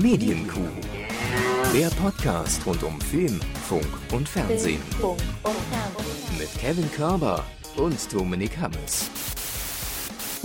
[0.00, 0.60] Medienkuh.
[1.74, 4.80] Der Podcast rund um Film, Funk und Fernsehen.
[6.38, 7.44] Mit Kevin Körber
[7.76, 9.10] und Dominik Hammes.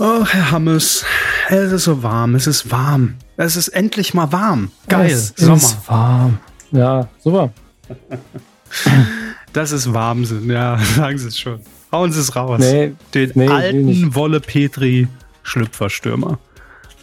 [0.00, 1.04] Oh, Herr Hammes,
[1.48, 3.14] es ist so warm, es ist warm.
[3.36, 4.72] Es ist endlich mal warm.
[4.88, 5.56] Geil, es Sommer.
[5.56, 6.38] ist warm.
[6.72, 7.52] Ja, super.
[9.52, 11.60] Das ist Wahnsinn, ja, sagen Sie es schon.
[11.92, 12.58] Hauen Sie es raus.
[12.58, 14.12] Nee, Den nee, alten.
[14.16, 15.06] Wolle Petri
[15.44, 16.40] Schlüpferstürmer.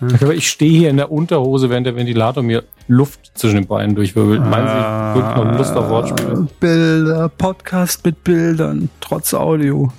[0.02, 3.96] Aber ich stehe hier in der Unterhose, während der Ventilator mir Luft zwischen den Beinen
[3.96, 4.42] durchwirbelt.
[4.42, 6.48] Meinen Sie wirklich noch Lust auf Wortspiele?
[6.60, 9.92] Bilder, Podcast mit Bildern, trotz Audio.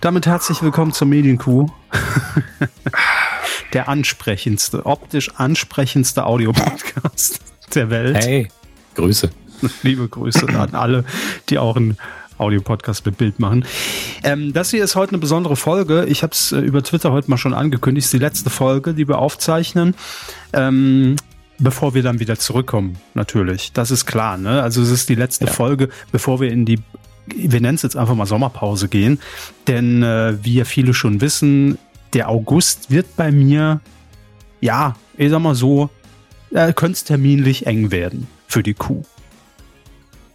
[0.00, 1.68] Damit herzlich willkommen zur Medienkuh.
[3.72, 7.40] Der ansprechendste, optisch ansprechendste Audiopodcast
[7.74, 8.16] der Welt.
[8.16, 8.48] Hey,
[8.94, 9.30] Grüße.
[9.82, 11.04] Liebe Grüße an alle,
[11.48, 11.96] die auch einen
[12.38, 13.64] Audiopodcast mit Bild machen.
[14.22, 16.04] Ähm, das hier ist heute eine besondere Folge.
[16.06, 18.04] Ich habe es äh, über Twitter heute mal schon angekündigt.
[18.04, 19.94] Es ist die letzte Folge, die wir aufzeichnen.
[20.52, 21.16] Ähm,
[21.58, 23.72] bevor wir dann wieder zurückkommen, natürlich.
[23.72, 24.36] Das ist klar.
[24.36, 24.62] Ne?
[24.62, 25.52] Also es ist die letzte Ja.
[25.52, 26.80] Folge, bevor wir in die,
[27.26, 29.20] wir nennen es jetzt einfach mal Sommerpause gehen.
[29.66, 31.78] Denn äh, wie ja viele schon wissen,
[32.12, 33.80] der August wird bei mir,
[34.60, 35.90] ja, ich sag mal so,
[36.50, 39.02] äh, könnte es terminlich eng werden für die Kuh.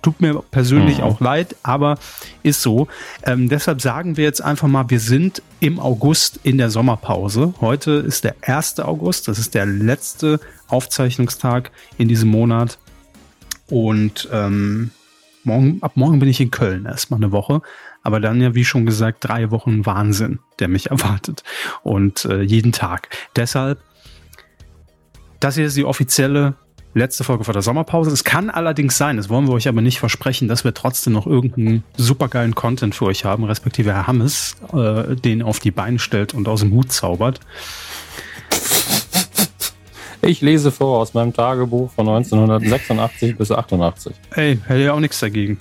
[0.01, 1.03] Tut mir persönlich Mhm.
[1.03, 1.97] auch leid, aber
[2.43, 2.87] ist so.
[3.23, 7.53] Ähm, deshalb sagen wir jetzt einfach mal, wir sind im August in der Sommerpause.
[7.61, 8.79] Heute ist der 1.
[8.79, 12.79] August, das ist der letzte Aufzeichnungstag in diesem Monat.
[13.69, 14.89] Und ähm,
[15.43, 17.61] morgen, ab morgen bin ich in Köln erstmal eine Woche.
[18.03, 21.43] Aber dann ja, wie schon gesagt, drei Wochen Wahnsinn, der mich erwartet.
[21.83, 23.09] Und äh, jeden Tag.
[23.35, 23.79] Deshalb,
[25.39, 26.55] das hier ist die offizielle
[26.93, 28.11] letzte Folge vor der Sommerpause.
[28.11, 31.25] Es kann allerdings sein, das wollen wir euch aber nicht versprechen, dass wir trotzdem noch
[31.25, 36.33] irgendeinen supergeilen Content für euch haben, respektive Herr Hammes, äh, den auf die Beine stellt
[36.33, 37.39] und aus dem Hut zaubert.
[40.23, 44.13] Ich lese vor aus meinem Tagebuch von 1986 bis 88.
[44.35, 45.57] Ey, hätte ja auch nichts dagegen.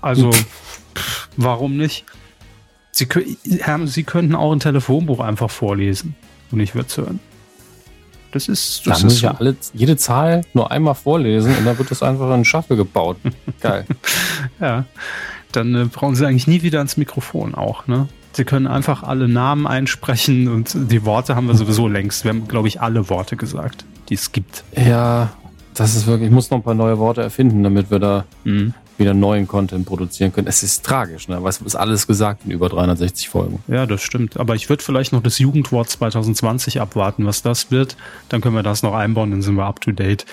[0.00, 2.04] Also, pff, warum nicht?
[2.90, 3.06] Sie,
[3.60, 6.16] Herr, Sie könnten auch ein Telefonbuch einfach vorlesen
[6.50, 7.20] und ich würde es hören.
[8.32, 11.78] Das ist, Da das muss ist ja alle, jede Zahl nur einmal vorlesen und dann
[11.78, 13.16] wird das einfach in einen Shuffle gebaut.
[13.60, 13.84] Geil.
[14.60, 14.84] Ja,
[15.52, 18.08] dann äh, brauchen Sie eigentlich nie wieder ans Mikrofon auch, ne?
[18.34, 22.24] Sie können einfach alle Namen einsprechen und die Worte haben wir sowieso längst.
[22.24, 24.64] Wir haben, glaube ich, alle Worte gesagt, die es gibt.
[24.74, 25.30] Ja,
[25.74, 28.72] das ist wirklich, ich muss noch ein paar neue Worte erfinden, damit wir da Mhm.
[28.98, 30.46] Wieder neuen Content produzieren können.
[30.46, 31.42] Es ist tragisch, ne?
[31.42, 33.62] Was ist alles gesagt in über 360 Folgen?
[33.68, 34.38] Ja, das stimmt.
[34.38, 37.96] Aber ich würde vielleicht noch das Jugendwort 2020 abwarten, was das wird.
[38.28, 40.26] Dann können wir das noch einbauen, dann sind wir up to date.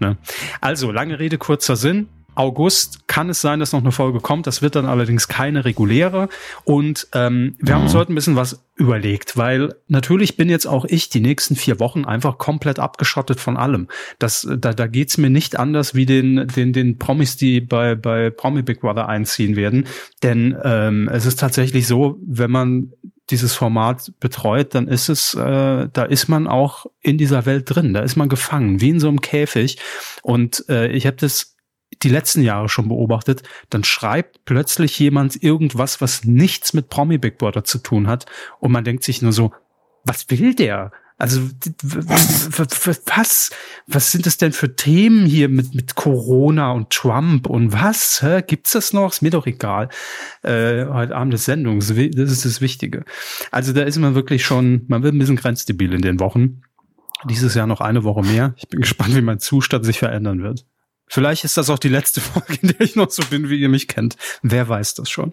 [0.00, 0.16] Ne?
[0.60, 2.08] Also, lange Rede, kurzer Sinn.
[2.36, 4.46] August kann es sein, dass noch eine Folge kommt.
[4.46, 6.28] Das wird dann allerdings keine reguläre.
[6.64, 10.84] Und ähm, wir haben uns heute ein bisschen was überlegt, weil natürlich bin jetzt auch
[10.84, 13.88] ich die nächsten vier Wochen einfach komplett abgeschottet von allem.
[14.18, 18.30] Das, da, da geht's mir nicht anders wie den, den, den Promis, die bei, bei
[18.30, 19.86] Promi Big Brother einziehen werden.
[20.22, 22.92] Denn ähm, es ist tatsächlich so, wenn man
[23.30, 27.92] dieses Format betreut, dann ist es, äh, da ist man auch in dieser Welt drin,
[27.92, 29.78] da ist man gefangen, wie in so einem Käfig.
[30.22, 31.55] Und äh, ich habe das
[32.02, 37.38] die letzten Jahre schon beobachtet, dann schreibt plötzlich jemand irgendwas, was nichts mit Promi Big
[37.38, 38.26] Brother zu tun hat
[38.60, 39.52] und man denkt sich nur so,
[40.04, 40.92] was will der?
[41.18, 41.40] Also
[41.70, 43.50] was
[43.86, 48.20] was sind das denn für Themen hier mit mit Corona und Trump und was?
[48.20, 48.42] Hä?
[48.46, 49.12] Gibt's das noch?
[49.12, 49.88] Ist mir doch egal.
[50.42, 53.04] Äh, heute Abend ist Sendung, das ist das Wichtige.
[53.50, 56.60] Also da ist man wirklich schon, man wird ein bisschen grenzdebil in den Wochen.
[57.24, 58.54] Dieses Jahr noch eine Woche mehr.
[58.58, 60.66] Ich bin gespannt, wie mein Zustand sich verändern wird.
[61.08, 63.68] Vielleicht ist das auch die letzte Folge, in der ich noch so bin, wie ihr
[63.68, 64.16] mich kennt.
[64.42, 65.32] Wer weiß das schon.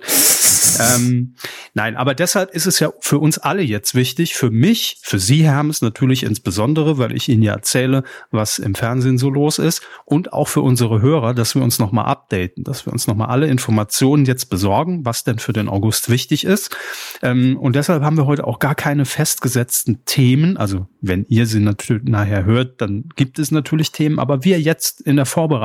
[0.80, 1.36] ähm,
[1.74, 5.44] nein, aber deshalb ist es ja für uns alle jetzt wichtig, für mich, für Sie,
[5.44, 10.32] Hermes, natürlich insbesondere, weil ich Ihnen ja erzähle, was im Fernsehen so los ist und
[10.32, 14.26] auch für unsere Hörer, dass wir uns nochmal updaten, dass wir uns nochmal alle Informationen
[14.26, 16.76] jetzt besorgen, was denn für den August wichtig ist.
[17.22, 20.58] Ähm, und deshalb haben wir heute auch gar keine festgesetzten Themen.
[20.58, 25.02] Also wenn ihr sie natürlich nachher hört, dann gibt es natürlich Themen, aber wir jetzt
[25.02, 25.63] in der Vorbereitung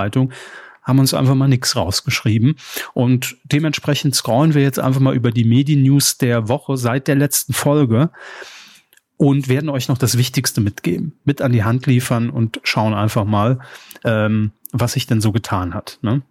[0.88, 2.56] haben uns einfach mal nichts rausgeschrieben.
[2.94, 7.52] Und dementsprechend scrollen wir jetzt einfach mal über die Medien-News der Woche seit der letzten
[7.52, 8.10] Folge
[9.18, 13.26] und werden euch noch das Wichtigste mitgeben, mit an die Hand liefern und schauen einfach
[13.26, 13.58] mal,
[14.04, 15.98] ähm, was sich denn so getan hat.
[16.00, 16.22] Ne?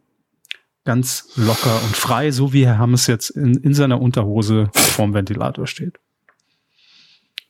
[0.86, 5.68] Ganz locker und frei, so wie Herr Hammes jetzt in, in seiner Unterhose vorm Ventilator
[5.68, 6.00] steht.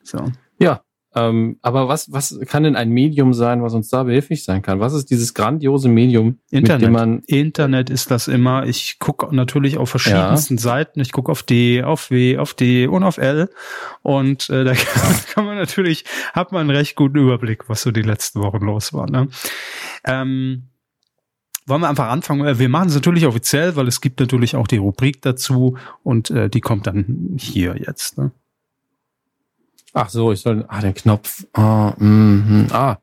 [0.04, 0.32] So.
[0.60, 0.82] Ja,
[1.16, 4.80] Ähm, aber was, was kann denn ein Medium sein, was uns da behilflich sein kann?
[4.80, 6.82] Was ist dieses grandiose Medium, Internet.
[6.82, 8.66] mit dem man Internet ist das immer.
[8.66, 10.62] Ich gucke natürlich auf verschiedensten ja.
[10.62, 11.00] Seiten.
[11.00, 13.50] Ich gucke auf D, auf W, auf D und auf L.
[14.04, 14.74] Und äh, da
[15.34, 18.94] kann man natürlich, hat man einen recht guten Überblick, was so die letzten Wochen los
[18.94, 19.10] war.
[19.10, 19.30] Ne?
[20.06, 20.64] Ähm,
[21.68, 22.46] wollen wir einfach anfangen?
[22.46, 26.30] Äh, wir machen es natürlich offiziell, weil es gibt natürlich auch die Rubrik dazu und
[26.32, 28.18] äh, die kommt dann hier jetzt.
[28.18, 28.32] Ne?
[29.94, 30.66] Ach so, ich soll.
[30.68, 31.46] Ah, den Knopf.
[31.54, 32.98] Ah, mm, ah.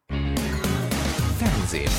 [1.39, 1.91] Fernsehen.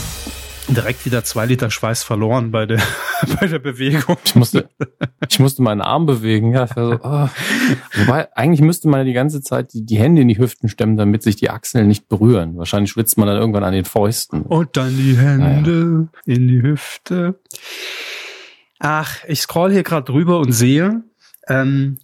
[0.67, 2.81] Direkt wieder zwei Liter Schweiß verloren bei der,
[3.39, 4.17] bei der Bewegung.
[4.25, 4.69] Ich musste,
[5.27, 6.53] ich musste meinen Arm bewegen.
[6.53, 7.29] Ja, so, oh.
[7.95, 10.97] Wobei, eigentlich müsste man ja die ganze Zeit die, die Hände in die Hüften stemmen,
[10.97, 12.57] damit sich die Achseln nicht berühren.
[12.57, 14.41] Wahrscheinlich schwitzt man dann irgendwann an den Fäusten.
[14.43, 16.07] Und dann die Hände naja.
[16.25, 17.39] in die Hüfte.
[18.79, 21.03] Ach, ich scroll hier gerade drüber und sehe
[21.47, 21.99] ähm,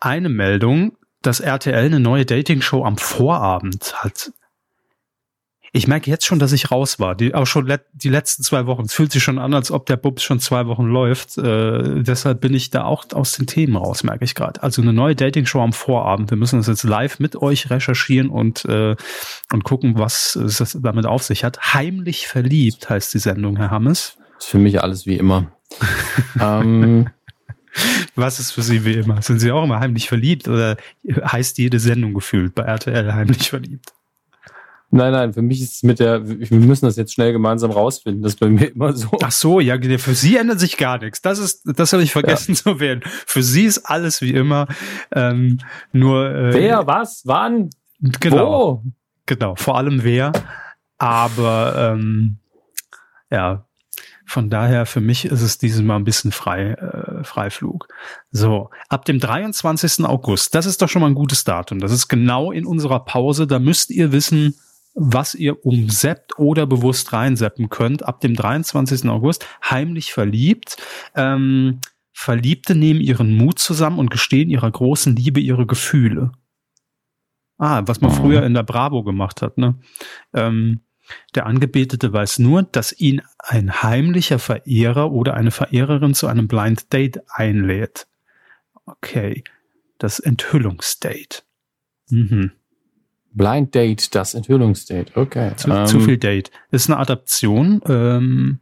[0.00, 4.32] eine Meldung, dass RTL eine neue Dating-Show am Vorabend hat.
[5.72, 7.14] Ich merke jetzt schon, dass ich raus war.
[7.14, 8.86] Die, auch schon let, die letzten zwei Wochen.
[8.86, 11.36] Es fühlt sich schon an, als ob der Bubs schon zwei Wochen läuft.
[11.36, 14.62] Äh, deshalb bin ich da auch aus den Themen raus, merke ich gerade.
[14.62, 16.30] Also eine neue Dating-Show am Vorabend.
[16.30, 18.96] Wir müssen das jetzt live mit euch recherchieren und, äh,
[19.52, 21.74] und gucken, was es damit auf sich hat.
[21.74, 24.16] Heimlich verliebt heißt die Sendung, Herr Hammes.
[24.36, 25.52] Das ist für mich alles wie immer.
[26.40, 27.10] ähm,
[28.14, 29.22] was ist für Sie wie immer?
[29.22, 30.76] Sind Sie auch immer heimlich verliebt oder
[31.06, 33.92] heißt jede Sendung gefühlt bei RTL heimlich verliebt?
[34.90, 38.22] Nein, nein, für mich ist es mit der, wir müssen das jetzt schnell gemeinsam rausfinden.
[38.22, 39.10] Das ist bei mir immer so.
[39.22, 41.20] Ach so, ja, für Sie ändert sich gar nichts.
[41.20, 42.62] Das ist, das habe ich vergessen ja.
[42.62, 43.02] zu wählen.
[43.04, 44.66] Für Sie ist alles wie immer.
[45.14, 45.58] Ähm,
[45.92, 47.68] nur äh, wer, was, wann,
[48.00, 48.92] genau, wo?
[49.26, 50.32] genau, vor allem wer.
[50.96, 52.38] Aber ähm,
[53.30, 53.67] ja,
[54.28, 57.88] von daher für mich ist es dieses Mal ein bisschen frei, äh, Freiflug.
[58.30, 60.04] So, ab dem 23.
[60.04, 61.78] August, das ist doch schon mal ein gutes Datum.
[61.78, 63.46] Das ist genau in unserer Pause.
[63.46, 64.54] Da müsst ihr wissen,
[64.94, 68.04] was ihr umseppt oder bewusst reinseppen könnt.
[68.04, 69.08] Ab dem 23.
[69.08, 70.76] August heimlich verliebt.
[71.14, 71.80] Ähm,
[72.12, 76.32] Verliebte nehmen ihren Mut zusammen und gestehen ihrer großen Liebe ihre Gefühle.
[77.56, 78.16] Ah, was man mhm.
[78.16, 79.78] früher in der Bravo gemacht hat, ne?
[80.34, 80.80] Ähm,
[81.34, 86.92] der Angebetete weiß nur, dass ihn ein heimlicher Verehrer oder eine Verehrerin zu einem Blind
[86.92, 88.06] Date einlädt.
[88.86, 89.44] Okay,
[89.98, 91.42] das Enthüllungsdate.
[92.10, 92.52] Mhm.
[93.32, 95.52] Blind Date, das Enthüllungsdate, okay.
[95.56, 96.50] Zu, ähm, zu, viel Date.
[96.70, 98.60] Ist eine Adaption, ähm,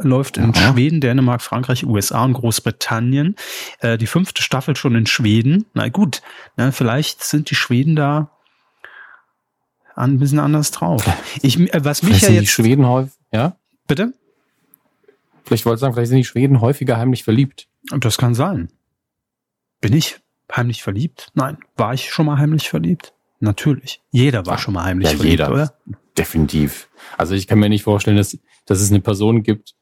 [0.00, 0.72] läuft in ja.
[0.72, 3.36] Schweden, Dänemark, Frankreich, USA und Großbritannien.
[3.80, 5.66] Äh, die fünfte Staffel schon in Schweden.
[5.74, 6.22] Na gut,
[6.56, 8.30] ne, vielleicht sind die Schweden da
[9.94, 11.04] ein bisschen anders drauf.
[11.42, 12.42] Ich, äh, was mich vielleicht ja jetzt.
[12.42, 13.56] Die Schweden häufig, ja?
[13.86, 14.12] Bitte?
[15.44, 17.68] Vielleicht wollte ich sagen, vielleicht sind die Schweden häufiger heimlich verliebt.
[17.98, 18.70] Das kann sein.
[19.80, 20.20] Bin ich
[20.54, 21.30] heimlich verliebt?
[21.34, 21.58] Nein.
[21.76, 23.12] War ich schon mal heimlich verliebt?
[23.40, 24.00] Natürlich.
[24.12, 25.52] Jeder war Ach, schon mal heimlich ja, verliebt, jeder.
[25.52, 25.74] oder?
[26.16, 26.88] Definitiv.
[27.18, 29.74] Also ich kann mir nicht vorstellen, dass, dass es eine Person gibt,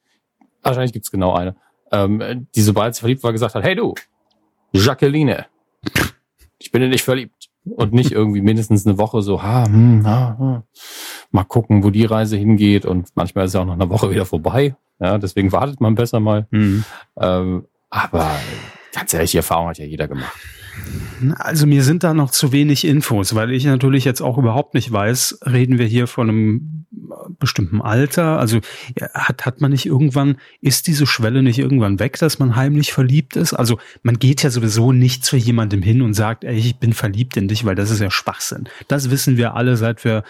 [0.62, 1.56] wahrscheinlich gibt es genau eine,
[1.92, 3.94] ähm, die sobald sie verliebt war, gesagt hat, hey du,
[4.72, 5.46] Jacqueline,
[6.58, 10.36] ich bin in dich verliebt und nicht irgendwie mindestens eine Woche so, ha, hm, ha,
[10.38, 10.64] ha,
[11.30, 14.26] mal gucken, wo die Reise hingeht und manchmal ist ja auch noch eine Woche wieder
[14.26, 14.76] vorbei.
[14.98, 16.46] Ja, deswegen wartet man besser mal.
[16.50, 16.84] Mhm.
[17.18, 18.30] Ähm, aber
[18.92, 20.36] ganz ehrlich, die Erfahrung hat ja jeder gemacht.
[21.38, 24.90] Also mir sind da noch zu wenig Infos, weil ich natürlich jetzt auch überhaupt nicht
[24.90, 26.86] weiß, reden wir hier von einem
[27.38, 28.38] bestimmten Alter?
[28.38, 28.60] Also
[29.14, 33.36] hat, hat man nicht irgendwann, ist diese Schwelle nicht irgendwann weg, dass man heimlich verliebt
[33.36, 33.52] ist?
[33.52, 37.36] Also man geht ja sowieso nicht zu jemandem hin und sagt, ey, ich bin verliebt
[37.36, 38.68] in dich, weil das ist ja Schwachsinn.
[38.88, 40.24] Das wissen wir alle, seit wir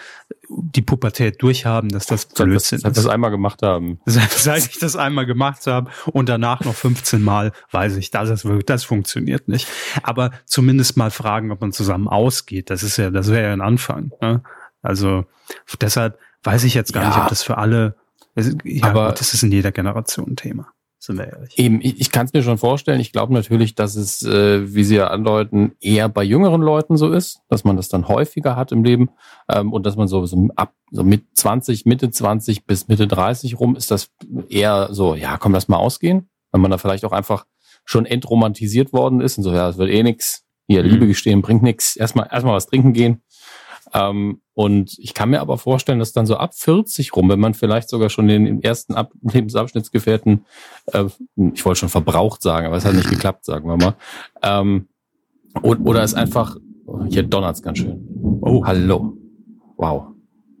[0.57, 2.83] die Pubertät durchhaben, dass das Blödsinn ist.
[2.83, 3.99] Seit das einmal gemacht haben.
[4.05, 8.47] Seit, ich das einmal gemacht habe und danach noch 15 Mal, weiß ich, das, ist,
[8.65, 9.67] das funktioniert nicht.
[10.03, 12.69] Aber zumindest mal fragen, ob man zusammen ausgeht.
[12.69, 14.11] Das ist ja, das wäre ja ein Anfang.
[14.21, 14.43] Ne?
[14.81, 15.25] Also
[15.79, 17.09] deshalb weiß ich jetzt gar ja.
[17.09, 17.95] nicht, ob das für alle,
[18.63, 20.73] ja, aber gut, das ist in jeder Generation ein Thema.
[21.03, 21.57] Sind wir ehrlich.
[21.57, 22.99] Eben, ich, ich kann es mir schon vorstellen.
[22.99, 27.11] Ich glaube natürlich, dass es, äh, wie Sie ja andeuten, eher bei jüngeren Leuten so
[27.11, 29.09] ist, dass man das dann häufiger hat im Leben
[29.49, 33.59] ähm, und dass man so, so ab so mit 20, Mitte 20 bis Mitte 30
[33.59, 34.11] rum ist das
[34.47, 37.47] eher so, ja, komm, lass mal ausgehen, wenn man da vielleicht auch einfach
[37.83, 40.45] schon entromantisiert worden ist und so, ja, es wird eh nix.
[40.67, 40.89] Hier, mhm.
[40.89, 41.95] Liebe gestehen bringt nix.
[41.95, 43.23] Erstmal erstmal was trinken gehen.
[43.93, 47.53] Ähm, und ich kann mir aber vorstellen, dass dann so ab 40 rum, wenn man
[47.53, 50.45] vielleicht sogar schon den ersten ab Lebensabschnittsgefährten,
[50.87, 51.05] äh,
[51.53, 53.95] ich wollte schon verbraucht sagen, aber es hat nicht geklappt, sagen wir mal.
[54.43, 54.87] Ähm,
[55.63, 56.55] oder es einfach,
[57.09, 58.07] hier donnert's ganz schön.
[58.41, 59.17] Oh, hallo.
[59.75, 60.07] Wow.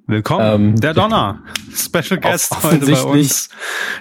[0.07, 1.43] Willkommen, ähm, der Donner.
[1.73, 3.49] Special Guest heute bei uns.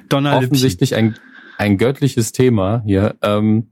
[0.08, 1.16] Donner offensichtlich ein,
[1.56, 3.14] ein göttliches Thema hier.
[3.22, 3.69] Ähm,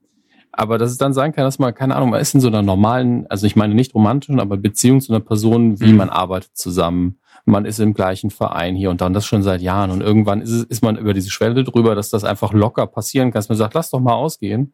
[0.58, 2.62] Aber dass es dann sein kann, dass man, keine Ahnung, man ist in so einer
[2.62, 5.98] normalen, also ich meine nicht romantischen, aber Beziehung zu einer Person, wie mhm.
[5.98, 9.90] man arbeitet zusammen, man ist im gleichen Verein hier und dann das schon seit Jahren
[9.90, 13.30] und irgendwann ist, es, ist man über diese Schwelle drüber, dass das einfach locker passieren
[13.30, 14.72] kann, dass man sagt, lass doch mal ausgehen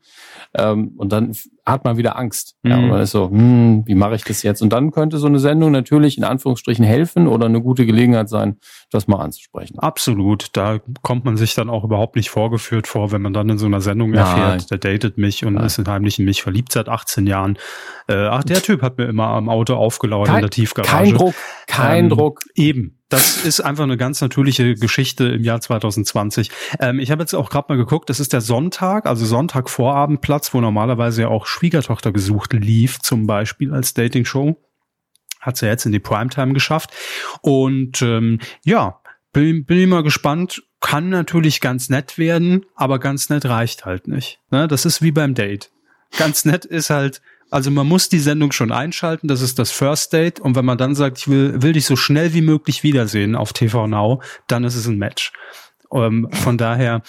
[0.55, 1.33] ähm, und dann
[1.67, 2.57] hat man wieder Angst.
[2.63, 2.71] Mhm.
[2.71, 4.61] Ja, und man ist so, hm, wie mache ich das jetzt?
[4.61, 8.59] Und dann könnte so eine Sendung natürlich in Anführungsstrichen helfen oder eine gute Gelegenheit sein,
[8.91, 9.79] das mal anzusprechen.
[9.79, 10.49] Absolut.
[10.53, 13.67] Da kommt man sich dann auch überhaupt nicht vorgeführt vor, wenn man dann in so
[13.67, 15.65] einer Sendung erfährt, der datet mich und Nein.
[15.65, 17.57] ist heimlich in mich verliebt seit 18 Jahren.
[18.09, 20.91] Äh, ach, der Typ hat mir immer am Auto aufgelauert kein, in der Tiefgarage.
[20.91, 21.35] Kein Druck,
[21.67, 22.41] kein ähm, Druck.
[22.55, 23.01] Eben.
[23.09, 26.51] Das ist einfach eine ganz natürliche Geschichte im Jahr 2020.
[26.79, 30.55] Ähm, ich habe jetzt auch gerade mal geguckt, das ist der Sonntag, also Sonntag Vorabendplatz,
[30.55, 34.57] wo normalerweise ja auch Schwiegertochter gesucht lief, zum Beispiel als Dating-Show.
[35.41, 36.91] Hat sie ja jetzt in die Primetime geschafft.
[37.43, 39.01] Und ähm, ja,
[39.33, 40.63] bin, bin mal gespannt.
[40.81, 44.41] Kann natürlich ganz nett werden, aber ganz nett reicht halt nicht.
[44.51, 44.69] Ne?
[44.69, 45.71] Das ist wie beim Date.
[46.19, 47.21] Ganz nett ist halt,
[47.55, 50.41] also man muss die Sendung schon einschalten, das ist das First Date.
[50.41, 53.53] Und wenn man dann sagt, ich will, will dich so schnell wie möglich wiedersehen auf
[53.53, 55.33] TV Now, dann ist es ein Match.
[55.93, 57.03] Ähm, von daher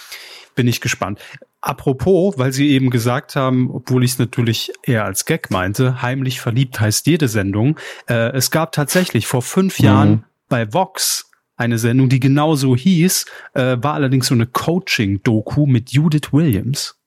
[0.53, 1.19] bin ich gespannt.
[1.61, 6.39] Apropos, weil Sie eben gesagt haben, obwohl ich es natürlich eher als Gag meinte, heimlich
[6.39, 7.79] verliebt heißt jede Sendung.
[8.07, 9.85] Äh, es gab tatsächlich vor fünf mhm.
[9.85, 13.25] Jahren bei Vox eine Sendung, die genauso hieß,
[13.55, 16.99] äh, war allerdings so eine Coaching-Doku mit Judith Williams.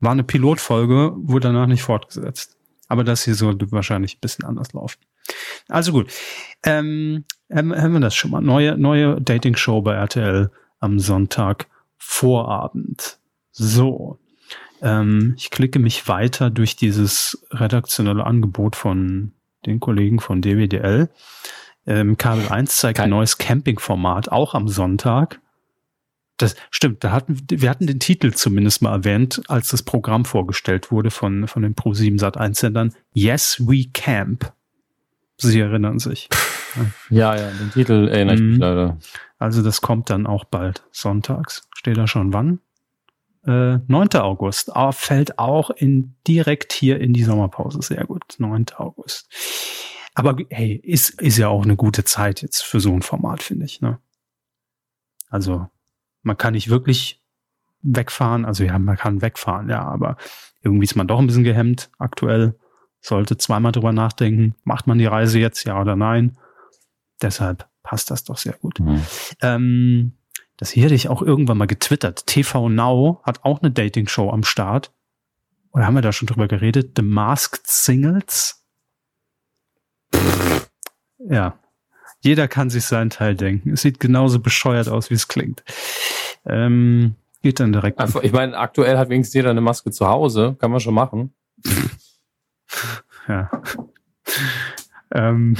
[0.00, 2.56] War eine Pilotfolge, wurde danach nicht fortgesetzt.
[2.88, 4.98] Aber das hier sollte wahrscheinlich ein bisschen anders laufen.
[5.68, 6.10] Also gut.
[6.64, 8.40] Ähm, haben wir das schon mal.
[8.40, 13.18] Neue, neue Dating-Show bei RTL am Sonntag Vorabend.
[13.52, 14.18] So.
[14.82, 19.32] Ähm, ich klicke mich weiter durch dieses redaktionelle Angebot von
[19.66, 21.10] den Kollegen von DWDL.
[21.86, 25.40] Ähm, Kabel 1 zeigt Kein ein neues Camping-Format, auch am Sonntag.
[26.40, 30.90] Das stimmt, da hatten, wir hatten den Titel zumindest mal erwähnt, als das Programm vorgestellt
[30.90, 32.94] wurde von, von den Pro7 Sat 1 Sendern.
[33.12, 34.52] Yes, we camp.
[35.36, 36.28] Sie erinnern sich.
[37.08, 38.60] Ja, ja, den Titel erinnere ich mich mhm.
[38.60, 38.98] leider.
[39.38, 41.68] Also das kommt dann auch bald sonntags.
[41.74, 42.60] Steht da schon wann?
[43.44, 44.08] Äh, 9.
[44.14, 44.76] August.
[44.76, 47.80] Ah, fällt auch in, direkt hier in die Sommerpause.
[47.82, 48.36] Sehr gut.
[48.38, 48.66] 9.
[48.76, 49.28] August.
[50.14, 53.64] Aber hey, ist, ist ja auch eine gute Zeit jetzt für so ein Format, finde
[53.64, 53.80] ich.
[53.80, 53.98] Ne?
[55.28, 55.68] Also
[56.22, 57.22] man kann nicht wirklich
[57.82, 58.44] wegfahren.
[58.44, 60.16] Also ja, man kann wegfahren, ja, aber
[60.62, 62.58] irgendwie ist man doch ein bisschen gehemmt aktuell.
[63.00, 66.36] Sollte zweimal drüber nachdenken, macht man die Reise jetzt, ja oder nein.
[67.22, 68.80] Deshalb passt das doch sehr gut.
[68.80, 69.02] Mhm.
[69.40, 70.12] Ähm,
[70.56, 72.26] das hier hätte ich auch irgendwann mal getwittert.
[72.26, 74.92] TV Now hat auch eine Dating-Show am Start.
[75.72, 76.92] Oder haben wir da schon drüber geredet?
[76.96, 78.62] The Masked Singles?
[81.18, 81.59] Ja,
[82.20, 83.72] jeder kann sich seinen Teil denken.
[83.72, 85.62] Es sieht genauso bescheuert aus, wie es klingt.
[86.46, 87.98] Ähm, geht dann direkt.
[87.98, 90.56] Also, ich meine, aktuell hat wenigstens jeder eine Maske zu Hause.
[90.60, 91.32] Kann man schon machen.
[93.28, 93.50] ja.
[95.12, 95.56] ähm,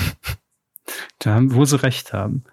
[1.19, 2.45] da haben, wo sie recht haben.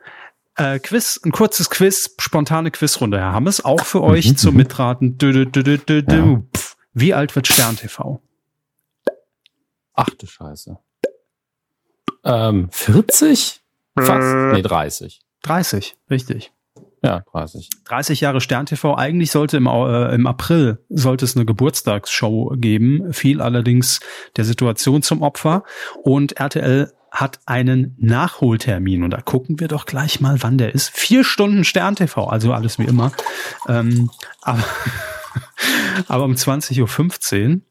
[0.56, 4.58] Äh, Quiz, ein kurzes Quiz, spontane Quizrunde, Herr Hammes, auch für euch mhm, zum mhm.
[4.58, 5.18] Mitraten.
[5.18, 6.04] Dü, dü, dü.
[6.10, 6.42] Ja.
[6.94, 8.22] Wie alt wird Stern TV?
[9.94, 10.80] Ach du Scheiße.
[12.24, 13.62] Ähm, 40?
[14.06, 14.54] Fast.
[14.54, 15.20] Nee, 30.
[15.44, 16.52] 30, richtig.
[17.04, 17.70] Ja, 30.
[17.86, 18.96] 30 Jahre Stern TV.
[18.96, 24.00] Eigentlich sollte im, äh, im April sollte es eine Geburtstagsshow geben, fiel allerdings
[24.36, 25.64] der Situation zum Opfer
[26.04, 30.90] und RTL hat einen Nachholtermin und da gucken wir doch gleich mal, wann der ist.
[30.90, 33.12] Vier Stunden Stern TV, also alles wie immer.
[33.68, 34.12] Ähm,
[34.42, 34.64] aber,
[36.08, 36.82] aber um 20.15
[37.54, 37.62] Uhr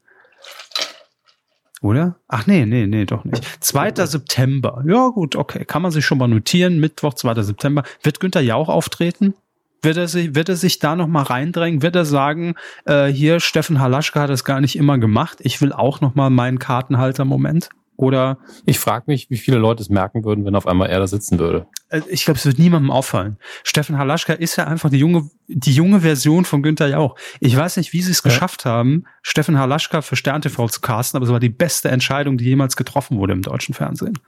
[1.87, 2.17] oder?
[2.27, 3.43] Ach nee, nee, nee, doch nicht.
[3.63, 4.05] 2.
[4.05, 4.83] September.
[4.85, 5.65] Ja, gut, okay.
[5.65, 6.79] Kann man sich schon mal notieren.
[6.79, 7.41] Mittwoch, 2.
[7.41, 7.83] September.
[8.03, 9.33] Wird Günther Jauch auftreten?
[9.81, 11.81] Wird er sich, wird er sich da noch mal reindrängen?
[11.81, 15.37] Wird er sagen, äh, hier, Steffen Halaschka hat das gar nicht immer gemacht.
[15.41, 17.69] Ich will auch noch mal meinen Kartenhalter-Moment?
[17.97, 18.37] Oder
[18.67, 21.39] ich frage mich, wie viele Leute es merken würden, wenn auf einmal er da sitzen
[21.39, 21.65] würde.
[21.89, 23.37] Äh, ich glaube, es wird niemandem auffallen.
[23.63, 27.17] Steffen Halaschka ist ja einfach die junge, die junge Version von Günther Jauch.
[27.39, 28.29] Ich weiß nicht, wie sie es ja.
[28.29, 32.37] geschafft haben, Steffen Halaschka für Stern TV zu casten, aber es war die beste Entscheidung,
[32.37, 34.19] die jemals getroffen wurde im deutschen Fernsehen.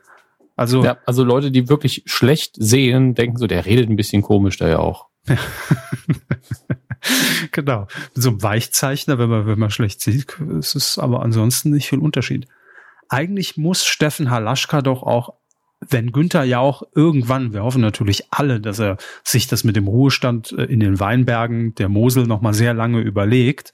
[0.56, 4.58] Also, ja, also Leute, die wirklich schlecht sehen, denken so, der redet ein bisschen komisch,
[4.58, 5.10] der ja auch.
[7.52, 7.88] genau.
[8.16, 12.00] So ein Weichzeichner, wenn man, wenn man schlecht sieht, ist es aber ansonsten nicht viel
[12.00, 12.48] Unterschied
[13.10, 15.34] eigentlich muss Steffen Halaschka doch auch,
[15.82, 19.88] wenn Günther ja auch irgendwann, wir hoffen natürlich alle, dass er sich das mit dem
[19.88, 23.74] Ruhestand äh, in den Weinbergen der Mosel noch mal sehr lange überlegt.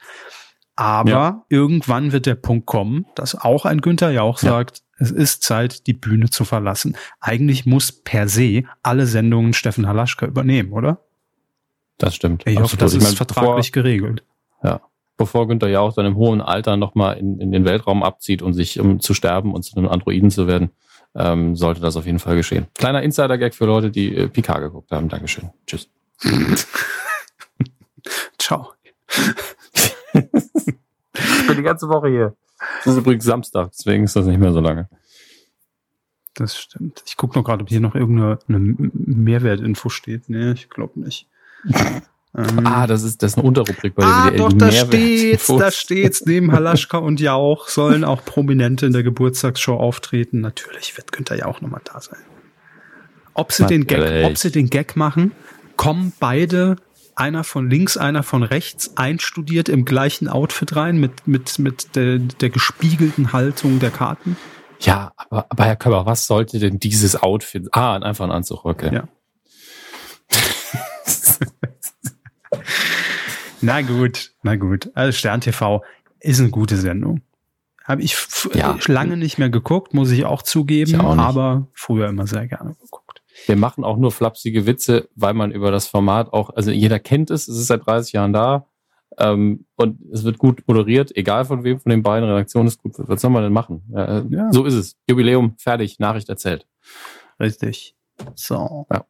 [0.75, 1.45] Aber ja.
[1.49, 4.49] irgendwann wird der Punkt kommen, dass auch ein Günther Jauch ja.
[4.49, 6.97] sagt, es ist Zeit, die Bühne zu verlassen.
[7.19, 11.05] Eigentlich muss per se alle Sendungen Steffen Halaschka übernehmen, oder?
[11.97, 12.43] Das stimmt.
[12.45, 12.63] Ich Absolut.
[12.63, 14.23] hoffe, das ist ich mein, vertraglich bevor, geregelt.
[14.63, 14.81] Ja.
[15.17, 18.53] Bevor Günther ja auch dann im hohen Alter nochmal in, in den Weltraum abzieht und
[18.53, 20.71] sich um zu sterben und zu einem Androiden zu werden,
[21.15, 22.67] ähm, sollte das auf jeden Fall geschehen.
[22.75, 25.09] Kleiner Insider-Gag für Leute, die äh, Picard geguckt haben.
[25.09, 25.49] Dankeschön.
[25.65, 25.89] Tschüss.
[28.37, 28.73] Ciao.
[30.13, 32.35] ich bin die ganze Woche hier.
[32.83, 34.89] Das ist übrigens Samstag, deswegen ist das nicht mehr so lange.
[36.33, 37.03] Das stimmt.
[37.05, 40.29] Ich gucke noch gerade, ob hier noch irgendeine Mehrwertinfo steht.
[40.29, 41.27] Nee, ich glaube nicht.
[42.37, 44.37] Ähm, ah, das ist, das ist eine Unterrubrik bei der ah, WDL.
[44.37, 46.25] Doch, da steht's, da steht's.
[46.25, 50.41] Neben Halaschka und Jauch sollen auch Prominente in der Geburtstagsshow auftreten.
[50.41, 52.19] Natürlich wird Günther ja auch nochmal da sein.
[53.33, 55.33] Ob sie, den Gag, ob sie den Gag machen,
[55.75, 56.77] kommen beide,
[57.15, 62.19] einer von links, einer von rechts, einstudiert im gleichen Outfit rein, mit, mit, mit der,
[62.19, 64.37] der gespiegelten Haltung der Karten.
[64.79, 67.67] Ja, aber, aber Herr Körber, was sollte denn dieses Outfit?
[67.71, 68.93] Ah, einfach ein Anzug, okay.
[68.93, 69.07] Ja.
[73.61, 74.91] na gut, na gut.
[74.93, 75.83] Also Stern TV
[76.19, 77.21] ist eine gute Sendung.
[77.83, 78.17] Habe ich
[78.53, 78.77] ja.
[78.87, 82.75] lange nicht mehr geguckt, muss ich auch zugeben, ich auch aber früher immer sehr gerne
[82.81, 83.21] geguckt.
[83.45, 87.29] Wir machen auch nur flapsige Witze, weil man über das Format auch, also jeder kennt
[87.29, 88.65] es, es ist seit 30 Jahren da
[89.17, 92.93] ähm, und es wird gut moderiert, egal von wem von den beiden Redaktionen ist gut.
[92.97, 93.83] Was soll man denn machen?
[93.93, 94.51] Äh, ja.
[94.51, 94.97] So ist es.
[95.07, 96.65] Jubiläum, fertig, Nachricht erzählt.
[97.39, 97.95] Richtig.
[98.35, 98.87] So.
[98.91, 99.05] Ja.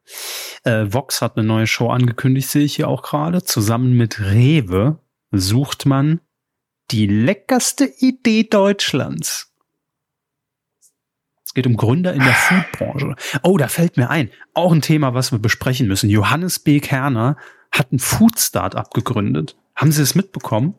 [0.64, 3.42] Äh, Vox hat eine neue Show angekündigt, sehe ich hier auch gerade.
[3.42, 4.98] Zusammen mit Rewe
[5.30, 6.20] sucht man
[6.90, 9.52] die leckerste Idee Deutschlands.
[11.44, 13.16] Es geht um Gründer in der Foodbranche.
[13.42, 14.30] Oh, da fällt mir ein.
[14.54, 16.10] Auch ein Thema, was wir besprechen müssen.
[16.10, 16.80] Johannes B.
[16.80, 17.36] Kerner
[17.70, 19.56] hat ein Food-Startup gegründet.
[19.74, 20.74] Haben Sie es mitbekommen?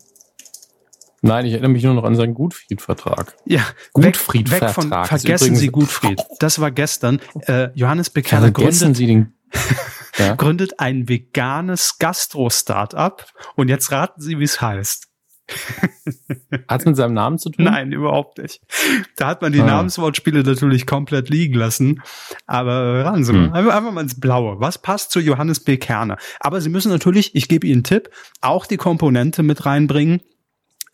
[1.21, 3.35] Nein, ich erinnere mich nur noch an seinen Gutfried-Vertrag.
[3.45, 6.21] Ja, Gutfried weg, weg von, vergessen Sie Gutfried.
[6.39, 7.19] Das war gestern.
[7.47, 9.33] Äh, Johannes Bekerner gründet, Sie den,
[10.17, 10.35] ja?
[10.35, 15.07] gründet ein veganes Gastro-Startup und jetzt raten Sie, wie es heißt.
[16.67, 17.65] Hat es mit seinem Namen zu tun?
[17.65, 18.61] Nein, überhaupt nicht.
[19.15, 19.65] Da hat man die ah.
[19.65, 22.01] Namenswortspiele natürlich komplett liegen lassen.
[22.45, 23.53] Aber ran Sie hm.
[23.53, 24.59] einfach, einfach mal ins Blaue.
[24.59, 25.77] Was passt zu Johannes B.
[25.77, 26.17] Kerner?
[26.39, 28.09] Aber Sie müssen natürlich, ich gebe Ihnen einen Tipp,
[28.41, 30.21] auch die Komponente mit reinbringen,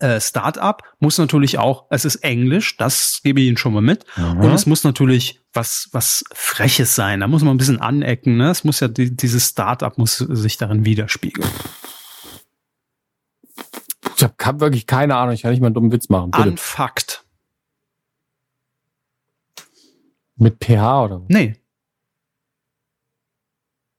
[0.04, 4.06] äh, Startup muss natürlich auch, es ist Englisch, das gebe ich Ihnen schon mal mit.
[4.18, 4.42] Mhm.
[4.42, 7.22] Und es muss natürlich was, was Freches sein.
[7.22, 8.36] Da muss man ein bisschen anecken.
[8.36, 8.50] Ne?
[8.50, 11.50] Es muss ja, die, dieses Startup muss sich darin widerspiegeln.
[14.18, 15.34] Ich habe hab wirklich keine Ahnung.
[15.34, 16.32] Ich kann nicht mal einen dummen Witz machen.
[16.32, 16.50] Bitte.
[16.50, 17.24] Unfucked.
[20.36, 21.22] Mit PH oder?
[21.30, 21.56] Nee.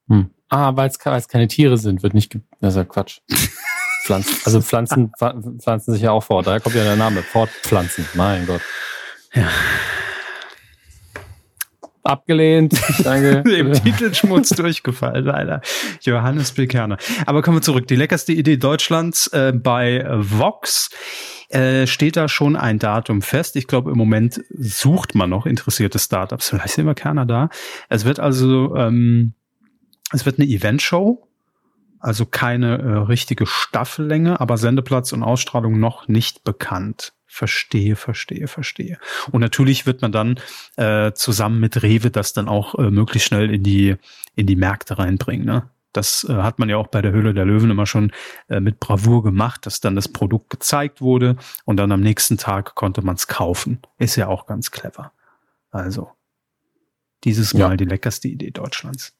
[0.09, 0.31] Hm.
[0.50, 2.37] Ah, weil es keine Tiere sind, wird nicht.
[2.61, 3.20] Das ist ja Quatsch.
[4.05, 6.47] Pflanzen, also Pflanzen pflanzen sich ja auch fort.
[6.47, 7.23] Daher kommt ja der Name.
[7.23, 8.07] Fortpflanzen.
[8.14, 8.61] Mein Gott.
[9.33, 9.49] Ja.
[12.03, 12.79] Abgelehnt.
[13.03, 13.43] Danke.
[13.57, 15.62] Im Titelschmutz durchgefallen, leider.
[16.03, 16.99] Johannes Bekerner.
[17.25, 17.87] Aber kommen wir zurück.
[17.87, 20.90] Die leckerste Idee Deutschlands äh, bei Vox.
[21.49, 23.57] Äh, steht da schon ein Datum fest?
[23.57, 26.51] Ich glaube, im Moment sucht man noch interessierte Startups.
[26.51, 27.49] Vielleicht sehen wir Kerner da.
[27.88, 29.33] Es wird also, ähm,
[30.12, 31.27] es wird eine Eventshow
[32.05, 37.14] also keine äh, richtige Staffellänge, aber Sendeplatz und Ausstrahlung noch nicht bekannt.
[37.27, 38.99] Verstehe, verstehe, verstehe.
[39.33, 40.38] Und natürlich wird man dann
[40.77, 43.97] äh, zusammen mit Rewe das dann auch äh, möglichst schnell in die
[44.35, 45.47] in die Märkte reinbringen.
[45.47, 45.71] Ne?
[45.95, 48.12] Das äh, hat man ja auch bei der Höhle der Löwen immer schon
[48.51, 52.75] äh, mit Bravour gemacht, dass dann das Produkt gezeigt wurde und dann am nächsten Tag
[52.75, 53.81] konnte man es kaufen.
[53.97, 55.12] Ist ja auch ganz clever.
[55.71, 56.11] Also
[57.25, 57.77] dieses Mal ja.
[57.77, 59.17] die leckerste Idee Deutschlands.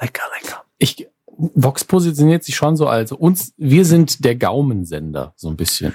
[0.00, 0.64] Lecker, lecker.
[0.78, 1.06] Ich
[1.54, 5.94] Vox positioniert sich schon so als uns, wir sind der Gaumensender, so ein bisschen.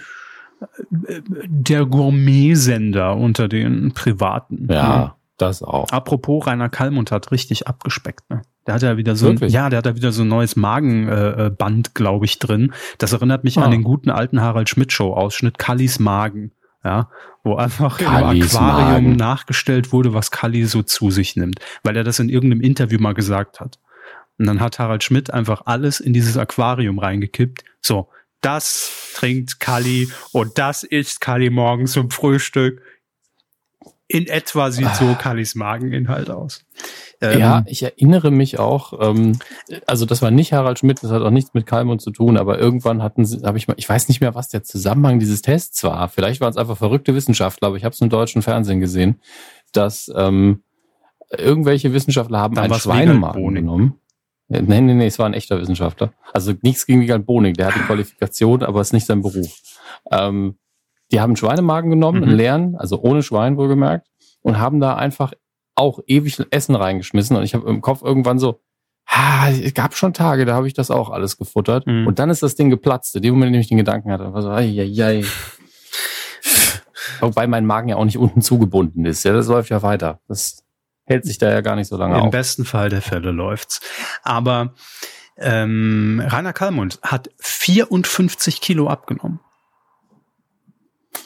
[1.48, 4.68] Der Gourmetsender unter den Privaten.
[4.70, 5.14] Ja, ne?
[5.38, 5.90] das auch.
[5.90, 8.42] Apropos, Rainer Kallmund hat richtig abgespeckt, ne?
[8.66, 11.88] Der hat ja wieder so ein, ja, der hat ja wieder so ein neues Magenband,
[11.88, 12.74] äh, glaube ich, drin.
[12.98, 13.64] Das erinnert mich ah.
[13.64, 16.52] an den guten alten Harald Schmidt Show Ausschnitt Kallis Magen,
[16.84, 17.10] ja,
[17.44, 19.16] wo einfach Kallis im Aquarium Magen.
[19.18, 23.14] nachgestellt wurde, was Kalli so zu sich nimmt, weil er das in irgendeinem Interview mal
[23.14, 23.78] gesagt hat.
[24.38, 27.64] Und dann hat Harald Schmidt einfach alles in dieses Aquarium reingekippt.
[27.82, 28.10] So,
[28.42, 32.82] das trinkt Kali und das isst Kali morgens zum Frühstück.
[34.08, 35.16] In etwa sieht so ah.
[35.16, 36.64] Kallis Mageninhalt aus.
[37.22, 39.40] Ähm, ja, ich erinnere mich auch, ähm,
[39.88, 42.60] also das war nicht Harald Schmidt, das hat auch nichts mit Kalmund zu tun, aber
[42.60, 45.84] irgendwann hatten sie, habe ich mal, ich weiß nicht mehr, was der Zusammenhang dieses Tests
[45.84, 46.08] war.
[46.10, 49.20] Vielleicht waren es einfach verrückte Wissenschaftler, aber ich habe es im deutschen Fernsehen gesehen,
[49.72, 50.62] dass ähm,
[51.36, 54.00] irgendwelche Wissenschaftler haben Dann einen Schweinemagen genommen.
[54.48, 56.14] Nee, nee, nee, es war ein echter Wissenschaftler.
[56.34, 59.60] Also nichts gegen Miguel Boning, der hat die Qualifikation, aber es ist nicht sein Beruf.
[60.12, 60.58] Ähm,
[61.12, 62.28] die haben Schweinemagen genommen, mhm.
[62.28, 64.08] einen leeren, also ohne Schwein wohlgemerkt,
[64.42, 65.34] und haben da einfach
[65.76, 67.36] auch ewig Essen reingeschmissen.
[67.36, 68.62] Und ich habe im Kopf irgendwann so,
[69.08, 71.88] ha, es gab schon Tage, da habe ich das auch alles gefuttert.
[71.88, 72.08] Mhm.
[72.08, 73.16] Und dann ist das Ding geplatzt.
[73.16, 75.24] In dem Moment, in dem ich den Gedanken hatte, war so, ai, ai, ai.
[77.20, 79.24] Wobei mein Magen ja auch nicht unten zugebunden ist.
[79.24, 80.20] Ja, das läuft ja weiter.
[80.28, 80.65] Das
[81.06, 82.32] hält sich da ja gar nicht so lange Im auf.
[82.32, 83.82] besten Fall der Fälle läuft's.
[84.24, 84.74] Aber
[85.38, 89.40] ähm, Rainer Kallmund hat 54 Kilo abgenommen.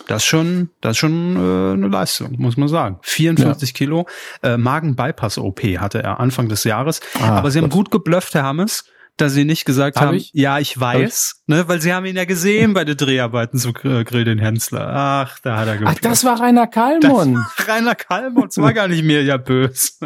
[0.07, 2.97] Das ist schon, das ist schon äh, eine Leistung, muss man sagen.
[3.01, 3.73] 54 ja.
[3.73, 4.07] Kilo.
[4.41, 6.99] Äh, Magen-Bypass-OP hatte er Anfang des Jahres.
[7.21, 7.69] Ah, Aber sie Gott.
[7.71, 8.85] haben gut geblufft, Herr Hammes,
[9.21, 10.31] dass sie nicht gesagt Hab haben, ich?
[10.33, 11.47] ja, ich weiß, ich?
[11.47, 14.89] ne, weil sie haben ihn ja gesehen bei den Dreharbeiten zu Grill den Hensler.
[14.93, 15.97] Ach, da hat er geblufft.
[15.99, 17.37] Ach, das war Rainer Kallmund.
[17.67, 19.99] Rainer Kallmund, das war gar nicht mehr ja bös.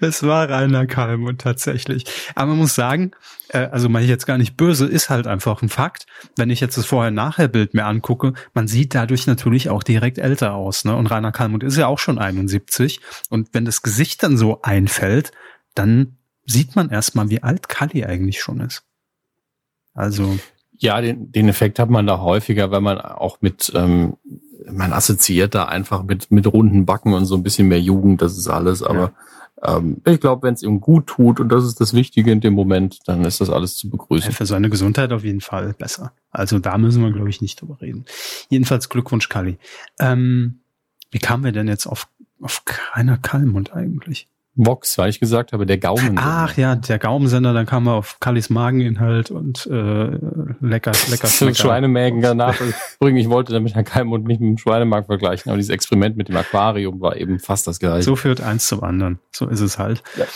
[0.00, 2.04] Es war Rainer Kalmund tatsächlich.
[2.34, 3.12] Aber man muss sagen,
[3.48, 6.06] äh, also mal jetzt gar nicht böse, ist halt einfach ein Fakt.
[6.36, 10.84] Wenn ich jetzt das Vorher-Nachher-Bild mir angucke, man sieht dadurch natürlich auch direkt älter aus.
[10.84, 10.96] Ne?
[10.96, 13.00] Und Rainer Kalmund ist ja auch schon 71.
[13.28, 15.32] Und wenn das Gesicht dann so einfällt,
[15.74, 18.84] dann sieht man erstmal, wie alt Kali eigentlich schon ist.
[19.94, 20.38] Also.
[20.72, 24.16] Ja, den, den Effekt hat man da häufiger, wenn man auch mit, ähm,
[24.70, 28.36] man assoziiert da einfach mit, mit runden Backen und so ein bisschen mehr Jugend, das
[28.36, 29.12] ist alles, aber ja
[29.62, 32.54] ähm, ich glaube, wenn es ihm gut tut, und das ist das Wichtige in dem
[32.54, 34.30] Moment, dann ist das alles zu begrüßen.
[34.30, 36.12] Ja, für seine Gesundheit auf jeden Fall besser.
[36.30, 38.04] Also da müssen wir, glaube ich, nicht drüber reden.
[38.48, 39.58] Jedenfalls Glückwunsch, Kali.
[40.00, 40.60] Ähm,
[41.10, 42.08] wie kamen wir denn jetzt auf,
[42.40, 44.28] auf keiner Kalmund eigentlich?
[44.54, 46.18] Vox, weil ich gesagt habe, der Gaumen.
[46.18, 50.18] Ach ja, der Gaumensender, dann kam er auf Kallis Mageninhalt und äh,
[50.60, 51.26] lecker, lecker.
[51.26, 52.60] Schweinemägen danach.
[53.00, 56.28] Übrigens, ich wollte damit Herrn Kalmund nicht mit dem Schweinemark vergleichen, aber dieses Experiment mit
[56.28, 58.02] dem Aquarium war eben fast das gleiche.
[58.02, 59.20] So führt eins zum anderen.
[59.30, 60.02] So ist es halt.
[60.16, 60.26] Ja.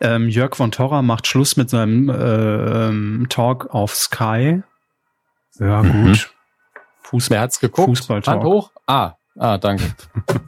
[0.00, 4.62] Ähm, Jörg von Torra macht Schluss mit seinem äh, ähm, Talk auf Sky.
[5.60, 5.92] Ja, gut.
[5.92, 6.18] Mhm.
[7.02, 7.36] Fußball.
[7.36, 7.88] Wer hat's geguckt?
[7.88, 8.72] Fußball Hand hoch.
[8.86, 9.84] Ah, Ah, danke.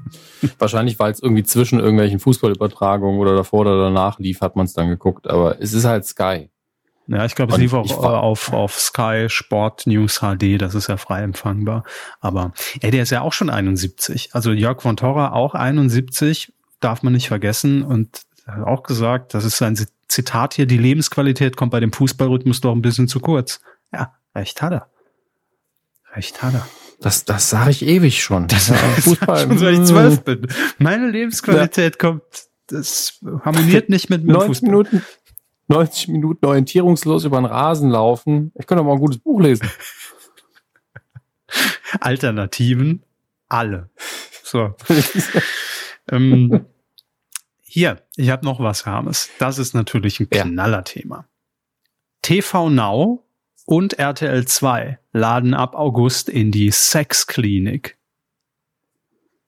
[0.59, 4.75] Wahrscheinlich, weil es irgendwie zwischen irgendwelchen Fußballübertragungen oder davor oder danach lief, hat man es
[4.75, 5.31] dann geguckt.
[5.31, 6.51] Aber es ist halt Sky.
[7.07, 10.89] Ja, ich glaube, es lief auch ich, auf, auf Sky Sport News HD, das ist
[10.89, 11.85] ja frei empfangbar.
[12.21, 12.53] Aber
[12.83, 14.35] ey, der ist ja auch schon 71.
[14.35, 17.83] Also Jörg von Torra auch 71, darf man nicht vergessen.
[17.83, 19.75] Und er hat auch gesagt, das ist sein
[20.07, 23.63] Zitat hier, die Lebensqualität kommt bei dem Fußballrhythmus doch ein bisschen zu kurz.
[23.91, 24.87] Ja, recht hat er.
[26.15, 26.67] Recht hat er.
[27.03, 28.47] Das, das sage ich ewig schon.
[28.49, 29.41] Das ja, Fußball.
[29.49, 30.47] schon seit ich zwölf bin.
[30.79, 31.99] Meine Lebensqualität ja.
[31.99, 32.23] kommt,
[32.69, 34.71] das harmoniert nicht mit meinem 90 Fußball.
[34.71, 35.03] Minuten,
[35.69, 38.53] 90 Minuten orientierungslos über den Rasen laufen.
[38.55, 39.69] Ich könnte mal ein gutes Buch lesen.
[42.01, 43.03] Alternativen,
[43.49, 43.91] alle.
[44.45, 44.75] So.
[46.11, 46.67] ähm,
[47.63, 49.31] hier, ich habe noch was, Hermes.
[49.39, 51.27] Das ist natürlich ein Knallerthema.
[52.23, 53.25] TV Now
[53.67, 57.99] und RTL 2 laden ab August in die Sexklinik.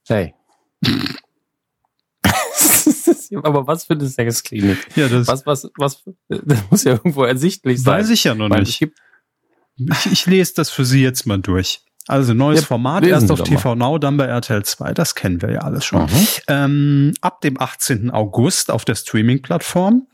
[0.06, 0.34] Hey.
[3.42, 4.78] Aber was für eine Sexklinik?
[4.96, 8.00] Ja, das, was, was, was, das muss ja irgendwo ersichtlich sein.
[8.00, 8.80] Weiß ich ja noch nicht.
[8.80, 11.80] Ich, ich, lese das für Sie jetzt mal durch.
[12.06, 13.90] Also neues ja, Format, erst auf TV mal.
[13.92, 16.02] Now, dann bei RTL 2, das kennen wir ja alles schon.
[16.02, 16.26] Mhm.
[16.48, 18.10] Ähm, ab dem 18.
[18.10, 20.06] August auf der Streaming-Plattform.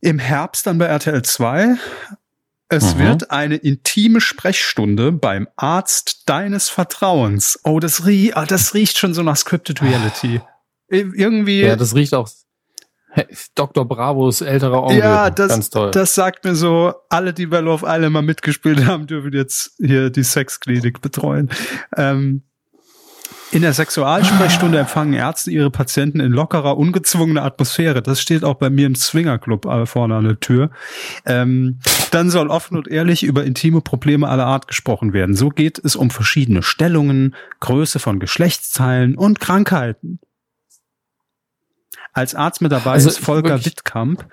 [0.00, 1.76] Im Herbst dann bei RTL 2
[2.68, 2.98] es mhm.
[2.98, 7.58] wird eine intime Sprechstunde beim Arzt deines Vertrauens.
[7.64, 10.40] Oh, das, rie oh, das riecht schon so nach Scripted Reality.
[10.88, 11.62] Irgendwie.
[11.62, 12.28] Ja, das riecht auch
[13.54, 13.86] Dr.
[13.86, 14.98] Bravos älterer Onkel.
[14.98, 15.90] Ja, das, Ganz toll.
[15.90, 20.10] das sagt mir so, alle, die bei Love Island mal mitgespielt haben, dürfen jetzt hier
[20.10, 21.50] die Sexklinik betreuen.
[21.96, 22.42] Ähm,
[23.50, 28.02] in der Sexualsprechstunde empfangen Ärzte ihre Patienten in lockerer, ungezwungener Atmosphäre.
[28.02, 30.70] Das steht auch bei mir im Swingerclub äh, vorne an der Tür.
[31.24, 31.78] Ähm,
[32.10, 35.34] dann soll offen und ehrlich über intime Probleme aller Art gesprochen werden.
[35.34, 40.20] So geht es um verschiedene Stellungen, Größe von Geschlechtsteilen und Krankheiten.
[42.12, 44.26] Als Arzt mit dabei also, ist Volker Wittkamp,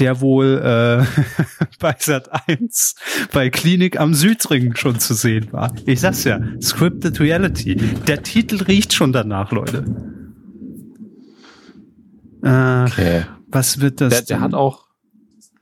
[0.00, 2.94] der wohl äh, bei Sat 1
[3.32, 5.72] bei Klinik am Südring schon zu sehen war.
[5.86, 7.76] Ich sag's ja, Scripted Reality.
[7.76, 9.84] Der Titel riecht schon danach, Leute.
[12.42, 13.26] Äh, okay.
[13.48, 14.10] Was wird das?
[14.10, 14.90] Der, der hat auch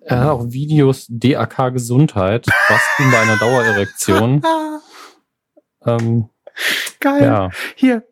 [0.00, 2.46] er hat auch Videos DAK Gesundheit.
[2.68, 4.42] Was tun bei einer Dauererektion?
[5.84, 6.30] ähm,
[7.00, 7.22] Geil.
[7.22, 7.50] Ja.
[7.74, 8.04] Hier,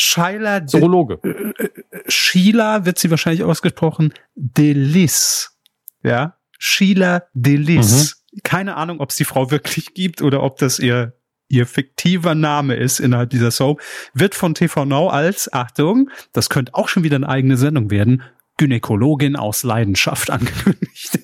[0.00, 1.18] Sheila Zoologe.
[1.24, 1.70] Äh, äh,
[2.06, 4.14] Sheila wird sie wahrscheinlich ausgesprochen.
[4.34, 5.58] Delis.
[6.02, 6.36] Ja.
[6.58, 8.22] Sheila Delis.
[8.32, 8.40] Mhm.
[8.44, 11.14] Keine Ahnung, ob es die Frau wirklich gibt oder ob das ihr
[11.50, 13.80] ihr fiktiver Name ist innerhalb dieser Soap,
[14.12, 18.22] wird von TV Now als, Achtung, das könnte auch schon wieder eine eigene Sendung werden,
[18.58, 21.20] Gynäkologin aus Leidenschaft angekündigt.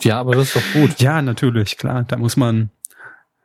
[0.00, 0.98] ja, aber das ist doch gut.
[1.00, 2.04] Ja, natürlich, klar.
[2.04, 2.70] Da muss man,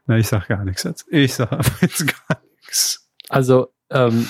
[0.06, 1.06] na, ich sag gar nichts jetzt.
[1.10, 3.10] Ich sag jetzt gar nichts.
[3.30, 4.28] Also, ähm,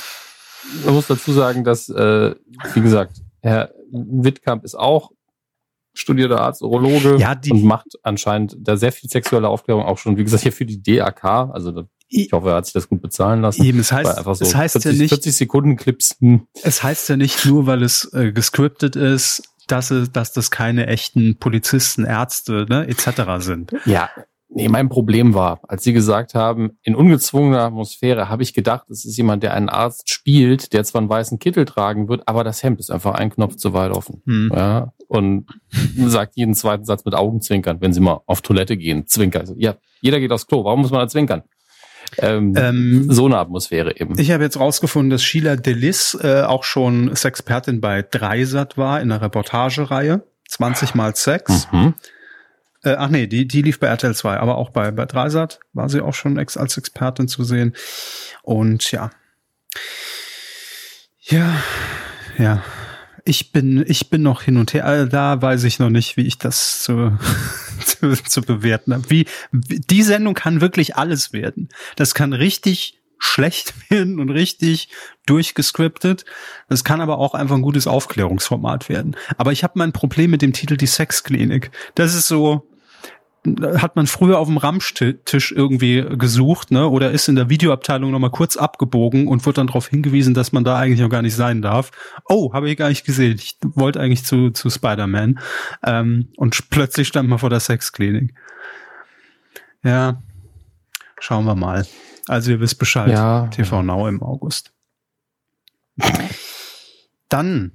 [0.86, 2.36] man muss dazu sagen, dass, äh,
[2.74, 5.12] wie gesagt, Herr Wittkamp ist auch
[5.94, 10.18] studierter Arzt, Urologe Ja, die- und macht anscheinend da sehr viel sexuelle Aufklärung auch schon,
[10.18, 11.24] wie gesagt, hier für die DAK.
[11.26, 13.64] Also ich hoffe, er hat sich das gut bezahlen lassen.
[13.64, 16.18] Eben, es heißt, so es heißt 40, ja nicht, 40 Sekunden Clips.
[16.20, 16.48] Hm.
[16.62, 20.88] es heißt ja nicht nur, weil es äh, gescriptet ist, dass es, dass das keine
[20.88, 23.44] echten Polizisten, Ärzte, ne, etc.
[23.44, 23.74] sind.
[23.86, 24.10] Ja,
[24.54, 29.06] nee, mein Problem war, als Sie gesagt haben, in ungezwungener Atmosphäre, habe ich gedacht, es
[29.06, 32.64] ist jemand, der einen Arzt spielt, der zwar einen weißen Kittel tragen wird, aber das
[32.64, 34.22] Hemd ist einfach ein Knopf zu weit offen.
[34.26, 34.52] Hm.
[34.54, 35.48] Ja, und
[35.98, 39.08] sagt jeden zweiten Satz mit Augenzwinkern, wenn Sie mal auf Toilette gehen.
[39.08, 39.40] Zwinker.
[39.42, 40.64] Also, ja, jeder geht aufs Klo.
[40.64, 41.44] Warum muss man da zwinkern?
[42.18, 44.20] Ähm, Ähm, so eine Atmosphäre eben.
[44.20, 49.10] Ich habe jetzt rausgefunden, dass Sheila Delis äh, auch schon Sexpertin bei Dreisat war in
[49.10, 50.24] der Reportagereihe.
[50.50, 51.70] 20 mal Sex.
[51.72, 51.94] Mhm.
[52.84, 55.90] Äh, ach nee, die, die lief bei RTL 2, aber auch bei, bei Dreisat war
[55.90, 57.76] sie auch schon ex als Expertin zu sehen.
[58.44, 59.12] Und ja.
[61.22, 61.62] Ja,
[62.38, 62.64] ja.
[63.24, 64.86] Ich bin, ich bin noch hin und her.
[64.86, 67.18] Äh, Da weiß ich noch nicht, wie ich das zu,
[67.86, 69.10] zu, zu bewerten habe.
[69.10, 71.70] Wie, die Sendung kann wirklich alles werden.
[71.96, 74.90] Das kann richtig schlecht werden und richtig
[75.28, 76.26] durchgescriptet.
[76.68, 79.16] Das kann aber auch einfach ein gutes Aufklärungsformat werden.
[79.38, 81.70] Aber ich habe mein Problem mit dem Titel Die Sexklinik.
[81.94, 82.68] Das ist so,
[83.44, 86.88] hat man früher auf dem Ramstisch irgendwie gesucht, ne?
[86.88, 90.64] Oder ist in der Videoabteilung nochmal kurz abgebogen und wird dann darauf hingewiesen, dass man
[90.64, 91.92] da eigentlich noch gar nicht sein darf.
[92.28, 93.36] Oh, habe ich gar nicht gesehen.
[93.36, 95.40] Ich wollte eigentlich zu, zu Spider-Man.
[95.84, 98.36] Ähm, und plötzlich stand man vor der Sexklinik.
[99.84, 100.22] Ja,
[101.20, 101.88] schauen wir mal.
[102.28, 103.10] Also ihr wisst Bescheid.
[103.10, 103.48] Ja.
[103.48, 104.72] TV Now im August.
[107.30, 107.72] Dann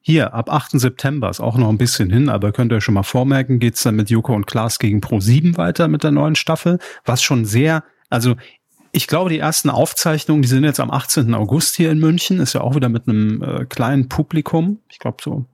[0.00, 0.72] hier ab 8.
[0.80, 3.82] September ist auch noch ein bisschen hin, aber könnt ihr euch schon mal vormerken, geht's
[3.82, 7.84] dann mit Joko und Klaas gegen Pro7 weiter mit der neuen Staffel, was schon sehr,
[8.08, 8.36] also
[8.92, 11.34] ich glaube, die ersten Aufzeichnungen, die sind jetzt am 18.
[11.34, 14.80] August hier in München, ist ja auch wieder mit einem äh, kleinen Publikum.
[14.88, 15.44] Ich glaube so,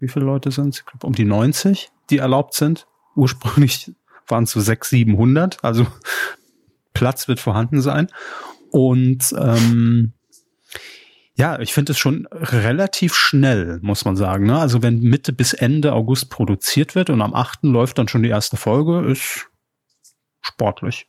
[0.00, 2.86] wie viele Leute sind Ich glaube um die 90, die erlaubt sind.
[3.16, 3.92] Ursprünglich
[4.26, 5.86] waren es so 600, 700, also
[6.94, 8.08] Platz wird vorhanden sein.
[8.70, 10.12] Und ähm,
[11.36, 14.46] ja, ich finde es schon relativ schnell, muss man sagen.
[14.46, 14.58] Ne?
[14.58, 17.64] Also wenn Mitte bis Ende August produziert wird und am 8.
[17.64, 19.48] läuft dann schon die erste Folge, ist
[20.40, 21.08] sportlich.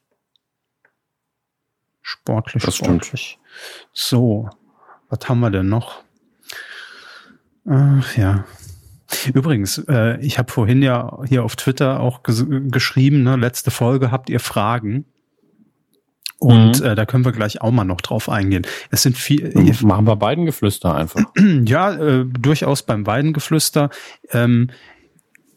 [2.02, 3.06] Sportlich, Das stimmt.
[3.06, 3.40] sportlich.
[3.94, 4.50] So,
[5.10, 6.04] was haben wir denn noch?
[7.68, 8.46] Ach, ja.
[9.34, 14.12] Übrigens, äh, ich habe vorhin ja hier auf Twitter auch ges geschrieben, ne, letzte Folge
[14.12, 15.06] habt ihr Fragen.
[16.38, 16.86] Und Mhm.
[16.86, 18.68] äh, da können wir gleich auch mal noch drauf eingehen.
[18.92, 21.22] Es sind viel, Machen wir beiden Geflüster einfach.
[21.66, 23.90] ja, äh, durchaus beim Weidengeflüster.
[24.32, 24.70] Ähm,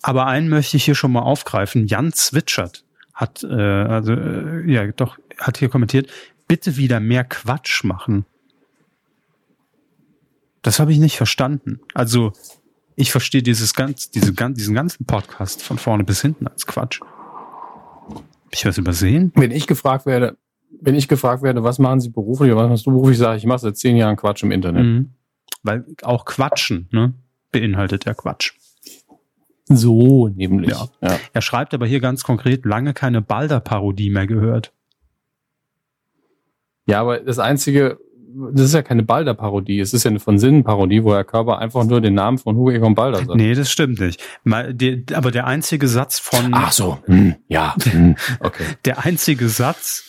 [0.02, 1.86] aber einen möchte ich hier schon mal aufgreifen.
[1.88, 6.08] Jan Zwitschert hat, äh, also äh, ja, doch, hat hier kommentiert,
[6.46, 8.24] bitte wieder mehr Quatsch machen.
[10.62, 11.80] Das habe ich nicht verstanden.
[11.94, 12.32] Also
[12.94, 17.00] ich verstehe dieses ganz, diese, diesen ganzen Podcast von vorne bis hinten als Quatsch.
[18.10, 19.32] Hab ich was übersehen?
[19.34, 20.36] Wenn ich gefragt werde,
[20.80, 23.44] wenn ich gefragt werde, was machen Sie beruflich oder was machst du beruflich, sage ich,
[23.44, 24.84] ich mache seit zehn Jahren Quatsch im Internet.
[24.84, 25.10] Mhm.
[25.62, 27.14] Weil auch Quatschen, ne,
[27.52, 28.52] beinhaltet ja Quatsch.
[29.68, 30.70] So, nämlich.
[30.70, 30.88] Ja.
[31.02, 31.18] Ja.
[31.32, 34.72] Er schreibt aber hier ganz konkret, lange keine Balder-Parodie mehr gehört.
[36.86, 37.98] ja, aber das Einzige,
[38.52, 41.84] das ist ja keine Balder-Parodie, es ist ja eine von Sinnen-Parodie, wo Herr Körper einfach
[41.84, 43.34] nur den Namen von Hugo Egon Balder sagt.
[43.34, 44.22] Nee, das stimmt nicht.
[44.44, 48.64] Aber der einzige Satz von, Ach so, hm, ja, hm, okay.
[48.86, 50.04] der einzige Satz,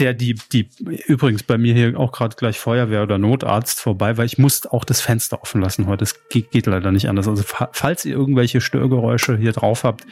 [0.00, 0.68] der die, die,
[1.06, 4.84] übrigens bei mir hier auch gerade gleich Feuerwehr oder Notarzt vorbei, weil ich muss auch
[4.84, 5.98] das Fenster offen lassen heute.
[5.98, 7.28] Das geht, geht leider nicht anders.
[7.28, 10.06] Also fa- falls ihr irgendwelche Störgeräusche hier drauf habt,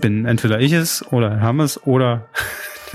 [0.00, 2.26] bin entweder ich es oder Herr Hammes oder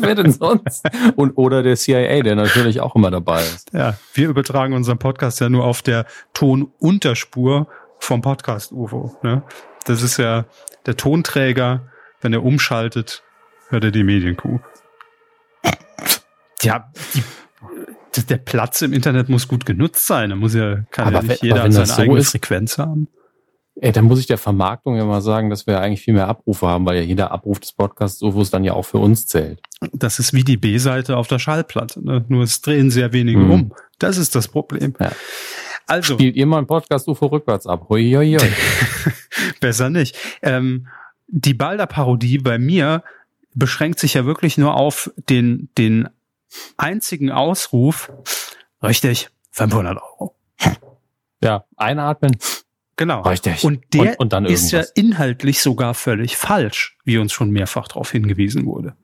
[0.00, 0.84] Wer denn sonst?
[1.16, 3.72] Und, oder der CIA, der natürlich auch immer dabei ist.
[3.72, 9.16] Ja, wir übertragen unseren Podcast ja nur auf der Tonunterspur vom Podcast UFO.
[9.22, 9.42] Ne?
[9.84, 10.44] Das ist ja
[10.86, 11.88] der Tonträger,
[12.20, 13.22] wenn er umschaltet,
[13.68, 14.60] hört er die Medienkuh.
[16.62, 20.30] Ja, die, der Platz im Internet muss gut genutzt sein.
[20.30, 23.08] Da muss ja, kann Aber ja nicht wenn- jeder seine so eigene ist- Frequenz haben.
[23.80, 26.66] Ey, dann muss ich der Vermarktung ja mal sagen, dass wir eigentlich viel mehr Abrufe
[26.66, 29.60] haben, weil ja jeder Abruf des Podcasts UFOs dann ja auch für uns zählt.
[29.92, 32.04] Das ist wie die B-Seite auf der Schallplatte.
[32.04, 32.24] Ne?
[32.26, 33.50] Nur es drehen sehr wenige Mhm.
[33.52, 33.72] um.
[34.00, 34.94] Das ist das Problem.
[34.98, 35.12] Ja.
[35.86, 36.14] Also.
[36.14, 37.86] Spielt ihr mal einen Podcast UFO rückwärts ab?
[37.88, 38.48] Hui, hui, hui.
[39.60, 40.16] Besser nicht.
[40.42, 40.88] Ähm,
[41.28, 43.04] die Balder-Parodie bei mir
[43.54, 46.08] beschränkt sich ja wirklich nur auf den, den
[46.76, 48.12] einzigen Ausruf.
[48.82, 50.34] Richtig, 500 Euro.
[51.42, 52.36] Ja, einatmen.
[52.96, 53.22] Genau.
[53.22, 53.62] Richtig.
[53.64, 57.86] Und der Und- und dann ist ja inhaltlich sogar völlig falsch, wie uns schon mehrfach
[57.88, 58.96] darauf hingewiesen wurde.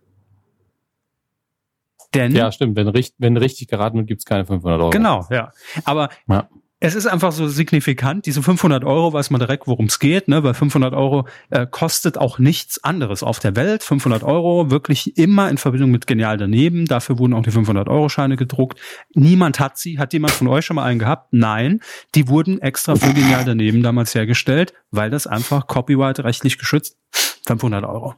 [2.13, 2.77] Denn Ja, stimmt.
[2.77, 4.91] Wenn, richt- wenn richtig geraten wird, gibt's keine 500 Euro.
[4.91, 5.53] Genau, ja.
[5.85, 6.49] Aber Ja.
[6.85, 8.27] Es ist einfach so signifikant.
[8.27, 10.29] Diese 500 Euro weiß man direkt, worum es geht.
[10.29, 10.43] Ne?
[10.43, 13.83] Weil 500 Euro äh, kostet auch nichts anderes auf der Welt.
[13.83, 16.85] 500 Euro wirklich immer in Verbindung mit Genial daneben.
[16.85, 18.79] Dafür wurden auch die 500 Euro Scheine gedruckt.
[19.15, 19.99] Niemand hat sie.
[19.99, 21.33] Hat jemand von euch schon mal einen gehabt?
[21.33, 21.81] Nein.
[22.15, 26.99] Die wurden extra für Genial daneben damals hergestellt, weil das einfach Copyright rechtlich geschützt.
[27.47, 28.15] 500 Euro.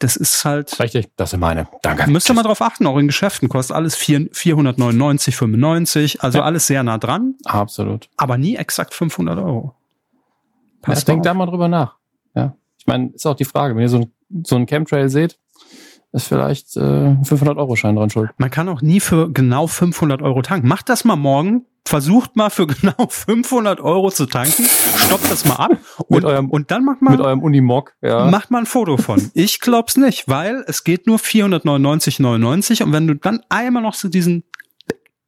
[0.00, 1.68] Das ist halt Richtig, das sind meine.
[1.82, 2.10] Danke.
[2.10, 6.44] Müsste man drauf achten, auch in Geschäften kostet alles 4, 499, 95, also Ja.
[6.44, 8.08] alles sehr nah dran, Absolut.
[8.16, 9.74] aber nie exakt 500 Euro.
[9.76, 11.96] Ja, Passt denkt mal da mal drüber nach.
[12.34, 12.56] Ja.
[12.78, 14.12] Ich meine, ist auch die Frage, wenn ihr so ein,
[14.44, 15.38] so ein Chemtrail seht,
[16.12, 18.30] ist vielleicht äh, ein 500-Euro-Schein dran schuld.
[18.38, 20.66] Man kann auch nie für genau 500 Euro tanken.
[20.66, 21.66] Macht das mal morgen.
[21.86, 24.64] Versucht mal für genau 500 Euro zu tanken.
[24.64, 25.72] Stoppt das mal ab.
[26.08, 28.26] Und, eurem- und dann macht man, Mit eurem Unimog, ja.
[28.26, 29.30] macht mal ein Foto von.
[29.34, 34.08] Ich glaub's nicht, weil es geht nur 499,99 und wenn du dann einmal noch so
[34.08, 34.44] diesen,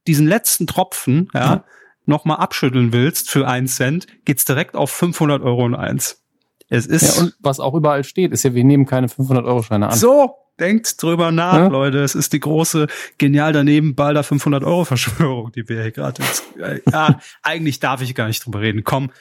[0.07, 1.63] diesen letzten Tropfen, ja, Ja.
[2.05, 6.21] noch mal abschütteln willst für einen Cent, geht's direkt auf 500 Euro und eins.
[6.69, 9.97] Es ist ja, und was auch überall steht, ist ja, wir nehmen keine 500-Euro-Scheine an.
[9.97, 10.35] so.
[10.59, 11.67] Denkt drüber nach, Ja.
[11.67, 11.99] Leute.
[12.03, 12.87] Es ist die große,
[13.17, 16.21] genial daneben, balder 500 Euro Verschwörung, die wir hier gerade
[16.59, 18.83] äh, ja, eigentlich darf ich gar nicht drüber reden.
[18.83, 19.11] Komm,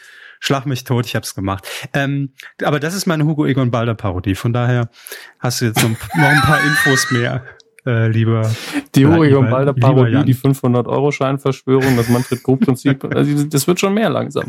[0.40, 1.66] schlag mich tot, ich hab's gemacht.
[1.94, 4.34] Ähm, aber das ist meine Hugo Egon Balder Parodie.
[4.34, 4.90] Von daher
[5.38, 7.44] hast du jetzt noch, ein paar Infos mehr,
[7.86, 8.48] äh, lieber.
[8.94, 14.48] Die lieber- und Balder Parodie, die 500-Euro-Schein-Verschwörung, das Manfred-Krug-Prinzip, also das wird schon mehr langsam.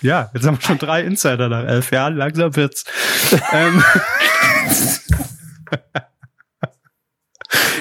[0.00, 2.16] Ja, jetzt haben wir schon drei Insider nach elf Jahren.
[2.16, 2.84] Langsam wird's.
[3.52, 3.82] ähm,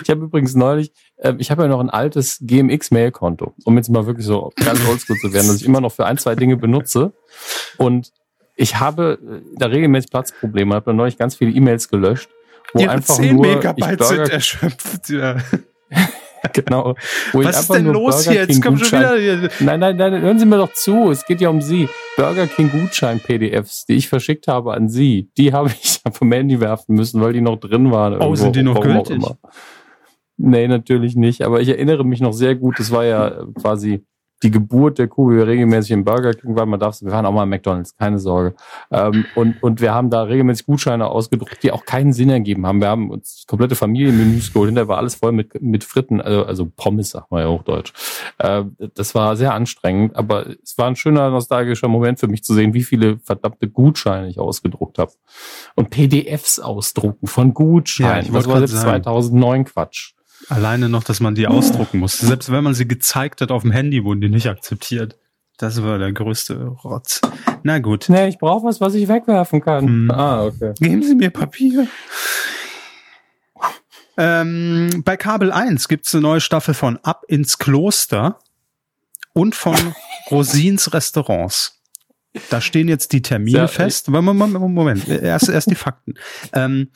[0.04, 4.06] Ich habe übrigens neulich, äh, ich habe ja noch ein altes GMX-Mail-Konto, um jetzt mal
[4.06, 7.14] wirklich so ganz oldschool zu werden, das ich immer noch für ein, zwei Dinge benutze.
[7.78, 8.14] Und
[8.56, 12.30] ich habe äh, da regelmäßig Platzprobleme, habe da neulich ganz viele E-Mails gelöscht,
[12.74, 15.10] wo ihre einfach 10 nur ich Megabyte Burger, sind erschöpft.
[15.10, 15.38] Ja.
[16.54, 16.96] genau,
[17.34, 18.42] wo Was ist denn los Burger hier?
[18.42, 19.18] Jetzt King kommt schon wieder.
[19.18, 21.12] hier- Nein, nein, nein, hören Sie mir doch zu.
[21.12, 21.88] Es geht ja um Sie.
[22.16, 26.60] Burger King Gutschein PDFs, die ich verschickt habe an Sie, die habe ich vom Handy
[26.60, 28.14] werfen müssen, weil die noch drin waren.
[28.14, 29.22] Oh, irgendwo, sind die noch gültig?
[30.38, 31.42] Nee, natürlich nicht.
[31.42, 32.80] Aber ich erinnere mich noch sehr gut.
[32.80, 34.06] Das war ja quasi
[34.44, 36.70] die Geburt der Kuh, wie wir regelmäßig im Burger King waren.
[36.70, 38.56] Man darf, wir waren auch mal im McDonalds, keine Sorge.
[38.92, 42.80] Ähm, und, und wir haben da regelmäßig Gutscheine ausgedruckt, die auch keinen Sinn ergeben haben.
[42.80, 44.68] Wir haben uns komplette Familienmenüs geholt.
[44.68, 47.94] Hinterher war alles voll mit, mit Fritten, also, also Pommes, sagt man ja hochdeutsch.
[48.38, 52.54] Äh, das war sehr anstrengend, aber es war ein schöner nostalgischer Moment für mich zu
[52.54, 55.12] sehen, wie viele verdammte Gutscheine ich ausgedruckt habe.
[55.76, 58.26] Und PDFs ausdrucken von Ja, Gutscheinen.
[58.26, 59.04] ich das war grad selbst sagen.
[59.04, 60.14] 2009 Quatsch.
[60.50, 62.18] Alleine noch, dass man die ausdrucken muss.
[62.20, 65.18] Selbst wenn man sie gezeigt hat auf dem Handy, wurden die nicht akzeptiert.
[65.58, 67.20] Das war der größte Rotz.
[67.64, 68.06] Na gut.
[68.10, 69.86] Nee, ich brauche was, was ich wegwerfen kann.
[69.86, 70.12] Hm.
[70.12, 70.74] Ah, okay.
[70.80, 71.88] Geben Sie mir Papier.
[74.18, 78.40] Ähm, bei Kabel 1 gibt's eine neue Staffel von Ab ins Kloster
[79.34, 79.76] und von
[80.32, 81.74] Rosins Restaurants.
[82.50, 84.10] Da stehen jetzt die Termine Sehr- fest.
[84.10, 85.08] Moment, Moment, Moment.
[85.08, 86.16] Erst, erst die Fakten.
[86.54, 86.90] Ähm,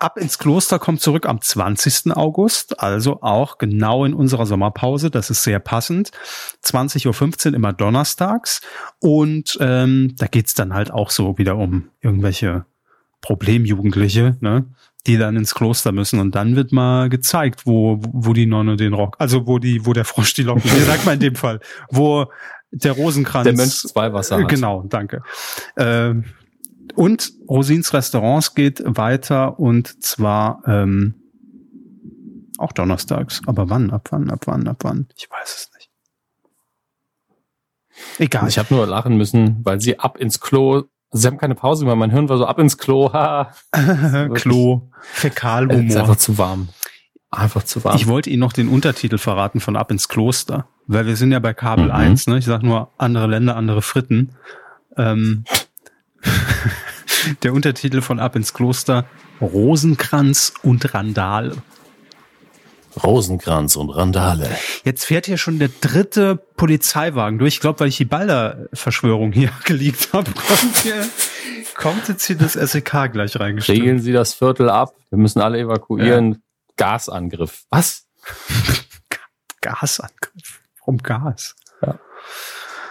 [0.00, 2.16] Ab ins Kloster kommt zurück am 20.
[2.16, 5.10] August, also auch genau in unserer Sommerpause.
[5.10, 6.12] Das ist sehr passend.
[6.64, 8.60] 20.15 Uhr immer donnerstags.
[9.00, 12.64] Und ähm, da geht's dann halt auch so wieder um irgendwelche
[13.22, 14.66] Problemjugendliche, ne?
[15.08, 16.20] die dann ins Kloster müssen.
[16.20, 19.94] Und dann wird mal gezeigt, wo, wo die Nonne den Rock, also wo die, wo
[19.94, 21.58] der Frosch die Locken, wie sagt man in dem Fall,
[21.90, 22.26] wo
[22.70, 23.44] der Rosenkranz.
[23.44, 24.48] Der Mönch zwei Wasser hat.
[24.48, 25.22] Genau, danke.
[25.76, 26.24] Ähm,
[26.98, 31.14] und Rosins Restaurants geht weiter und zwar ähm,
[32.58, 33.40] auch donnerstags.
[33.46, 33.90] Aber wann?
[33.92, 34.30] Ab wann?
[34.30, 34.66] Ab wann?
[34.66, 35.06] Ab wann?
[35.16, 35.90] Ich weiß es nicht.
[38.18, 38.48] Egal.
[38.48, 40.84] Ich habe nur lachen müssen, weil sie ab ins Klo.
[41.10, 41.98] Sie haben keine Pause gemacht.
[41.98, 43.08] Mein Hirn war so ab ins Klo.
[44.34, 45.96] Klo, Es ist Fäkalhumor.
[46.00, 46.68] einfach zu warm.
[47.30, 47.94] Einfach zu warm.
[47.96, 51.38] Ich wollte Ihnen noch den Untertitel verraten von Ab ins Kloster, weil wir sind ja
[51.38, 51.90] bei Kabel Mhm.
[51.92, 52.38] 1, ne?
[52.38, 54.30] Ich sag nur andere Länder, andere Fritten.
[54.96, 55.44] Ähm,
[57.42, 59.04] der Untertitel von Ab ins Kloster
[59.40, 61.56] Rosenkranz und Randal.
[63.02, 64.48] Rosenkranz und Randale.
[64.84, 67.54] Jetzt fährt hier schon der dritte Polizeiwagen durch.
[67.54, 71.08] Ich glaube, weil ich die Balder-Verschwörung hier geleakt habe, kommt, hier,
[71.76, 73.78] kommt jetzt hier das SEK gleich reingestellt.
[73.78, 74.94] Regeln Sie das Viertel ab.
[75.10, 76.42] Wir müssen alle evakuieren.
[76.76, 77.64] Gasangriff.
[77.70, 78.06] Was?
[79.60, 80.60] Gasangriff.
[80.80, 81.54] Warum Gas?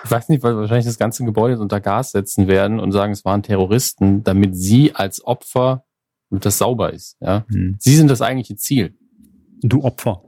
[0.07, 3.25] Ich weiß nicht, weil wahrscheinlich das ganze Gebäude unter Gas setzen werden und sagen, es
[3.25, 5.83] waren Terroristen, damit Sie als Opfer,
[6.29, 7.17] damit das sauber ist.
[7.19, 7.75] Ja, Hm.
[7.77, 8.95] Sie sind das eigentliche Ziel.
[9.61, 10.23] Du Opfer.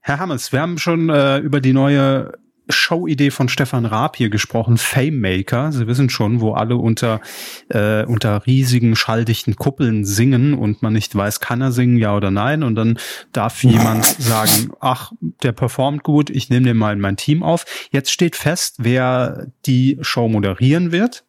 [0.00, 2.34] Herr Hammes, wir haben schon äh, über die neue
[2.68, 5.72] Show-Idee von Stefan Raab hier gesprochen, Fame Maker.
[5.72, 7.20] Sie wissen schon, wo alle unter,
[7.68, 12.30] äh, unter riesigen, schalldichten Kuppeln singen und man nicht weiß, kann er singen, ja oder
[12.30, 12.62] nein.
[12.62, 12.98] Und dann
[13.32, 17.64] darf jemand sagen, ach, der performt gut, ich nehme den mal in mein Team auf.
[17.90, 21.24] Jetzt steht fest, wer die Show moderieren wird.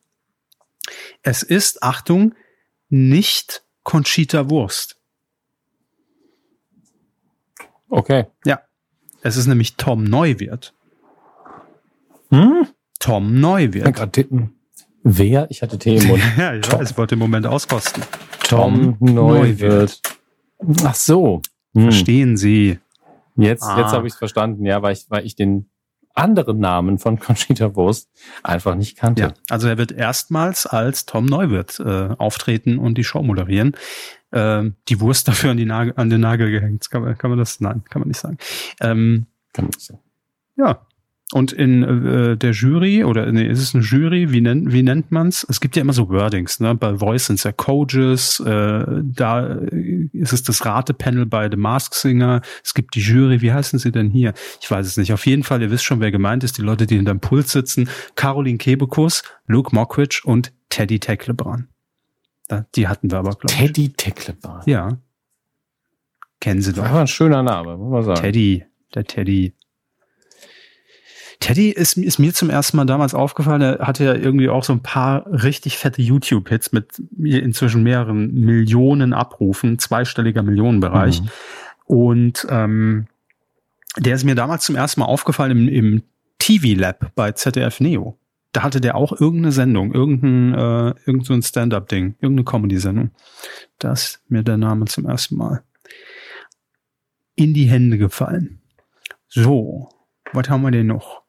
[1.23, 2.35] Es ist, Achtung,
[2.89, 4.97] nicht Conchita Wurst.
[7.89, 8.25] Okay.
[8.45, 8.61] Ja.
[9.21, 10.73] Es ist nämlich Tom Neuwirth.
[12.33, 12.67] Hm?
[12.99, 14.17] Tom Neuwirth.
[15.03, 15.47] Wer?
[15.51, 16.23] Ich hatte Tee im Mund.
[16.37, 16.79] ja, ich Tom.
[16.79, 18.01] weiß, ich wollte den Moment auskosten.
[18.47, 20.01] Tom, Tom Neuwirth.
[20.83, 21.41] Ach so.
[21.75, 21.83] Hm.
[21.83, 22.79] Verstehen Sie.
[23.35, 23.79] Jetzt, ah.
[23.79, 25.69] jetzt habe ich es verstanden, ja, weil ich, weil ich den
[26.15, 28.09] anderen Namen von Conchita Wurst
[28.41, 29.21] einfach nicht kannte.
[29.21, 33.75] Ja, also er wird erstmals als Tom Neuwirth äh, auftreten und die Show moderieren.
[34.31, 36.89] Äh, die Wurst dafür an, die Nagel, an den Nagel gehängt.
[36.89, 37.59] Kann man, kann man das?
[37.59, 38.37] Nein, kann man nicht sagen.
[38.79, 39.99] Ähm, kann man nicht sagen.
[40.55, 40.85] Ja,
[41.33, 45.11] und in äh, der Jury, oder nee, ist es eine Jury, wie nennt, wie nennt
[45.11, 45.43] man's?
[45.49, 46.75] Es gibt ja immer so Wordings, ne?
[46.75, 49.47] Bei Voice sind es ja Coaches, äh, da
[50.11, 53.91] ist es das Ratepanel bei The Mask Singer, es gibt die Jury, wie heißen sie
[53.91, 54.33] denn hier?
[54.61, 55.11] Ich weiß es nicht.
[55.11, 57.89] Auf jeden Fall, ihr wisst schon, wer gemeint ist, die Leute, die hinterm Pult sitzen.
[58.15, 61.65] Caroline Kebekus, Luke Mockridge und Teddy Tecklebrand.
[62.75, 63.57] Die hatten wir aber, glaube ich.
[63.57, 64.67] Teddy Tecklebrand.
[64.67, 64.99] Ja.
[66.39, 66.83] Kennen Sie doch.
[66.83, 68.21] Das war ein schöner Name, muss man sagen.
[68.21, 69.55] Teddy, der Teddy.
[71.43, 74.71] Teddy ist, ist mir zum ersten Mal damals aufgefallen, er hatte ja irgendwie auch so
[74.71, 81.21] ein paar richtig fette YouTube-Hits mit inzwischen mehreren Millionen Abrufen, zweistelliger Millionenbereich.
[81.21, 81.29] Mhm.
[81.83, 83.07] Und ähm,
[83.97, 86.03] der ist mir damals zum ersten Mal aufgefallen im, im
[86.39, 88.17] TV-Lab bei ZDF Neo.
[88.53, 93.11] Da hatte der auch irgendeine Sendung, irgendein, äh, irgend so ein Stand-up-Ding, irgendeine Comedy-Sendung.
[93.79, 95.61] Da ist mir der Name zum ersten Mal
[97.35, 98.61] in die Hände gefallen.
[99.27, 99.89] So,
[100.31, 101.22] was haben wir denn noch?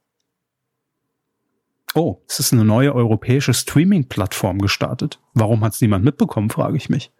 [1.94, 5.20] Oh, es ist eine neue europäische Streaming-Plattform gestartet.
[5.32, 7.12] Warum hat es niemand mitbekommen, frage ich mich.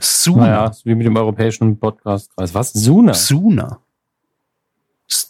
[0.00, 0.46] Suna.
[0.46, 2.54] Naja, wie mit dem europäischen Podcast-Kreis.
[2.54, 2.72] Was?
[2.72, 3.14] Suna?
[3.14, 3.80] Suna.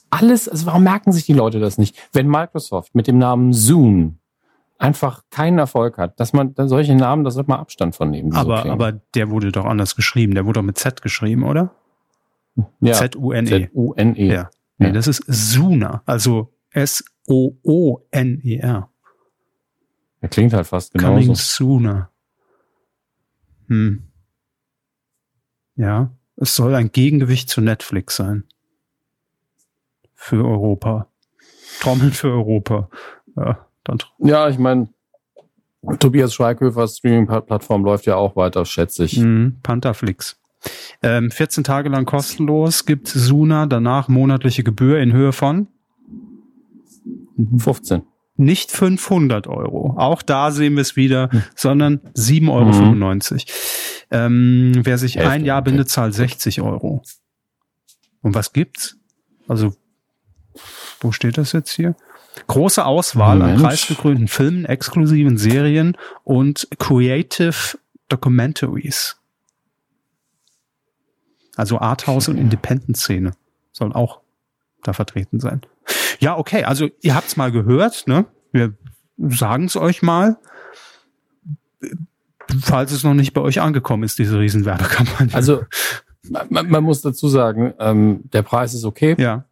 [0.08, 1.96] Alles, also warum merken sich die Leute das nicht?
[2.12, 4.18] Wenn Microsoft mit dem Namen Zoom
[4.78, 8.34] einfach keinen Erfolg hat, dass man dann solche Namen, da sollte man Abstand von nehmen.
[8.34, 10.34] Aber, so aber der wurde doch anders geschrieben.
[10.34, 11.74] Der wurde doch mit Z geschrieben, oder?
[12.80, 12.94] Ja.
[12.94, 13.68] Z-U-N-E.
[13.68, 14.32] Z-U-N-E.
[14.32, 14.50] Ja.
[14.78, 16.02] Nee, das ist Suna.
[16.06, 17.30] Also S-O-O-N-E-R.
[20.20, 21.12] Er klingt halt fast genauso.
[21.12, 22.10] Coming sooner.
[23.68, 24.02] Hm.
[25.76, 28.44] Ja, es soll ein Gegengewicht zu Netflix sein.
[30.14, 31.08] Für Europa.
[31.80, 32.90] Trommeln für Europa.
[33.36, 34.90] Ja, dann ja ich meine,
[35.98, 39.18] Tobias Schweighöfers Streaming-Plattform läuft ja auch weiter, schätze ich.
[39.18, 40.38] Mhm, Pantherflix.
[41.02, 45.68] Ähm, 14 Tage lang kostenlos gibt Suna, danach monatliche Gebühr in Höhe von
[47.58, 48.02] 15.
[48.36, 49.94] Nicht 500 Euro.
[49.96, 51.42] Auch da sehen wir es wieder, hm.
[51.54, 52.72] sondern 7,95 Euro.
[52.72, 53.40] Mhm.
[54.10, 55.70] Ähm, wer sich Hälfte, ein Jahr okay.
[55.70, 57.02] bindet, zahlt 60 Euro.
[58.20, 58.96] Und was gibt's?
[59.48, 59.74] Also,
[61.00, 61.96] wo steht das jetzt hier?
[62.46, 63.62] Große Auswahl Mensch.
[63.62, 67.78] an preisgekrönten Filmen, exklusiven Serien und Creative
[68.08, 69.16] Documentaries.
[71.56, 73.32] Also Arthouse und Independent-Szene
[73.72, 74.20] sollen auch
[74.82, 75.62] da vertreten sein.
[76.20, 78.26] Ja, okay, also ihr habt's mal gehört, ne?
[78.52, 78.74] Wir
[79.16, 80.38] sagen es euch mal.
[82.62, 85.34] Falls es noch nicht bei euch angekommen ist, diese Riesenwerbekampagne.
[85.34, 85.64] Also
[86.48, 89.16] man, man muss dazu sagen, ähm, der Preis ist okay.
[89.18, 89.44] Ja.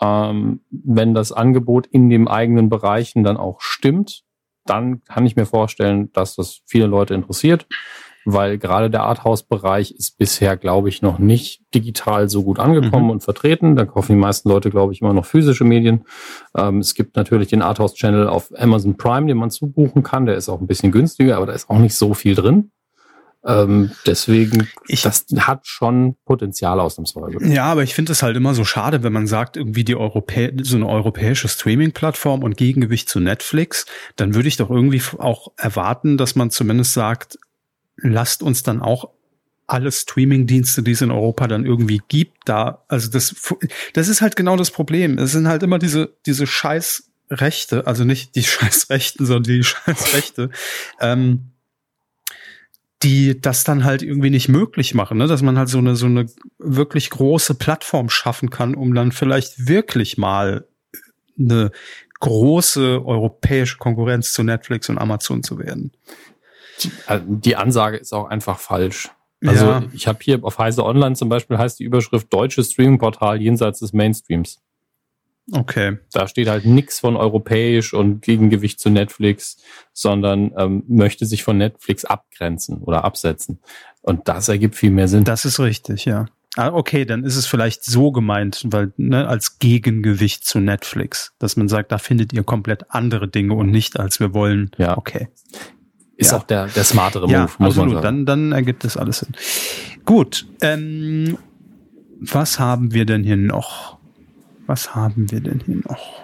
[0.00, 4.24] Ähm, wenn das Angebot in den eigenen Bereichen dann auch stimmt,
[4.64, 7.66] dann kann ich mir vorstellen, dass das viele Leute interessiert
[8.24, 13.10] weil gerade der Arthouse-Bereich ist bisher, glaube ich, noch nicht digital so gut angekommen mhm.
[13.10, 13.76] und vertreten.
[13.76, 16.04] Da kaufen die meisten Leute, glaube ich, immer noch physische Medien.
[16.56, 20.26] Ähm, es gibt natürlich den Arthouse-Channel auf Amazon Prime, den man zubuchen kann.
[20.26, 22.70] Der ist auch ein bisschen günstiger, aber da ist auch nicht so viel drin.
[23.44, 27.44] Ähm, deswegen, ich, das hat schon Potenzial ausnahmsweise.
[27.44, 30.52] Ja, aber ich finde es halt immer so schade, wenn man sagt, irgendwie die Europä
[30.62, 36.16] so eine europäische Streaming-Plattform und Gegengewicht zu Netflix, dann würde ich doch irgendwie auch erwarten,
[36.16, 37.38] dass man zumindest sagt,
[37.96, 39.10] lasst uns dann auch
[39.66, 43.34] alle Streaming-Dienste, die es in Europa dann irgendwie gibt, da, also das,
[43.94, 45.18] das ist halt genau das Problem.
[45.18, 50.50] Es sind halt immer diese, diese Scheißrechte, also nicht die Scheißrechten, sondern die Scheißrechte,
[51.00, 51.52] ähm,
[53.02, 55.26] die das dann halt irgendwie nicht möglich machen, ne?
[55.26, 56.26] dass man halt so eine, so eine
[56.58, 60.66] wirklich große Plattform schaffen kann, um dann vielleicht wirklich mal
[61.38, 61.72] eine
[62.20, 65.90] große europäische Konkurrenz zu Netflix und Amazon zu werden.
[67.06, 69.10] Äh, die Ansage ist auch einfach falsch.
[69.44, 69.82] Also ja.
[69.92, 73.92] ich habe hier auf Heise Online zum Beispiel heißt die Überschrift deutsches Streaming-Portal jenseits des
[73.92, 74.60] Mainstreams.
[75.50, 75.98] Okay.
[76.12, 79.56] Da steht halt nichts von europäisch und Gegengewicht zu Netflix,
[79.92, 83.58] sondern ähm, möchte sich von Netflix abgrenzen oder absetzen.
[84.02, 85.24] Und das ergibt viel mehr Sinn.
[85.24, 86.26] Das ist richtig, ja.
[86.56, 91.56] Ah, okay, dann ist es vielleicht so gemeint, weil ne, als Gegengewicht zu Netflix, dass
[91.56, 94.70] man sagt, da findet ihr komplett andere Dinge und nicht als wir wollen.
[94.76, 95.28] Ja, okay.
[96.16, 96.38] Ist ja.
[96.38, 97.94] auch der, der smartere Move, ja, muss absolut.
[97.94, 98.26] man sagen.
[98.26, 99.34] Dann, dann ergibt das alles Sinn.
[100.04, 100.46] Gut.
[100.60, 101.38] Ähm,
[102.20, 103.98] was haben wir denn hier noch?
[104.66, 106.22] Was haben wir denn hier noch?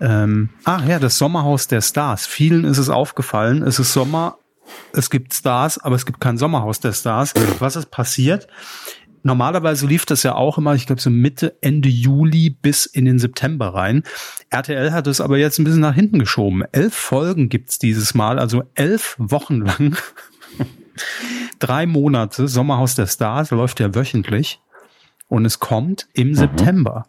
[0.00, 2.26] Ähm, ach ja, das Sommerhaus der Stars.
[2.26, 3.62] Vielen ist es aufgefallen.
[3.62, 4.36] Es ist Sommer,
[4.92, 7.34] es gibt Stars, aber es gibt kein Sommerhaus der Stars.
[7.60, 8.48] Was ist passiert?
[9.22, 13.18] Normalerweise lief das ja auch immer, ich glaube so Mitte, Ende Juli bis in den
[13.18, 14.02] September rein.
[14.50, 16.62] RTL hat es aber jetzt ein bisschen nach hinten geschoben.
[16.72, 19.96] Elf Folgen gibt's dieses Mal, also elf Wochen lang.
[21.58, 24.60] Drei Monate, Sommerhaus der Stars, läuft ja wöchentlich.
[25.28, 26.34] Und es kommt im Mhm.
[26.34, 27.06] September.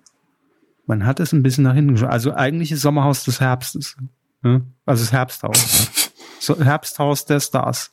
[0.86, 2.12] Man hat es ein bisschen nach hinten geschoben.
[2.12, 3.96] Also eigentlich ist Sommerhaus des Herbstes.
[4.42, 4.66] Ne?
[4.86, 5.90] Also das Herbsthaus.
[6.40, 7.93] So, Herbsthaus der Stars.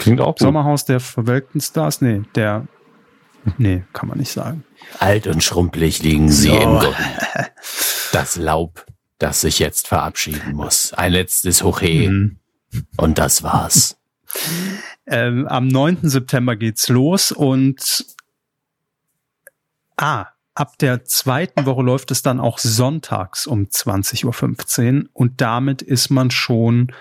[0.00, 0.40] Klingt auch gut.
[0.40, 2.00] Sommerhaus der verwelkten Stars?
[2.00, 2.66] Nee, der.
[3.58, 4.64] Nee, kann man nicht sagen.
[4.98, 6.56] Alt und schrumpelig liegen sie So.
[6.60, 6.96] im Grund.
[8.12, 8.84] Das Laub,
[9.18, 10.92] das sich jetzt verabschieden muss.
[10.92, 12.38] Ein letztes Hochhe Mhm.
[12.96, 13.96] und das war's.
[15.06, 15.98] Ähm, am 9.
[16.02, 18.04] September geht's los und
[19.96, 25.82] ah, ab der zweiten Woche läuft es dann auch sonntags um 20.15 Uhr und damit
[25.82, 26.92] ist man schon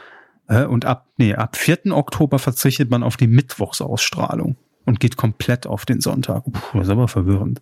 [0.50, 1.92] und ab, nee, ab 4.
[1.92, 6.44] Oktober verzichtet man auf die Mittwochsausstrahlung und geht komplett auf den Sonntag.
[6.46, 7.62] Puh, das ist aber verwirrend.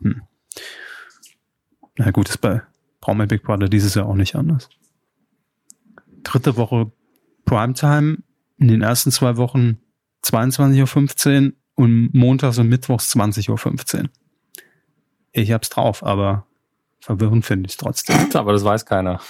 [0.00, 0.22] Hm.
[1.96, 2.62] Na gut, ist bei
[3.00, 4.68] Braun Big Brother dieses Jahr auch nicht anders.
[6.22, 6.92] Dritte Woche
[7.44, 8.18] Primetime,
[8.58, 9.78] in den ersten zwei Wochen
[10.24, 14.08] 22.15 Uhr und montags und mittwochs 20.15 Uhr.
[15.32, 16.47] Ich hab's drauf, aber
[17.00, 18.16] verwirrend finde ich es trotzdem.
[18.34, 19.20] Aber das weiß keiner.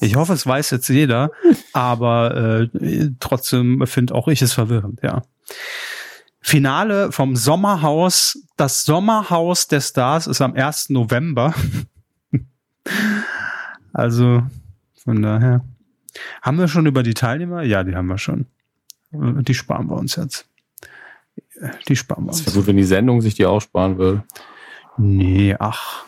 [0.00, 1.30] Ich hoffe, es weiß jetzt jeder,
[1.72, 5.22] aber äh, trotzdem finde auch ich es verwirrend, ja.
[6.40, 8.38] Finale vom Sommerhaus.
[8.56, 10.90] Das Sommerhaus der Stars ist am 1.
[10.90, 11.54] November.
[13.92, 14.42] also
[15.04, 15.64] von daher.
[16.42, 17.62] Haben wir schon über die Teilnehmer?
[17.62, 18.46] Ja, die haben wir schon.
[19.12, 20.46] Die sparen wir uns jetzt.
[21.88, 22.46] Die sparen wir Es uns.
[22.46, 24.24] wäre gut, wenn die Sendung sich die aussparen würde.
[24.98, 26.04] Nee, ach.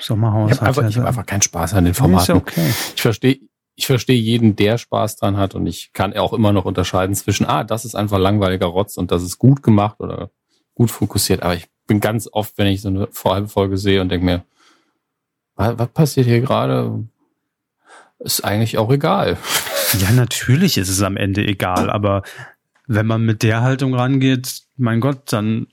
[0.00, 0.52] Sommerhaus.
[0.52, 2.36] Ich habe einfach, ich hab einfach keinen Spaß an den Nee, Ist Formaten.
[2.36, 2.72] okay.
[2.96, 3.40] Ich verstehe
[3.74, 7.46] ich verstehe jeden, der Spaß dran hat und ich kann auch immer noch unterscheiden zwischen,
[7.46, 10.30] ah, das ist einfach langweiliger Rotz und das ist gut gemacht oder
[10.74, 11.42] gut fokussiert.
[11.42, 14.44] Aber ich bin ganz oft, wenn ich so eine halbe Folge sehe und denke mir,
[15.56, 17.04] was, was passiert hier gerade?
[18.18, 19.36] Ist eigentlich auch egal.
[19.98, 22.22] Ja, natürlich ist es am Ende egal, aber
[22.94, 25.66] wenn man mit der Haltung rangeht, mein Gott, dann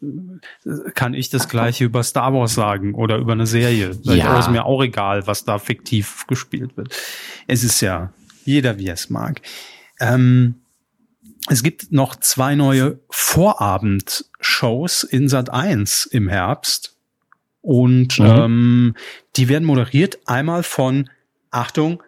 [0.95, 3.91] kann ich das gleiche über Star Wars sagen oder über eine Serie.
[4.03, 4.37] Ja.
[4.39, 6.95] Ist mir auch egal, was da fiktiv gespielt wird.
[7.47, 8.13] Es ist ja
[8.45, 9.41] jeder, wie er es mag.
[9.99, 10.55] Ähm,
[11.49, 16.95] es gibt noch zwei neue Vorabendshows in Sat 1 im Herbst.
[17.61, 18.25] Und Mhm.
[18.25, 18.95] ähm,
[19.35, 21.09] die werden moderiert einmal von,
[21.51, 22.01] Achtung,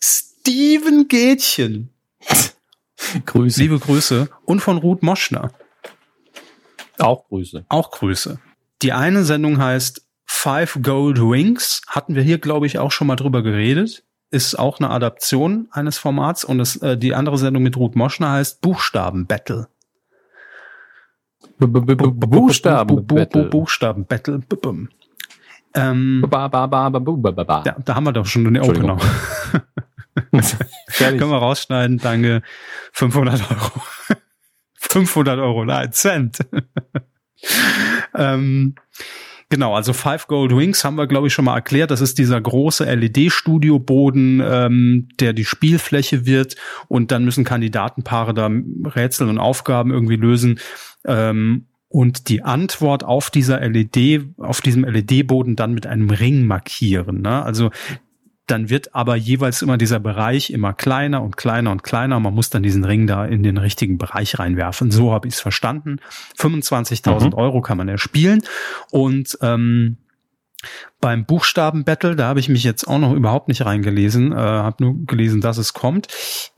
[0.00, 1.90] Steven Gätchen.
[3.26, 3.60] Grüße.
[3.60, 4.28] Liebe Grüße.
[4.44, 5.52] Und von Ruth Moschner.
[6.98, 7.64] Auch Grüße.
[7.68, 8.38] Auch Grüße.
[8.82, 11.82] Die eine Sendung heißt Five Gold Wings.
[11.86, 14.04] Hatten wir hier, glaube ich, auch schon mal drüber geredet.
[14.30, 16.44] Ist auch eine Adaption eines Formats.
[16.44, 19.68] Und es, äh, die andere Sendung mit Ruth Moschner heißt Buchstaben Battle.
[21.58, 22.96] Buchstaben.
[22.96, 24.40] Bu- Bu- Bu- Buchstaben Battle.
[25.74, 27.62] Ähm, Ba, ba, ba, ba, bu, ba, ba, ba.
[27.66, 28.58] ja, da haben wir doch schon den.
[28.60, 28.96] Opener.
[30.98, 32.42] Können wir rausschneiden, danke.
[32.92, 33.82] 500 Euro.
[34.74, 36.38] 500 Euro, nein, Cent.
[38.14, 38.74] ähm,
[39.48, 41.90] genau, also Five Gold Wings haben wir, glaube ich, schon mal erklärt.
[41.90, 46.56] Das ist dieser große LED-Studioboden, ähm, der die Spielfläche wird.
[46.88, 48.50] Und dann müssen Kandidatenpaare da
[48.84, 50.60] Rätsel und Aufgaben irgendwie lösen.
[51.04, 57.22] Ähm, und die Antwort auf dieser LED, auf diesem LED-Boden dann mit einem Ring markieren.
[57.22, 57.42] Ne?
[57.42, 57.70] Also
[58.50, 62.18] dann wird aber jeweils immer dieser Bereich immer kleiner und kleiner und kleiner.
[62.20, 64.90] Man muss dann diesen Ring da in den richtigen Bereich reinwerfen.
[64.90, 66.00] So habe ich es verstanden.
[66.38, 67.34] 25.000 Mhm.
[67.34, 68.42] Euro kann man ja spielen.
[68.90, 69.98] Und ähm,
[71.00, 75.06] beim Buchstaben-Battle, da habe ich mich jetzt auch noch überhaupt nicht reingelesen, äh, habe nur
[75.06, 76.08] gelesen, dass es kommt.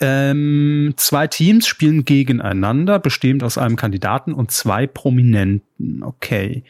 [0.00, 6.02] Ähm, zwei Teams spielen gegeneinander, bestehend aus einem Kandidaten und zwei Prominenten.
[6.02, 6.64] Okay.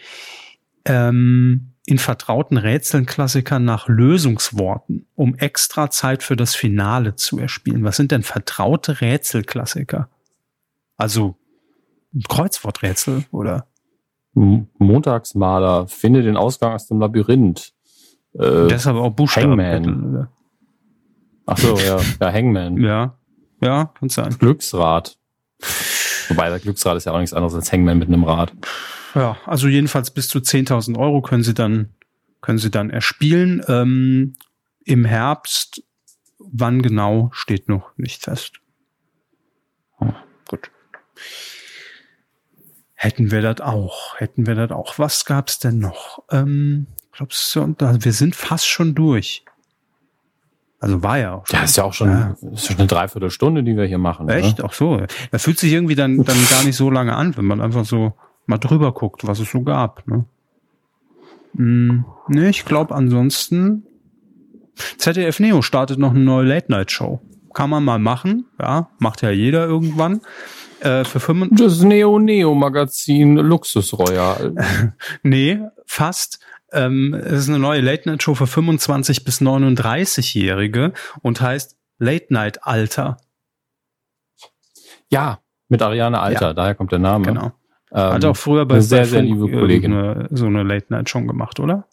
[0.84, 7.82] Ähm, in vertrauten Rätseln Klassikern nach Lösungsworten, um extra Zeit für das Finale zu erspielen.
[7.82, 10.08] Was sind denn vertraute Rätselklassiker?
[10.96, 11.36] Also
[12.28, 13.66] Kreuzworträtsel oder
[14.34, 17.72] Montagsmaler, finde den Ausgang aus dem Labyrinth.
[18.34, 19.60] Äh, Deshalb auch Buchstaben.
[19.60, 20.28] Hangman.
[21.46, 22.76] Ach so, ja, ja, Hangman.
[22.76, 23.18] Ja,
[23.60, 24.36] ja, kann sein.
[24.38, 25.18] Glücksrad.
[26.28, 28.52] Wobei der Glücksrad ist ja auch nichts anderes als Hangman mit einem Rad.
[29.14, 31.90] Ja, also jedenfalls bis zu 10.000 Euro können Sie dann,
[32.40, 33.62] können Sie dann erspielen.
[33.68, 34.34] Ähm,
[34.84, 35.82] Im Herbst,
[36.38, 38.60] wann genau, steht noch nicht fest.
[40.00, 40.12] Oh,
[40.48, 40.70] gut.
[42.94, 44.98] Hätten wir das auch, hätten wir das auch.
[44.98, 46.22] Was gab's denn noch?
[46.30, 49.44] Ähm, glaubst du, wir sind fast schon durch.
[50.80, 51.58] Also war ja auch schon.
[51.58, 52.36] Ja, ist ja auch schon, ja.
[52.52, 54.28] ist schon eine Dreiviertelstunde, die wir hier machen.
[54.30, 54.60] Echt?
[54.60, 54.68] Oder?
[54.70, 55.06] Ach so.
[55.30, 58.14] Da fühlt sich irgendwie dann, dann gar nicht so lange an, wenn man einfach so
[58.50, 60.06] mal drüber guckt, was es so gab.
[60.06, 60.24] Ne,
[61.56, 63.86] hm, ne ich glaube ansonsten.
[64.96, 67.20] ZDF Neo startet noch eine neue Late-Night-Show.
[67.52, 70.20] Kann man mal machen, ja, macht ja jeder irgendwann.
[70.80, 74.54] Äh, für 5 das Neo Neo Magazin Luxus Royal.
[75.22, 76.40] nee, fast.
[76.72, 82.32] Ähm, es ist eine neue Late Night Show für 25 bis 39-Jährige und heißt Late
[82.32, 83.18] Night Alter.
[85.10, 86.54] Ja, mit Ariane Alter, ja.
[86.54, 87.26] daher kommt der Name.
[87.26, 87.52] Genau.
[87.92, 91.26] Ähm, Hat auch früher bei sehr, sehr liebe Kollegin eine, so eine Late Night schon
[91.26, 91.86] gemacht, oder?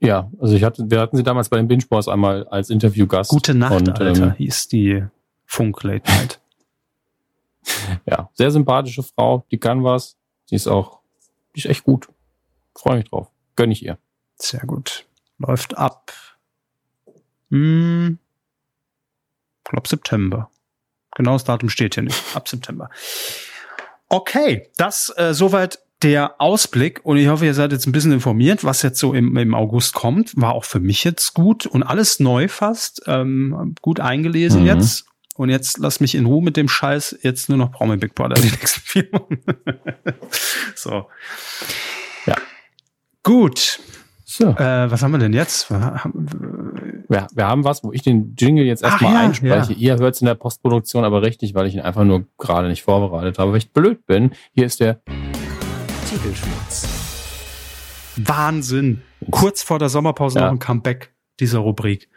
[0.00, 3.30] Ja, also ich hatte, wir hatten sie damals bei den Binge Boys einmal als Interviewgast.
[3.30, 5.04] Gute Nacht, und, Alter, ähm, hieß die
[5.46, 6.40] Funk Late Night.
[8.06, 10.16] ja, sehr sympathische Frau, die kann was.
[10.50, 11.00] Die ist auch,
[11.54, 12.08] die ist echt gut.
[12.74, 13.30] Freue mich drauf.
[13.54, 13.96] Gönn ich ihr.
[14.36, 15.06] Sehr gut.
[15.38, 16.12] Läuft ab.
[17.50, 18.18] Hm,
[19.64, 20.50] glaube September.
[21.14, 22.34] Genaues Datum steht hier nicht.
[22.34, 22.90] Ab September.
[24.12, 28.62] Okay, das äh, soweit der Ausblick und ich hoffe, ihr seid jetzt ein bisschen informiert,
[28.62, 30.34] was jetzt so im, im August kommt.
[30.36, 33.00] War auch für mich jetzt gut und alles neu fast.
[33.06, 34.66] Ähm, gut eingelesen mhm.
[34.66, 35.06] jetzt.
[35.34, 37.20] Und jetzt lass mich in Ruhe mit dem Scheiß.
[37.22, 39.38] Jetzt nur noch Promi Big Brother die nächsten vier Wochen.
[40.74, 41.06] so.
[42.26, 42.36] Ja.
[43.22, 43.80] Gut.
[44.26, 44.48] So.
[44.48, 45.70] Äh, was haben wir denn jetzt?
[47.12, 49.74] Ja, wir haben was, wo ich den Jingle jetzt erstmal ja, einspreche.
[49.74, 49.78] Ja.
[49.78, 52.82] Ihr hört es in der Postproduktion aber richtig, weil ich ihn einfach nur gerade nicht
[52.82, 54.30] vorbereitet habe, weil ich blöd bin.
[54.52, 55.02] Hier ist der
[56.08, 56.88] Titelschmutz.
[58.16, 59.02] Wahnsinn.
[59.30, 60.46] Kurz vor der Sommerpause ja.
[60.46, 62.08] noch ein Comeback dieser Rubrik.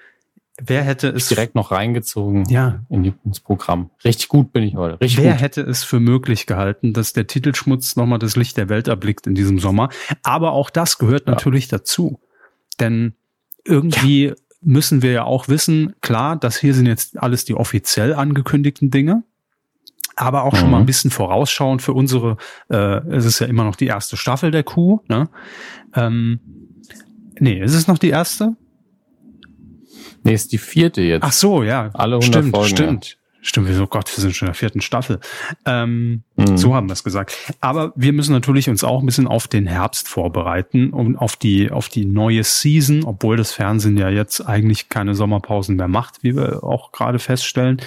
[0.62, 2.80] Wer hätte es direkt noch reingezogen ja.
[2.88, 3.89] in die, ins Programm.
[4.06, 5.02] Richtig gut bin ich heute.
[5.02, 5.41] Richtig Wer gut.
[5.41, 9.36] hätte es für möglich gehalten, dass der Titelschmutz nochmal das Licht der Welt erblickt in
[9.36, 9.89] diesem Sommer?
[10.24, 11.34] Aber auch das gehört ja.
[11.34, 12.22] natürlich dazu.
[12.80, 13.16] Denn
[13.66, 14.36] irgendwie ja.
[14.66, 19.24] Müssen wir ja auch wissen, klar, das hier sind jetzt alles die offiziell angekündigten Dinge.
[20.16, 20.57] Aber auch mhm.
[20.57, 20.88] schon mal ein mhm.
[20.88, 22.38] bisschen vorausschauen für unsere,
[22.70, 25.30] äh, es ist ja immer noch die erste Staffel der Kuh, ne?
[25.93, 26.39] Ähm,
[27.39, 28.55] nee, ist es noch die erste?
[30.24, 31.24] Nee, ist die vierte jetzt.
[31.24, 31.89] Ach so, ja.
[31.93, 32.76] Alle 100 stimmt, Folgen.
[32.76, 33.05] Stimmt.
[33.05, 33.25] Ja.
[33.48, 35.20] Stimmt, wir so Gott, wir sind schon in der vierten Staffel.
[35.68, 36.58] Ähm, mhm.
[36.58, 37.54] So haben wir es gesagt.
[37.62, 41.70] Aber wir müssen natürlich uns auch ein bisschen auf den Herbst vorbereiten und auf die
[41.70, 46.36] auf die neue Season, obwohl das Fernsehen ja jetzt eigentlich keine Sommerpausen mehr macht, wie
[46.36, 47.80] wir auch gerade feststellen.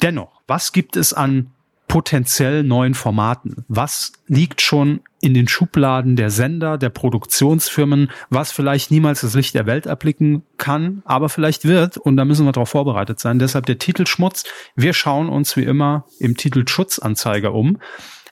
[0.00, 1.50] Dennoch, was gibt es an
[1.92, 3.66] potenziell neuen Formaten?
[3.68, 9.54] Was liegt schon in den Schubladen der Sender, der Produktionsfirmen, was vielleicht niemals das Licht
[9.54, 13.38] der Welt erblicken kann, aber vielleicht wird und da müssen wir darauf vorbereitet sein.
[13.38, 14.44] Deshalb der Titelschmutz.
[14.74, 17.76] Wir schauen uns wie immer im Titelschutzanzeiger um,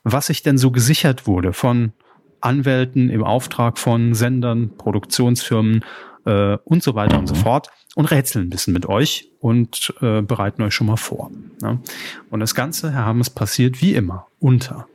[0.04, 1.92] was sich denn so gesichert wurde von
[2.40, 5.84] Anwälten im Auftrag von Sendern, Produktionsfirmen
[6.26, 10.22] äh, und so weiter und so fort und rätseln ein bisschen mit euch und äh,
[10.22, 11.30] bereiten euch schon mal vor.
[11.62, 11.80] Ne?
[12.30, 14.86] Und das Ganze, Herr Hammes, passiert wie immer unter.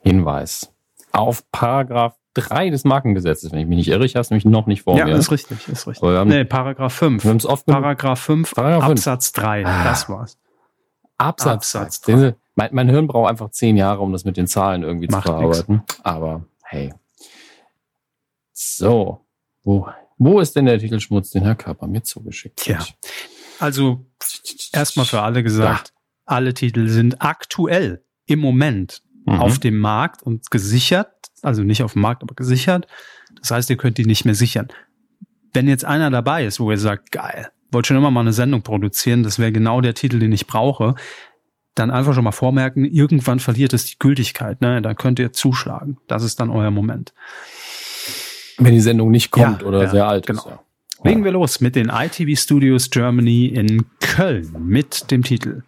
[0.00, 0.72] Hinweis
[1.12, 4.04] auf Paragraph 3 des Markengesetzes, wenn ich mich nicht irre.
[4.04, 5.12] Ich habe es nämlich noch nicht vor ja, mir.
[5.12, 6.08] Ja, ist richtig, ist richtig.
[6.08, 7.24] Haben, nee, Paragraph 5.
[7.24, 9.84] Wir oft Paragraph 5, Paragraph Absatz 3, ah.
[9.84, 10.38] das war's.
[11.16, 12.36] Absatz, Absatz 3.
[12.54, 15.32] Mein, mein, Hirn braucht einfach zehn Jahre, um das mit den Zahlen irgendwie Macht zu
[15.32, 15.76] verarbeiten.
[15.76, 16.00] Nix.
[16.04, 16.94] Aber hey.
[18.52, 19.24] So,
[19.62, 19.88] wo
[20.18, 22.66] wo ist denn der Titelschmutz, den Herr Körper mir zugeschickt hat?
[22.66, 22.86] Ja.
[23.60, 24.04] Also
[24.72, 26.02] erstmal für alle gesagt, ja.
[26.26, 29.40] alle Titel sind aktuell im Moment mhm.
[29.40, 32.88] auf dem Markt und gesichert, also nicht auf dem Markt, aber gesichert.
[33.40, 34.68] Das heißt, ihr könnt die nicht mehr sichern.
[35.52, 38.62] Wenn jetzt einer dabei ist, wo ihr sagt, geil, wollte schon immer mal eine Sendung
[38.62, 40.94] produzieren, das wäre genau der Titel, den ich brauche,
[41.74, 44.82] dann einfach schon mal vormerken, irgendwann verliert es die Gültigkeit, ne?
[44.82, 45.98] Dann könnt ihr zuschlagen.
[46.08, 47.14] Das ist dann euer Moment.
[48.58, 50.40] Wenn die Sendung nicht kommt ja, oder ja, sehr alt genau.
[50.40, 50.46] ist.
[50.46, 50.60] Ja.
[51.04, 55.62] Legen wir los mit den ITV Studios Germany in Köln mit dem Titel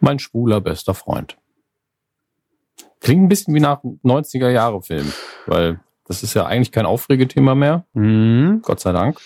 [0.00, 1.36] Mein schwuler bester Freund.
[3.00, 5.12] Klingt ein bisschen wie nach 90er Jahre Film,
[5.46, 7.86] weil das ist ja eigentlich kein Aufregethema mehr.
[7.94, 8.62] Mhm.
[8.62, 9.18] Gott sei Dank.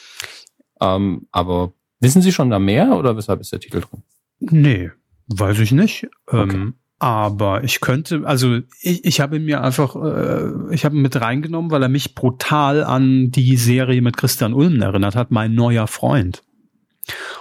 [0.80, 4.02] Ähm, aber wissen Sie schon da mehr oder weshalb ist der Titel drin?
[4.38, 4.90] Nee,
[5.28, 6.04] weiß ich nicht.
[6.30, 6.56] Ähm, okay.
[6.56, 11.20] Ähm, Aber ich könnte, also ich, ich habe mir einfach, äh, ich habe ihn mit
[11.20, 15.86] reingenommen, weil er mich brutal an die Serie mit Christian Ulm erinnert hat, mein neuer
[15.86, 16.42] Freund.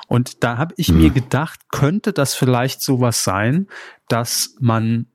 [0.07, 0.97] Und da habe ich hm.
[0.97, 3.67] mir gedacht, könnte das vielleicht sowas sein,
[4.07, 5.07] dass man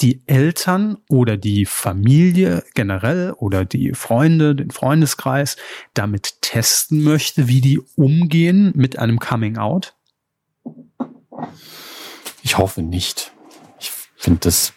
[0.00, 5.56] die Eltern oder die Familie generell oder die Freunde, den Freundeskreis
[5.92, 9.94] damit testen möchte, wie die umgehen mit einem Coming Out?
[12.42, 13.32] Ich hoffe nicht.
[13.78, 14.72] Ich finde das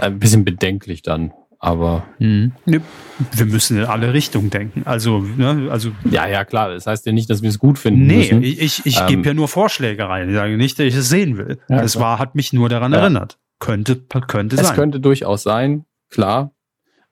[0.00, 2.06] ein bisschen bedenklich dann, aber.
[2.18, 2.52] Hm.
[2.64, 4.82] Wir müssen in alle Richtungen denken.
[4.84, 5.90] Also, ne, also.
[6.10, 6.70] Ja, ja, klar.
[6.70, 8.06] Das heißt ja nicht, dass wir es gut finden.
[8.06, 8.42] Nee, müssen.
[8.42, 10.28] ich, ich, ich ähm, gebe ja nur Vorschläge rein.
[10.28, 11.58] Ich sage nicht, dass ich es sehen will.
[11.68, 13.00] Ja, es war, hat mich nur daran ja.
[13.00, 13.38] erinnert.
[13.58, 14.64] Könnte, könnte sein.
[14.64, 16.52] Es könnte durchaus sein, klar.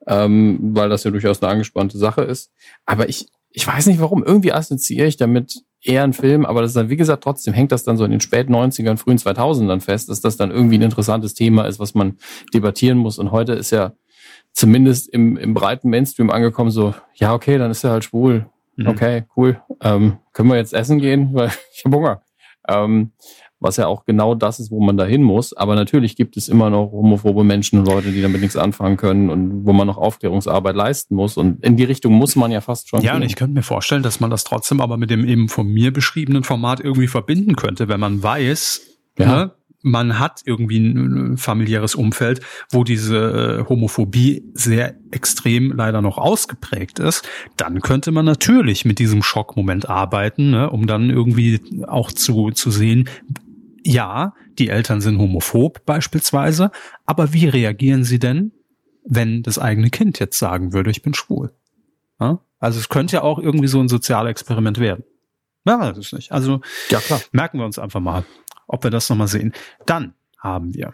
[0.07, 2.53] Ähm, weil das ja durchaus eine angespannte Sache ist.
[2.85, 4.23] Aber ich, ich weiß nicht warum.
[4.23, 7.73] Irgendwie assoziiere ich damit eher einen Film, aber das ist dann, wie gesagt, trotzdem hängt
[7.73, 10.83] das dann so in den späten 90ern, frühen 2000ern fest, dass das dann irgendwie ein
[10.83, 12.19] interessantes Thema ist, was man
[12.53, 13.19] debattieren muss.
[13.19, 13.93] Und heute ist ja
[14.53, 18.47] zumindest im, im breiten Mainstream angekommen, so, ja, okay, dann ist er halt schwul.
[18.77, 18.89] Mhm.
[18.89, 19.61] Okay, cool.
[19.83, 21.31] Ähm, können wir jetzt essen gehen?
[21.33, 22.23] Weil ich habe Hunger.
[22.69, 23.13] Ähm,
[23.65, 25.55] was ja auch genau das ist, wo man da hin muss.
[25.55, 29.31] Aber natürlich gibt es immer noch homophobe Menschen und Leute, die damit nichts anfangen können
[29.31, 31.37] und wo man noch Aufklärungsarbeit leisten muss.
[31.37, 33.01] Und in die Richtung muss man ja fast schon.
[33.01, 33.23] Ja, gehen.
[33.23, 35.93] und ich könnte mir vorstellen, dass man das trotzdem aber mit dem eben von mir
[35.93, 38.83] beschriebenen Format irgendwie verbinden könnte, wenn man weiß,
[39.19, 39.27] ja.
[39.27, 39.53] ne,
[39.85, 42.41] man hat irgendwie ein familiäres Umfeld,
[42.71, 48.99] wo diese äh, Homophobie sehr extrem leider noch ausgeprägt ist, dann könnte man natürlich mit
[48.99, 53.09] diesem Schockmoment arbeiten, ne, um dann irgendwie auch zu, zu sehen,
[53.85, 56.71] ja, die Eltern sind homophob beispielsweise,
[57.07, 58.53] aber wie reagieren sie denn,
[59.05, 61.53] wenn das eigene Kind jetzt sagen würde, ich bin schwul?
[62.21, 62.41] Ja?
[62.59, 65.05] Also es könnte ja auch irgendwie so ein Sozialexperiment werden.
[65.67, 66.33] Ja, weiß ich nicht.
[66.33, 67.21] Also ja, klar.
[67.33, 68.25] merken wir uns einfach mal,
[68.67, 69.53] ob wir das nochmal sehen.
[69.87, 70.93] Dann haben wir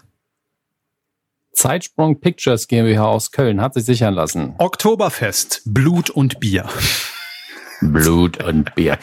[1.52, 4.54] Zeitsprung Pictures GmbH aus Köln hat sich sichern lassen.
[4.58, 6.68] Oktoberfest, Blut und Bier.
[7.80, 8.98] Blut und Bier.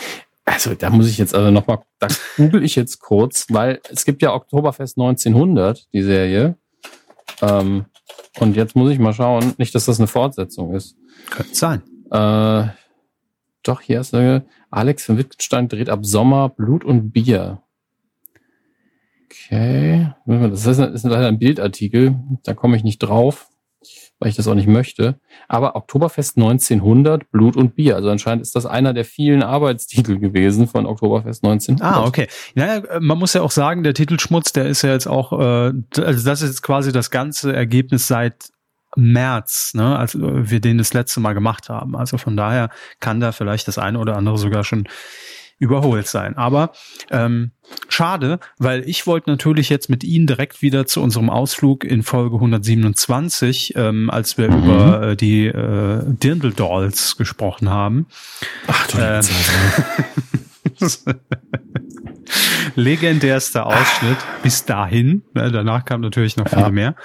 [0.48, 4.22] Also da muss ich jetzt also nochmal, das google ich jetzt kurz, weil es gibt
[4.22, 6.56] ja Oktoberfest 1900, die Serie.
[7.42, 7.86] Ähm,
[8.40, 10.96] und jetzt muss ich mal schauen, nicht, dass das eine Fortsetzung ist.
[11.30, 11.82] Könnte sein.
[12.12, 12.70] Äh,
[13.62, 17.62] doch, hier ist eine, Alex von Wittgenstein dreht ab Sommer Blut und Bier.
[19.26, 23.50] Okay, das ist, ist leider ein Bildartikel, da komme ich nicht drauf
[24.20, 25.20] weil ich das auch nicht möchte.
[25.48, 27.96] Aber Oktoberfest 1900, Blut und Bier.
[27.96, 31.96] Also anscheinend ist das einer der vielen Arbeitstitel gewesen von Oktoberfest 1900.
[31.96, 32.28] Ah, okay.
[32.56, 36.26] Naja, man muss ja auch sagen, der Titelschmutz, der ist ja jetzt auch, äh, also
[36.26, 38.50] das ist jetzt quasi das ganze Ergebnis seit
[38.96, 41.96] März, ne, als wir den das letzte Mal gemacht haben.
[41.96, 42.70] Also von daher
[43.00, 44.88] kann da vielleicht das eine oder andere sogar schon
[45.60, 46.38] überholt sein.
[46.38, 46.72] Aber
[47.10, 47.52] ähm,
[47.90, 52.36] schade, weil ich wollte natürlich jetzt mit Ihnen direkt wieder zu unserem Ausflug in Folge
[52.36, 54.64] 127, ähm, als wir mhm.
[54.64, 58.08] über äh, die äh, Dirndl Dolls gesprochen haben.
[58.68, 59.22] Ach du äh,
[62.76, 65.24] Legendärster Ausschnitt bis dahin.
[65.34, 66.70] Ne, danach kam natürlich noch viel ja.
[66.70, 66.96] mehr.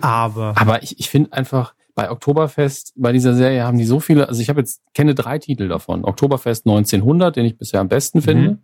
[0.00, 4.28] Aber, aber ich, ich finde einfach, bei Oktoberfest, bei dieser Serie haben die so viele,
[4.28, 6.04] also ich habe jetzt, kenne drei Titel davon.
[6.04, 8.50] Oktoberfest 1900, den ich bisher am besten finde.
[8.50, 8.58] Mhm.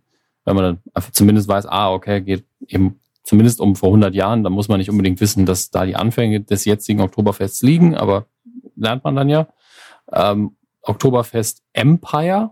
[0.45, 4.45] Wenn man dann einfach zumindest weiß, ah, okay, geht eben zumindest um vor 100 Jahren,
[4.45, 8.27] da muss man nicht unbedingt wissen, dass da die Anfänge des jetzigen Oktoberfests liegen, aber
[8.77, 9.49] lernt man dann ja.
[10.13, 12.51] Ähm, Oktoberfest Empire,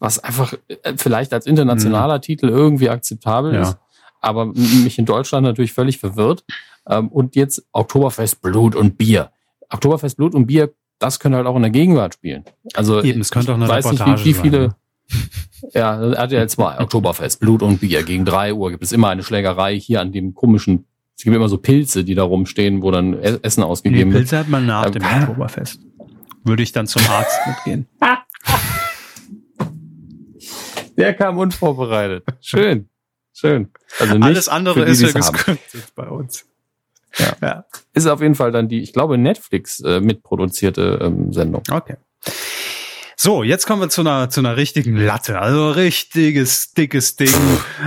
[0.00, 2.22] was einfach äh, vielleicht als internationaler mhm.
[2.22, 3.62] Titel irgendwie akzeptabel ja.
[3.62, 3.78] ist,
[4.20, 6.44] aber mich in Deutschland natürlich völlig verwirrt.
[6.86, 9.30] Ähm, und jetzt Oktoberfest Blut und Bier.
[9.70, 12.44] Oktoberfest Blut und Bier, das könnte halt auch in der Gegenwart spielen.
[12.74, 14.60] Also Eben, es könnte auch eine weiß Reportage nicht, wie, wie viele.
[14.68, 14.74] Sein.
[15.74, 18.02] Ja, RTL 2, Oktoberfest, Blut und Bier.
[18.02, 21.50] Gegen drei Uhr gibt es immer eine Schlägerei hier an dem komischen, es gibt immer
[21.50, 24.22] so Pilze, die da rumstehen, wo dann e-, Essen ausgegeben wird.
[24.22, 25.80] Pilze hat man nach dem Oktoberfest.
[26.44, 27.86] Würde ich dann zum Arzt mitgehen.
[30.96, 32.24] Der kam unvorbereitet.
[32.40, 32.88] Schön.
[33.32, 33.70] Schön.
[33.98, 36.46] Also Alles andere ist ja gescriptet bei uns.
[37.18, 37.36] Ja.
[37.40, 37.64] ja.
[37.92, 41.62] Ist auf jeden Fall dann die, ich glaube, Netflix äh, mitproduzierte ähm, Sendung.
[41.70, 41.96] Okay.
[43.22, 45.40] So, jetzt kommen wir zu einer, zu einer richtigen Latte.
[45.40, 47.34] Also richtiges, dickes Ding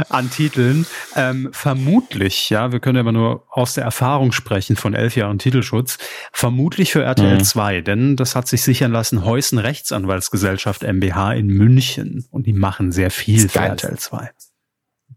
[0.10, 0.86] an Titeln.
[1.16, 5.98] Ähm, vermutlich, ja, wir können aber nur aus der Erfahrung sprechen von elf Jahren Titelschutz.
[6.32, 7.44] Vermutlich für RTL mhm.
[7.44, 12.28] 2, denn das hat sich sichern lassen Heusen Rechtsanwaltsgesellschaft MBH in München.
[12.30, 14.30] Und die machen sehr viel für RTL 2.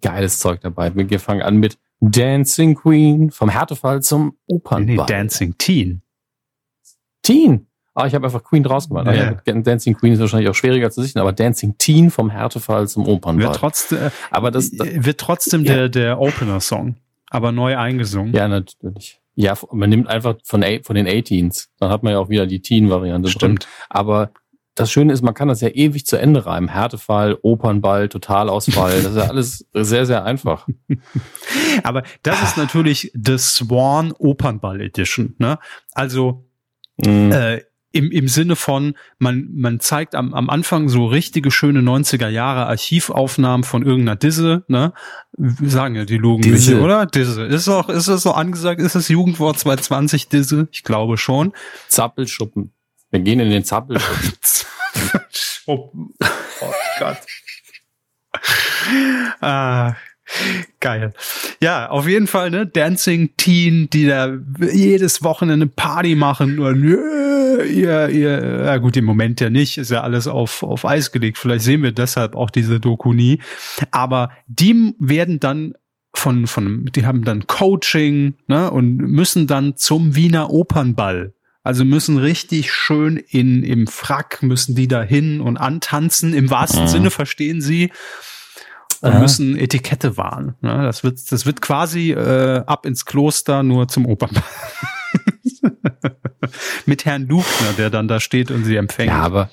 [0.00, 0.92] Geiles Zeug dabei.
[0.94, 4.97] Wir fangen an mit Dancing Queen, vom Härtefall zum Opernball.
[4.97, 6.03] Nee, Dancing Teen.
[7.22, 7.66] Teen?
[7.94, 9.07] Ah, ich habe einfach Queen draus gemacht.
[9.07, 9.32] Ja.
[9.55, 13.47] Dancing Queen ist wahrscheinlich auch schwieriger zu sichten, aber Dancing Teen vom Härtefall zum Opernball.
[13.49, 15.74] Wird, trotzdem, äh, aber das, das wird trotzdem Ja.
[15.74, 16.97] der, der Opener-Song,
[17.30, 18.34] aber neu eingesungen.
[18.34, 19.20] ja, natürlich.
[19.38, 21.68] Ja, man nimmt einfach von, von den A-Teens.
[21.78, 23.32] Dann hat man ja auch wieder die Teen-Variante drin.
[23.38, 23.68] Stimmt.
[23.90, 24.30] Aber
[24.77, 26.68] das Schöne ist, man kann das ja ewig zu Ende reimen.
[26.68, 29.03] Härtefall, Opernball, Totalausfall.
[29.03, 30.68] Das ist ja alles sehr, sehr einfach.
[31.83, 35.35] Aber das ist natürlich The Swan Opernball Edition.
[35.39, 35.59] Ne?
[35.93, 36.45] Also
[37.05, 37.31] Mhm.
[37.31, 37.61] äh,
[37.93, 42.66] im, im Sinne von, man, man zeigt am, am Anfang so richtige schöne 90er Jahre
[42.66, 44.93] Archivaufnahmen von irgendeiner Disse, ne?
[45.37, 46.72] Wir sagen ja die Logen Disse.
[46.74, 47.07] nicht, oder?
[47.07, 47.43] Disse.
[47.45, 50.68] Ist auch, ist es so angesagt, ist das Jugendwort 220 Disse?
[50.72, 51.53] Ich glaube schon.
[51.89, 52.72] Zappelschuppen.
[53.11, 54.32] Wir gehen in den Zappelschuppen.
[55.30, 56.14] Schuppen.
[56.61, 57.18] Oh Gott.
[59.40, 59.94] ah,
[60.80, 61.12] geil.
[61.61, 62.66] Ja, auf jeden Fall, ne?
[62.66, 69.04] Dancing Teen, die da jedes Wochenende Party machen und äh, ihr, ihr, ja gut, im
[69.04, 71.38] Moment ja nicht, ist ja alles auf, auf Eis gelegt.
[71.38, 73.40] Vielleicht sehen wir deshalb auch diese Doku nie.
[73.90, 75.74] Aber die werden dann
[76.14, 81.34] von, von, die haben dann Coaching, ne, und müssen dann zum Wiener Opernball.
[81.66, 86.32] Also müssen richtig schön in, im Frack müssen die da hin und antanzen.
[86.32, 86.88] Im wahrsten Mhm.
[86.88, 87.90] Sinne verstehen sie.
[89.00, 89.18] Und Aha.
[89.18, 90.54] müssen Etikette wahren.
[90.60, 94.42] Ne, das wird, das wird quasi äh, ab ins Kloster nur zum Opernball.
[96.86, 99.10] Mit Herrn Lugner, der dann da steht und sie empfängt.
[99.10, 99.50] Ja, aber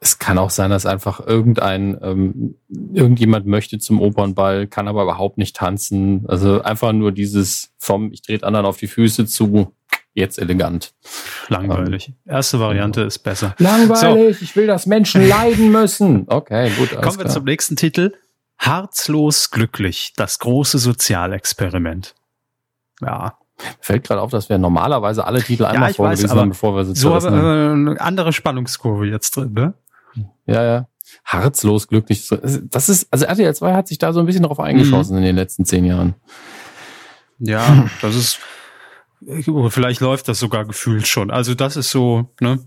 [0.00, 2.56] es kann auch sein, dass einfach irgendein, ähm,
[2.92, 6.24] irgendjemand möchte zum Opernball, kann aber überhaupt nicht tanzen.
[6.28, 9.75] Also einfach nur dieses vom, ich trete anderen auf die Füße zu,
[10.16, 10.92] jetzt elegant.
[11.48, 12.12] Langweilig.
[12.24, 13.54] Erste Variante ist besser.
[13.58, 16.26] Langweilig, ich will, dass Menschen leiden müssen.
[16.28, 17.34] Okay, gut, alles Kommen wir klar.
[17.34, 18.12] zum nächsten Titel.
[18.56, 22.14] Herzlos glücklich, das große Sozialexperiment.
[23.00, 23.38] Ja,
[23.80, 26.76] Fällt gerade auf, dass wir normalerweise alle Titel einmal ich weiß, vorgelesen aber haben, bevor
[26.76, 27.26] wir sie so haben.
[27.26, 29.72] äh, eine andere Spannungskurve jetzt drin, ne?
[30.44, 30.88] Ja, ja.
[31.24, 32.28] Herzlos glücklich.
[32.28, 35.18] Das ist, also RTL 2 hat sich da so ein bisschen drauf eingeschossen Mhm.
[35.20, 36.14] in den letzten zehn Jahren.
[37.38, 38.40] Ja, das ist,
[39.68, 41.30] vielleicht läuft das sogar gefühlt schon.
[41.30, 42.64] Also das ist so, ne?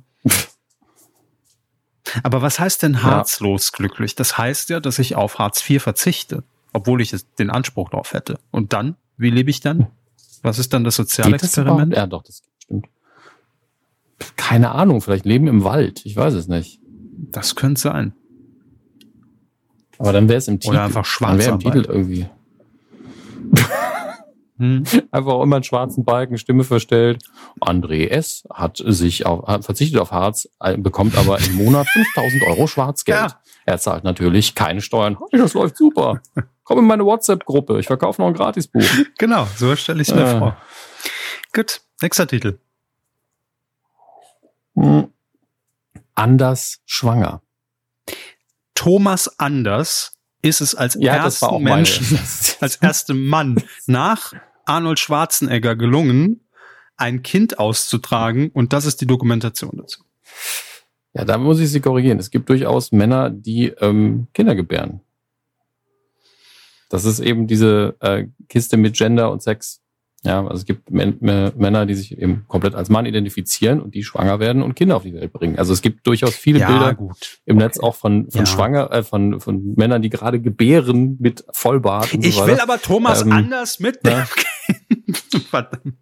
[2.24, 4.16] Aber was heißt denn herzlos glücklich?
[4.16, 6.44] Das heißt ja, dass ich auf Hartz IV verzichte,
[6.74, 8.40] obwohl ich den Anspruch darauf hätte.
[8.52, 9.88] Und dann, wie lebe ich dann?
[10.42, 11.94] Was ist dann das Geht das Sozialexperiment?
[11.96, 12.88] Ja, doch, das stimmt.
[14.38, 16.06] Keine Ahnung, vielleicht leben im Wald.
[16.06, 16.80] Ich weiß es nicht.
[17.32, 18.14] Das könnte sein.
[19.98, 20.74] Aber dann wäre es im Titel.
[20.74, 21.60] Oder einfach Dann wäre im.
[21.60, 22.30] Titel irgendwie.
[24.60, 24.84] Hm.
[25.12, 27.24] Einfach auch immer einen schwarzen Balken, Stimme verstellt.
[27.62, 28.44] André S.
[28.54, 33.18] hat sich auf, hat verzichtet auf Harz, äh, bekommt aber im Monat 5000 Euro Schwarzgeld.
[33.32, 33.40] Ja.
[33.66, 35.18] Er zahlt natürlich keine Steuern.
[35.32, 36.22] Das läuft super.
[36.64, 37.80] Komm in meine WhatsApp-Gruppe.
[37.80, 38.84] Ich verkaufe noch ein Gratisbuch.
[39.18, 40.40] Genau, so stelle ich es mir Äh.
[40.40, 40.58] vor.
[41.54, 42.60] Gut, nächster Titel.
[44.76, 45.08] Hm.
[46.16, 47.42] Anders schwanger.
[48.76, 52.18] Thomas Anders ist es als ersten Menschen,
[52.62, 54.34] als ersten Mann nach
[54.70, 56.42] Arnold Schwarzenegger gelungen,
[56.96, 60.04] ein Kind auszutragen und das ist die Dokumentation dazu.
[61.14, 62.20] Ja, da muss ich Sie korrigieren.
[62.20, 65.02] Es gibt durchaus Männer, die ähm, Kinder gebären.
[66.90, 69.82] Das ist eben diese äh, Kiste mit Gender und Sex.
[70.24, 74.40] Ja, also es gibt Männer, die sich eben komplett als Mann identifizieren und die schwanger
[74.42, 75.58] werden und Kinder auf die Welt bringen.
[75.58, 77.40] Also es gibt durchaus viele Bilder gut.
[77.46, 78.46] im Netz auch von von Ja.
[78.46, 82.14] schwanger äh, von von Männern, die gerade gebären mit Vollbart.
[82.14, 84.28] Und Ich so will aber Thomas Ähm, Anders mit ja.
[85.50, 85.96] Verdammt.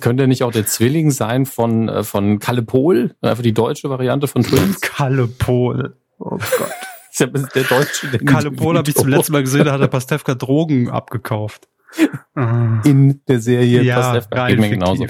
[0.00, 4.28] Könnte nicht auch der Zwilling sein von äh, von Kalle Pohl, einfach die deutsche Variante
[4.28, 4.80] von Twins?
[4.80, 5.96] Kalle Pohl.
[6.18, 6.70] Oh Gott.
[7.18, 8.06] Der deutsche.
[8.08, 11.68] der Kalle Pohl habe ich zum letzten Mal gesehen, da hat der Pastewka Drogen abgekauft.
[12.34, 12.80] Ah.
[12.84, 14.48] in der Serie ja, Pastewka.
[14.48, 15.06] Geht mir genauso.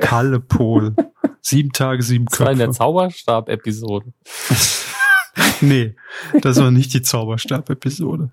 [0.00, 0.94] Kalle Pohl.
[1.40, 2.78] Sieben Tage, sieben Das war in der Köpfe.
[2.78, 4.12] Zauberstab-Episode.
[5.60, 5.96] nee,
[6.40, 8.30] das war nicht die Zauberstab-Episode.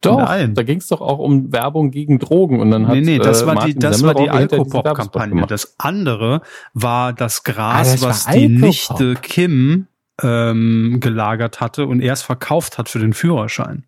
[0.00, 0.54] Doch, Nein.
[0.54, 3.42] da ging es doch auch um Werbung gegen Drogen und dann hat Nee, nee, das
[3.42, 5.46] äh, war die, das war die Alkopop-Kampagne.
[5.46, 6.42] Das andere
[6.74, 8.48] war das Gras, Ah, das was die.
[8.48, 9.86] Nichte Kim
[10.22, 13.84] ähm, gelagert hatte und erst verkauft hat für den Führerschein.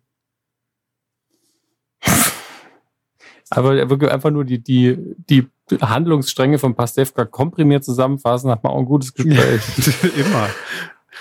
[3.49, 4.97] Aber er einfach nur die, die,
[5.29, 5.47] die
[5.79, 9.61] Handlungsstränge von Pastewka komprimiert zusammenfassen, hat man auch ein gutes Gespräch.
[10.17, 10.49] Immer.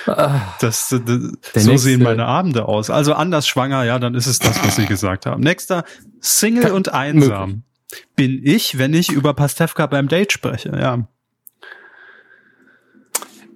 [0.07, 1.19] Ah, Das, das, Der
[1.63, 2.91] so nächste- sehen meine Abende aus.
[2.91, 5.43] Also anders schwanger, ja, dann ist es das, was Sie gesagt haben.
[5.43, 5.85] Nächster,
[6.21, 7.63] Single Kann- und einsam.
[8.17, 11.07] Bin ich, wenn ich über Pastewka beim Date spreche, ja.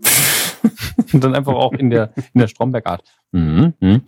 [1.13, 3.03] und dann einfach auch in der, in der Stromberg-Art.
[3.33, 4.03] Mhm, mhm.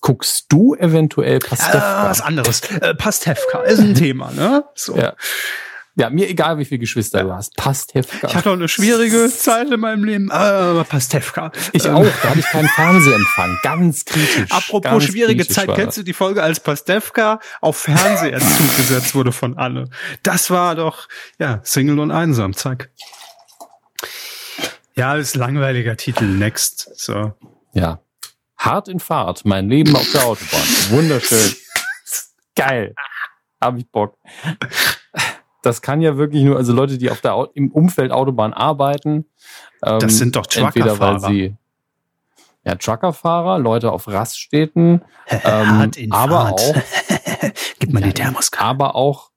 [0.00, 2.10] Guckst du eventuell Ah, Pastewka?
[2.10, 2.60] was anderes.
[2.70, 4.64] Äh, Pastewka ist ein Thema, ne?
[4.74, 4.96] So.
[4.96, 5.14] Ja.
[5.98, 7.56] Ja, mir egal, wie viele Geschwister du hast.
[7.56, 8.28] Pastewka.
[8.28, 11.50] Ich hatte auch eine schwierige Zeit in meinem Leben, aber Pastewka.
[11.72, 11.96] Ich ähm.
[11.96, 13.58] auch, da hatte ich keinen Fernsehempfang.
[13.64, 14.52] Ganz kritisch.
[14.52, 19.58] Apropos ganz schwierige Zeit, kennst du die Folge, als Pastewka auf Fernseherzug gesetzt wurde von
[19.58, 19.90] Anne?
[20.22, 21.08] Das war doch,
[21.40, 22.90] ja, Single und einsam, zack.
[24.94, 27.32] Ja, ist langweiliger Titel, next, so.
[27.72, 28.00] Ja.
[28.56, 30.66] Hart in Fahrt, mein Leben auf der Autobahn.
[30.90, 31.56] Wunderschön.
[32.54, 32.94] Geil.
[33.60, 34.16] Hab ich Bock
[35.68, 39.26] das kann ja wirklich nur, also Leute, die auf der im Umfeld Autobahn arbeiten.
[39.84, 41.30] Ähm, das sind doch Truckerfahrer.
[42.64, 45.02] ja, Truckerfahrer, Leute auf Raststätten,
[45.44, 46.74] ähm, aber auch
[47.78, 48.62] gib mal die Thermoskop.
[48.62, 49.30] Aber auch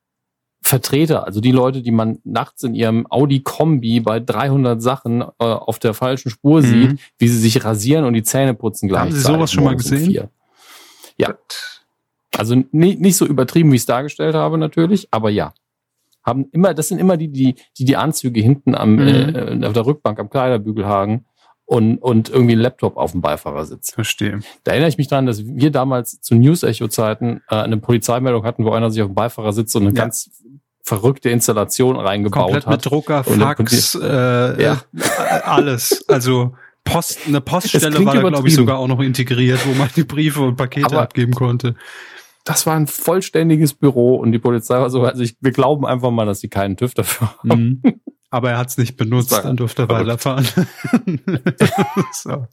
[0.61, 5.25] Vertreter, also die Leute, die man nachts in ihrem Audi Kombi bei 300 Sachen äh,
[5.39, 6.65] auf der falschen Spur mhm.
[6.65, 9.15] sieht, wie sie sich rasieren und die Zähne putzen gleichzeitig.
[9.15, 10.29] Haben Sie sowas schon mal gesehen?
[11.17, 11.35] Ja.
[12.37, 15.53] Also nicht, nicht so übertrieben, wie ich es dargestellt habe, natürlich, aber ja
[16.23, 19.61] haben immer, das sind immer die, die die, die Anzüge hinten am, mhm.
[19.61, 21.25] äh, auf der Rückbank am Kleiderbügel hagen
[21.65, 23.93] und, und irgendwie ein Laptop auf dem Beifahrersitz.
[23.93, 24.41] Verstehe.
[24.63, 28.71] Da erinnere ich mich dran, dass wir damals zu News-Echo-Zeiten äh, eine Polizeimeldung hatten, wo
[28.71, 29.93] einer sich auf dem Beifahrersitz so eine ja.
[29.93, 30.29] ganz
[30.83, 32.73] verrückte Installation reingebaut Komplett hat.
[32.73, 34.81] Mit Drucker, Fax, äh, ja.
[35.43, 36.03] alles.
[36.09, 40.03] Also Post, eine Poststelle war da, glaube ich, sogar auch noch integriert, wo man die
[40.03, 41.75] Briefe und Pakete Aber abgeben konnte
[42.45, 46.11] das war ein vollständiges Büro und die Polizei war so, also ich, wir glauben einfach
[46.11, 47.81] mal, dass sie keinen TÜV dafür haben.
[47.83, 48.01] Mhm.
[48.29, 50.47] Aber er hat es nicht benutzt, dann durfte er weiterfahren.
[52.13, 52.47] so.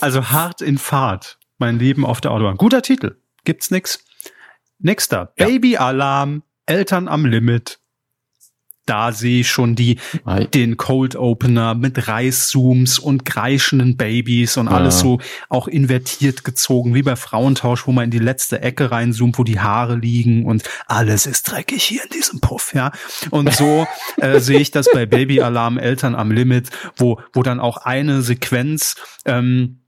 [0.00, 1.38] Also hart in Fahrt.
[1.58, 2.56] Mein Leben auf der Autobahn.
[2.56, 3.16] Guter Titel.
[3.44, 4.04] Gibt's nix.
[4.80, 5.32] Nächster.
[5.38, 5.46] Ja.
[5.46, 6.42] Baby Alarm.
[6.66, 7.81] Eltern am Limit
[8.86, 9.98] da sehe ich schon die,
[10.54, 17.02] den Cold Opener mit Reißzooms und kreischenden Babys und alles so auch invertiert gezogen, wie
[17.02, 21.26] bei Frauentausch, wo man in die letzte Ecke reinzoomt, wo die Haare liegen und alles
[21.26, 22.92] ist dreckig hier in diesem Puff, ja.
[23.30, 27.60] Und so äh, sehe ich das bei Baby Alarm Eltern am Limit, wo, wo dann
[27.60, 29.81] auch eine Sequenz, ähm,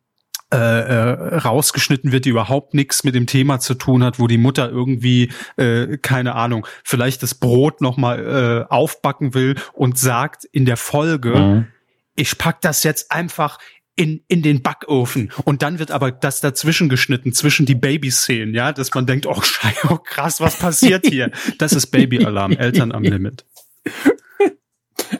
[0.52, 4.38] äh, äh, rausgeschnitten wird, die überhaupt nichts mit dem Thema zu tun hat, wo die
[4.38, 10.64] Mutter irgendwie, äh, keine Ahnung, vielleicht das Brot nochmal äh, aufbacken will und sagt in
[10.64, 11.66] der Folge, mhm.
[12.14, 13.58] ich pack das jetzt einfach
[13.96, 15.32] in, in den Backofen.
[15.44, 19.40] Und dann wird aber das dazwischen geschnitten, zwischen die Babyszenen, ja, dass man denkt, oh
[19.40, 21.30] scheiße, oh krass, was passiert hier?
[21.58, 23.44] Das ist Babyalarm, Eltern am Limit.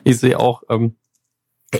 [0.03, 0.95] Ich sehe auch, ähm,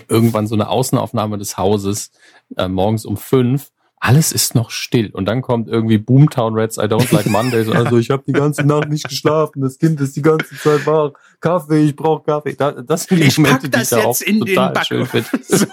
[0.08, 2.12] irgendwann so eine Außenaufnahme des Hauses
[2.58, 3.72] äh, morgens um fünf.
[3.98, 7.68] Alles ist noch still und dann kommt irgendwie Boomtown Reds I Don't Like Mondays.
[7.74, 11.12] Also ich habe die ganze Nacht nicht geschlafen, das Kind ist die ganze Zeit wach.
[11.40, 12.56] Kaffee, ich brauche Kaffee.
[12.56, 15.30] Da, das sind die ich Momente, die ich da auch total schön finde.
[15.48, 15.68] So.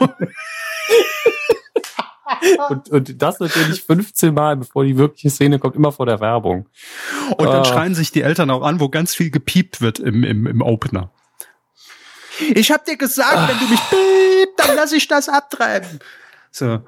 [2.71, 6.67] und, und das natürlich 15 Mal, bevor die wirkliche Szene kommt, immer vor der Werbung.
[7.37, 10.25] Und dann uh, schreien sich die Eltern auch an, wo ganz viel gepiept wird im,
[10.25, 11.12] im, im Opener.
[12.55, 13.49] Ich hab dir gesagt, Ach.
[13.49, 16.01] wenn du mich piep, dann lass ich das abtreiben.
[16.51, 16.81] So.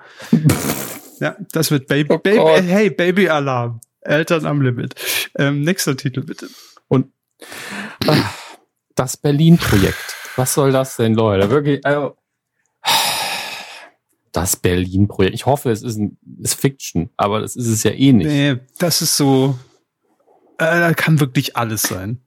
[1.20, 3.80] Ja, das wird Baby, oh Baby, hey, Baby Alarm.
[4.00, 4.94] Eltern am Limit.
[5.36, 6.48] Ähm, nächster Titel bitte.
[6.88, 7.10] Und
[8.06, 8.34] ach,
[8.94, 10.14] das Berlin-Projekt.
[10.36, 11.48] Was soll das denn, Leute?
[11.48, 12.16] Wirklich, also,
[14.32, 15.34] das Berlin-Projekt.
[15.34, 18.26] Ich hoffe, es ist, ein, ist Fiction, aber das ist es ja eh nicht.
[18.26, 19.58] Nee, das ist so,
[20.58, 22.20] äh, da kann wirklich alles sein.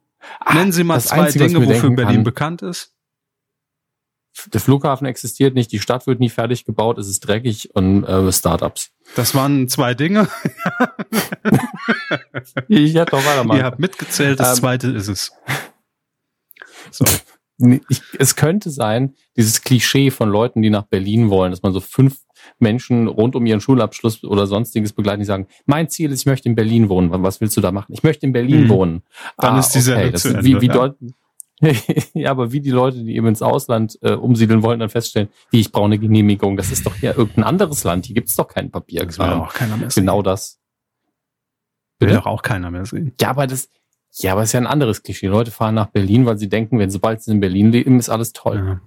[0.52, 2.97] Nennen Sie mal zwei Einzige, Dinge, wofür Berlin kann, bekannt ist
[4.54, 8.32] der Flughafen existiert nicht, die Stadt wird nie fertig gebaut, es ist dreckig und äh,
[8.32, 8.92] Startups.
[9.16, 10.28] Das waren zwei Dinge.
[12.68, 13.58] ich hätte doch weitermachen.
[13.60, 15.32] Ihr habt mitgezählt, das ähm, zweite ist es.
[16.92, 17.06] So.
[17.90, 21.80] Ich, es könnte sein, dieses Klischee von Leuten, die nach Berlin wollen, dass man so
[21.80, 22.20] fünf
[22.60, 26.50] Menschen rund um ihren Schulabschluss oder sonstiges begleiten, die sagen, mein Ziel ist, ich möchte
[26.50, 27.10] in Berlin wohnen.
[27.12, 27.94] Was willst du da machen?
[27.94, 28.70] Ich möchte in Berlin hm.
[28.70, 29.04] wohnen.
[29.38, 30.12] Dann ah, ist diese okay.
[30.12, 30.94] das ist wie, wie ja.
[32.14, 35.60] ja, aber wie die Leute, die eben ins Ausland äh, umsiedeln wollen, dann feststellen, wie
[35.60, 36.56] ich brauche eine Genehmigung.
[36.56, 38.06] Das ist doch ja irgendein anderes Land.
[38.06, 39.06] Hier gibt's doch kein Papier.
[39.06, 40.04] Das will auch keiner mehr sehen.
[40.04, 40.60] Genau das.
[42.00, 43.14] Will doch auch keiner mehr sehen.
[43.20, 43.70] Ja, aber das,
[44.14, 45.28] ja, aber es ist ja ein anderes Klischee.
[45.28, 48.34] Leute fahren nach Berlin, weil sie denken, wenn sobald sie in Berlin leben, ist alles
[48.34, 48.58] toll.
[48.58, 48.82] Ja.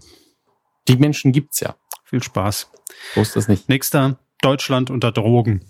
[0.87, 1.75] Die Menschen gibt's ja.
[2.05, 2.71] Viel Spaß.
[3.14, 3.68] So ist das nicht.
[3.68, 5.64] Nächster, Deutschland unter Drogen.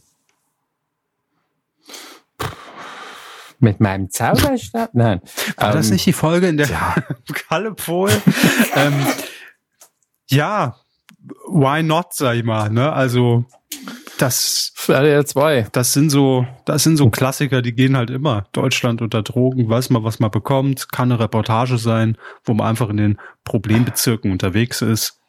[3.60, 4.90] Mit meinem Zauberstab?
[4.94, 5.20] Nein.
[5.56, 6.94] War ähm, das nicht die Folge in der ja.
[7.48, 8.10] Kalle Pol?
[8.74, 9.06] ähm,
[10.28, 10.76] ja,
[11.46, 12.92] why not, sag ich mal, ne?
[12.92, 13.44] Also,
[14.18, 15.68] das, RDR 2.
[15.72, 18.46] Das sind so, das sind so Klassiker, die gehen halt immer.
[18.52, 22.88] Deutschland unter Drogen, weiß man, was man bekommt, kann eine Reportage sein, wo man einfach
[22.90, 25.20] in den Problembezirken unterwegs ist.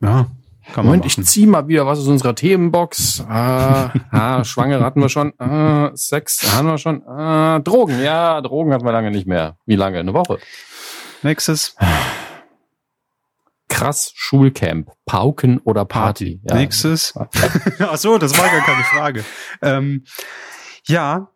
[0.00, 0.26] Ja,
[0.72, 3.24] Kann Moment, ich zieh mal wieder was aus unserer Themenbox.
[3.28, 5.32] Ah, ah, Schwangere hatten wir schon.
[5.38, 7.06] Ah, Sex hatten wir schon.
[7.06, 9.58] Ah, Drogen, ja, Drogen hatten wir lange nicht mehr.
[9.66, 9.98] Wie lange?
[9.98, 10.38] Eine Woche.
[11.22, 11.76] Nächstes.
[13.68, 14.92] Krass Schulcamp.
[15.04, 16.40] Pauken oder Party?
[16.44, 16.54] Ja.
[16.54, 17.14] Nächstes.
[17.78, 19.24] Ach so, das war gar keine Frage.
[19.62, 20.04] Ähm,
[20.86, 21.28] ja.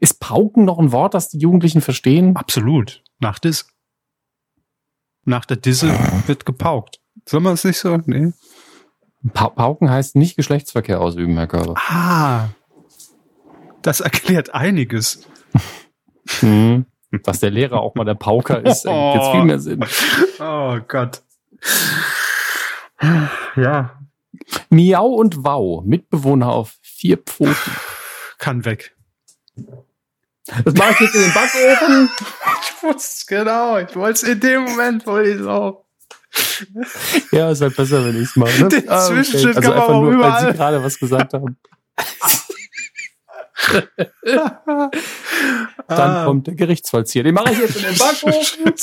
[0.00, 2.36] Ist Pauken noch ein Wort, das die Jugendlichen verstehen?
[2.36, 3.02] Absolut.
[3.18, 3.68] Nach Dis.
[5.24, 5.92] Nach der Disse
[6.26, 7.00] wird gepaukt.
[7.26, 7.98] Soll man es nicht so?
[8.06, 8.32] Nee.
[9.34, 11.74] Pa Pauken heißt nicht Geschlechtsverkehr ausüben, Herr Körber.
[11.76, 12.48] Ah.
[13.82, 15.26] Das erklärt einiges.
[16.40, 16.86] Hm.
[17.24, 19.84] Dass der Lehrer auch mal der Pauker ist, ergibt jetzt viel mehr Sinn.
[20.42, 21.22] Oh Gott.
[23.56, 23.98] Ja.
[24.70, 27.56] Miau und Wow, Mitbewohner auf vier Pfoten.
[28.38, 28.96] Kann weg.
[30.64, 32.10] Das mache ich jetzt in den Backofen.
[32.82, 33.78] Wusste genau.
[33.78, 35.84] Ich wollte es in dem Moment, wollte ich es auch.
[37.32, 38.62] Ja, ist halt besser, wenn ich es mache.
[38.62, 38.68] Ne?
[38.68, 39.66] Den ah, Zwischenschritt okay.
[39.66, 40.44] also kann man nur, überall.
[40.44, 41.56] weil Sie gerade was gesagt haben.
[45.88, 46.24] Dann ah.
[46.24, 47.24] kommt der Gerichtsvollzieher.
[47.24, 48.74] Den mache ich jetzt in den Backofen.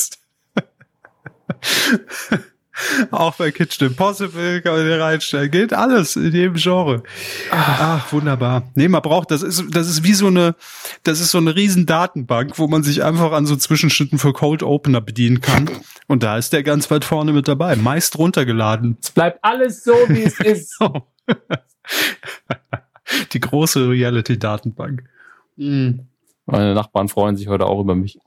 [3.12, 5.52] Auch bei Kitchen Impossible kann man den reinstellen.
[5.52, 7.04] Geht alles in jedem Genre.
[7.52, 8.64] Ach, wunderbar.
[8.76, 10.56] Nee, man braucht, das ist, das ist wie so eine,
[11.04, 14.64] das ist so eine riesen Datenbank, wo man sich einfach an so Zwischenschnitten für Cold
[14.64, 15.70] Opener bedienen kann.
[16.08, 17.76] Und da ist der ganz weit vorne mit dabei.
[17.76, 18.98] Meist runtergeladen.
[19.02, 20.80] Es bleibt alles so, wie es ist.
[23.32, 25.04] Die große Reality-Datenbank.
[25.58, 26.08] Mhm.
[26.46, 28.20] Meine Nachbarn freuen sich heute auch über mich.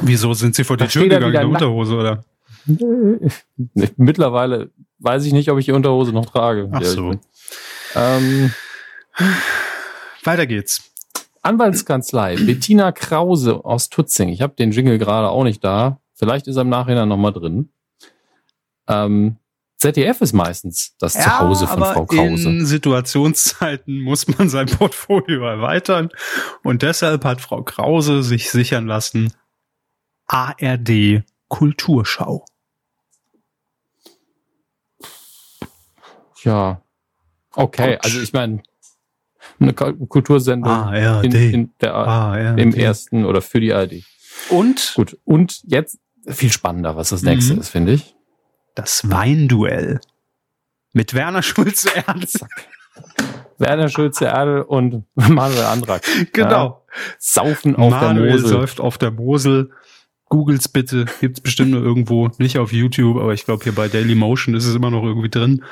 [0.00, 2.24] Wieso sind sie vor die Tür gegangen in der Unterhose, oder?
[3.96, 6.68] Mittlerweile weiß ich nicht, ob ich die Unterhose noch trage.
[6.72, 7.12] Ach so.
[7.94, 8.52] Ähm,
[10.24, 10.90] Weiter geht's.
[11.42, 14.30] Anwaltskanzlei Bettina Krause aus Tutzing.
[14.30, 16.00] Ich habe den Jingle gerade auch nicht da.
[16.14, 17.68] Vielleicht ist er im Nachhinein nochmal drin.
[18.88, 19.36] Ähm,
[19.76, 22.48] ZDF ist meistens das ja, Zuhause von Frau Krause.
[22.48, 26.08] In Situationszeiten muss man sein Portfolio erweitern.
[26.62, 29.32] Und deshalb hat Frau Krause sich sichern lassen,
[30.26, 32.46] ARD Kulturschau.
[36.44, 36.82] Ja.
[37.54, 38.04] Okay, Gott.
[38.04, 38.62] also ich meine,
[39.60, 41.24] eine Kultursendung ARD.
[41.24, 42.58] In, in der, ARD.
[42.58, 44.02] im ersten oder für die ARD.
[44.50, 44.92] Und?
[44.96, 45.18] Gut.
[45.24, 47.60] Und jetzt viel spannender, was das nächste mhm.
[47.60, 48.14] ist, finde ich.
[48.74, 50.00] Das Weinduell.
[50.92, 52.26] Mit Werner Schulze-Erdl.
[53.58, 56.02] Werner Schulze-Erdl und Manuel Andrak.
[56.32, 56.50] Genau.
[56.50, 56.80] Ja.
[57.18, 58.48] Saufen auf Manuel der Mosel.
[58.48, 59.70] säuft auf der Mosel.
[60.28, 61.06] Googles bitte.
[61.20, 62.30] Gibt's bestimmt nur irgendwo.
[62.38, 65.30] Nicht auf YouTube, aber ich glaube hier bei Daily Motion ist es immer noch irgendwie
[65.30, 65.64] drin.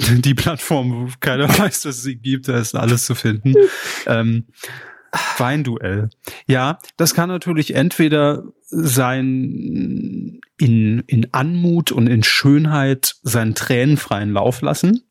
[0.24, 3.54] die Plattform, wo keiner weiß, dass es sie gibt, da ist alles zu finden.
[4.06, 4.46] ähm,
[5.38, 6.08] Weinduell.
[6.46, 14.62] Ja, das kann natürlich entweder sein in, in Anmut und in Schönheit seinen tränenfreien Lauf
[14.62, 15.02] lassen.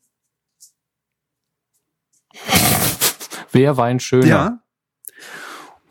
[3.52, 4.26] Wer Wein schöner?
[4.26, 4.62] Ja.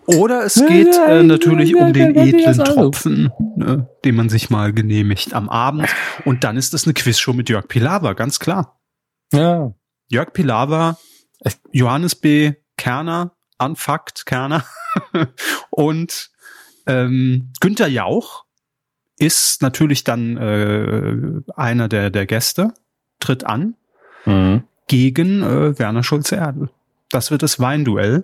[0.07, 5.35] Oder es geht äh, natürlich um den edlen Tropfen, ne, den man sich mal genehmigt
[5.35, 5.87] am Abend.
[6.25, 8.78] Und dann ist das eine Quizshow mit Jörg Pilawa, ganz klar.
[9.31, 9.73] Ja.
[10.07, 10.97] Jörg Pilawa,
[11.71, 12.53] Johannes B.
[12.77, 14.65] Kerner, Unfucked Kerner
[15.69, 16.31] und
[16.87, 18.45] ähm, Günther Jauch
[19.17, 22.73] ist natürlich dann äh, einer der, der Gäste,
[23.19, 23.75] tritt an
[24.25, 24.63] mhm.
[24.87, 26.69] gegen äh, Werner Schulze-Erdl.
[27.09, 28.23] Das wird das Weinduell.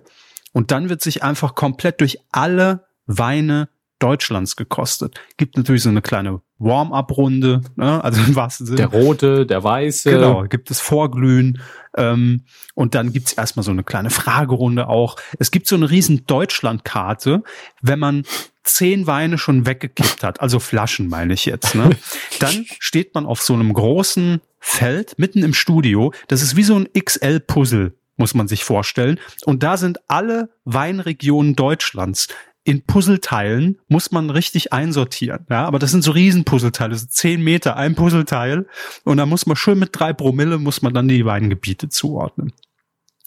[0.52, 5.20] Und dann wird sich einfach komplett durch alle Weine Deutschlands gekostet.
[5.36, 8.02] Gibt natürlich so eine kleine Warm-up-Runde, ne?
[8.02, 8.76] also im wahrsten Sinne.
[8.76, 10.10] Der rote, der weiße.
[10.10, 11.60] Genau, gibt es Vorglühen.
[11.96, 12.42] Ähm,
[12.74, 15.16] und dann gibt's erstmal so eine kleine Fragerunde auch.
[15.38, 17.42] Es gibt so eine riesen Deutschlandkarte,
[17.82, 18.24] wenn man
[18.64, 21.90] zehn Weine schon weggekippt hat, also Flaschen meine ich jetzt, ne?
[22.40, 26.12] dann steht man auf so einem großen Feld mitten im Studio.
[26.28, 29.20] Das ist wie so ein XL-Puzzle muss man sich vorstellen.
[29.44, 32.28] Und da sind alle Weinregionen Deutschlands
[32.66, 35.46] in Puzzleteilen muss man richtig einsortieren.
[35.48, 38.66] Ja, aber das sind so Riesenpuzzleteile, so zehn Meter ein Puzzleteil.
[39.04, 42.52] Und da muss man schön mit drei Promille muss man dann die beiden Gebiete zuordnen.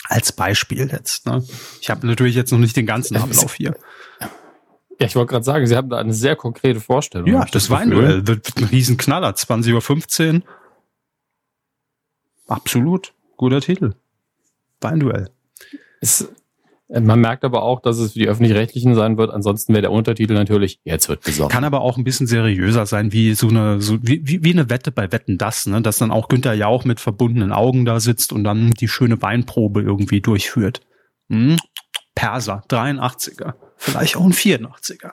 [0.04, 1.26] Als Beispiel jetzt.
[1.26, 1.42] Ne?
[1.80, 3.78] Ich habe natürlich jetzt noch nicht den ganzen äh, Ablauf hier.
[5.00, 7.28] Ja, ich wollte gerade sagen, Sie haben da eine sehr konkrete Vorstellung.
[7.30, 9.30] Ja, das, das Weinduell wird ein Riesenknaller.
[9.30, 10.42] 20.15 Uhr.
[12.48, 13.14] Absolut.
[13.38, 13.94] Guter Titel.
[14.82, 15.30] Weinduell.
[16.02, 16.28] Es,
[16.90, 19.32] man merkt aber auch, dass es für die Öffentlich-Rechtlichen sein wird.
[19.32, 21.52] Ansonsten wäre der Untertitel natürlich, jetzt wird gesungen.
[21.52, 24.72] Kann aber auch ein bisschen seriöser sein, wie so eine, so, wie, wie, wie eine
[24.72, 25.84] Wette bei Wetten das, ne?
[25.84, 29.84] Dass dann auch Günther Jauch mit verbundenen Augen da sitzt und dann die schöne Weinprobe
[29.84, 30.82] irgendwie durchführt.
[31.30, 31.58] Hm?
[32.16, 33.54] Perser, 83er.
[33.78, 35.12] Vielleicht auch ein 84er.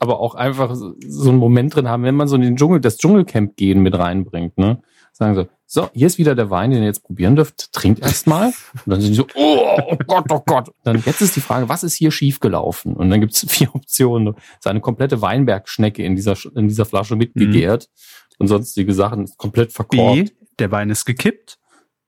[0.00, 2.98] aber auch einfach so einen Moment drin haben, wenn man so in den Dschungel, das
[2.98, 4.82] Dschungelcamp gehen mit reinbringt, ne?
[5.12, 7.72] Sagen so, so, hier ist wieder der Wein, den ihr jetzt probieren dürft.
[7.72, 8.52] Trinkt erst mal.
[8.74, 10.70] Und dann sind die so, oh, oh Gott, oh Gott.
[10.84, 12.94] Dann jetzt ist die Frage, was ist hier schiefgelaufen?
[12.94, 14.36] Und dann gibt's vier Optionen.
[14.60, 18.34] Seine komplette Weinbergschnecke in dieser, in dieser Flasche mitgegärt mhm.
[18.38, 20.28] und sonstige Sachen komplett verkorkt.
[20.38, 21.58] B, der Wein ist gekippt.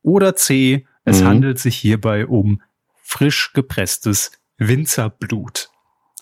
[0.02, 1.26] Oder C, es mhm.
[1.26, 2.62] handelt sich hierbei um
[3.02, 5.70] frisch gepresstes Winzerblut.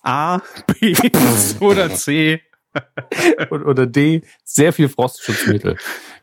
[0.02, 0.94] A, B
[1.60, 2.40] oder C.
[3.50, 5.76] oder D, sehr viel Frostschutzmittel.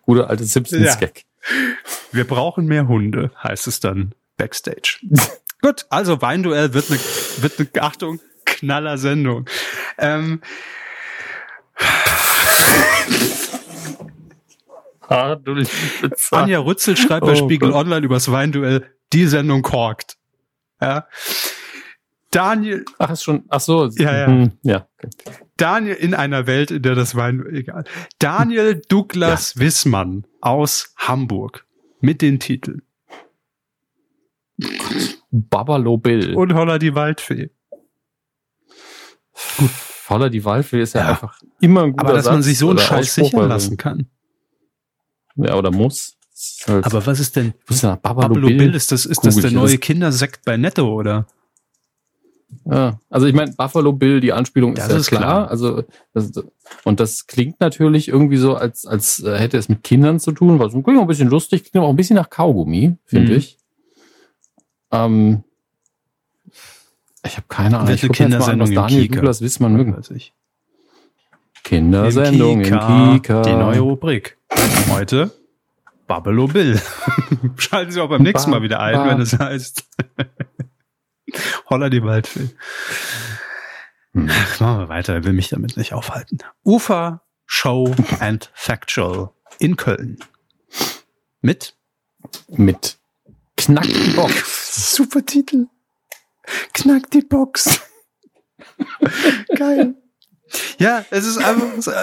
[0.03, 1.25] Guter alte Simpsons-Gag.
[1.25, 1.57] Ja.
[2.11, 4.99] Wir brauchen mehr Hunde, heißt es dann backstage.
[5.61, 9.47] Gut, also Weinduell wird eine, wird eine Achtung, knaller Sendung.
[9.97, 10.41] Ähm,
[16.31, 17.85] Anja Rützel schreibt bei oh Spiegel Gott.
[17.85, 20.17] Online übers Weinduell, die Sendung korkt.
[20.81, 21.07] Ja.
[22.31, 22.85] Daniel.
[22.97, 23.87] Ach, ist schon, ach so.
[23.97, 24.27] Ja, ja.
[24.27, 24.87] Hm, ja.
[25.57, 27.83] Daniel in einer Welt, in der das Wein, egal.
[28.19, 29.61] Daniel Douglas ja.
[29.61, 31.65] Wissmann aus Hamburg
[31.99, 32.81] mit den Titeln.
[35.29, 36.35] Babalo Bill.
[36.35, 37.51] Und Holla die Waldfee.
[39.57, 39.69] Gut.
[40.09, 42.57] Holla die Waldfee ist ja, ja, einfach immer ein guter Aber dass Satz man sich
[42.57, 44.07] so einen Scheiß sichern lassen kann.
[45.35, 46.17] Ja, oder muss.
[46.67, 47.53] Halt Aber was ist denn?
[47.67, 48.57] Was ist Babalo, Babalo Bill?
[48.57, 48.75] Bill?
[48.75, 51.27] Ist das, ist das der neue Kindersekt bei Netto, oder?
[52.65, 55.21] Ja, also ich meine, Buffalo Bill, die Anspielung ist ja ist klar.
[55.21, 55.49] klar.
[55.49, 55.83] Also
[56.13, 56.31] das,
[56.83, 60.59] und das klingt natürlich irgendwie so, als als äh, hätte es mit Kindern zu tun,
[60.59, 63.37] weil es klingt auch ein bisschen lustig, klingt auch ein bisschen nach Kaugummi, finde mhm.
[63.37, 63.57] ich.
[64.91, 65.43] Ähm,
[67.25, 67.89] ich habe keine Ahnung.
[67.89, 69.15] Welche ich Kindersendung an, was Daniel Kika.
[69.15, 69.95] Douglas Wissen mögen.
[69.95, 70.33] Weiß ich.
[71.63, 73.41] Kindersendung im Kika, im Kika.
[73.43, 74.37] Die neue Rubrik.
[74.89, 75.31] Heute
[76.07, 76.79] Buffalo Bill.
[77.57, 79.85] Schalten Sie auch beim nächsten Mal wieder ein, wenn es heißt.
[81.69, 82.49] Holla die Waldfee.
[84.13, 84.29] Hm.
[84.29, 86.39] Ach, machen wir weiter, er will mich damit nicht aufhalten.
[86.63, 90.19] Ufer Show and Factual in Köln.
[91.41, 91.75] Mit?
[92.47, 92.97] Mit
[93.57, 94.95] Knack die Box.
[94.95, 95.67] Super Titel.
[96.73, 97.81] Knack die Box.
[99.55, 99.95] Geil.
[100.77, 101.93] Ja, es ist einfach,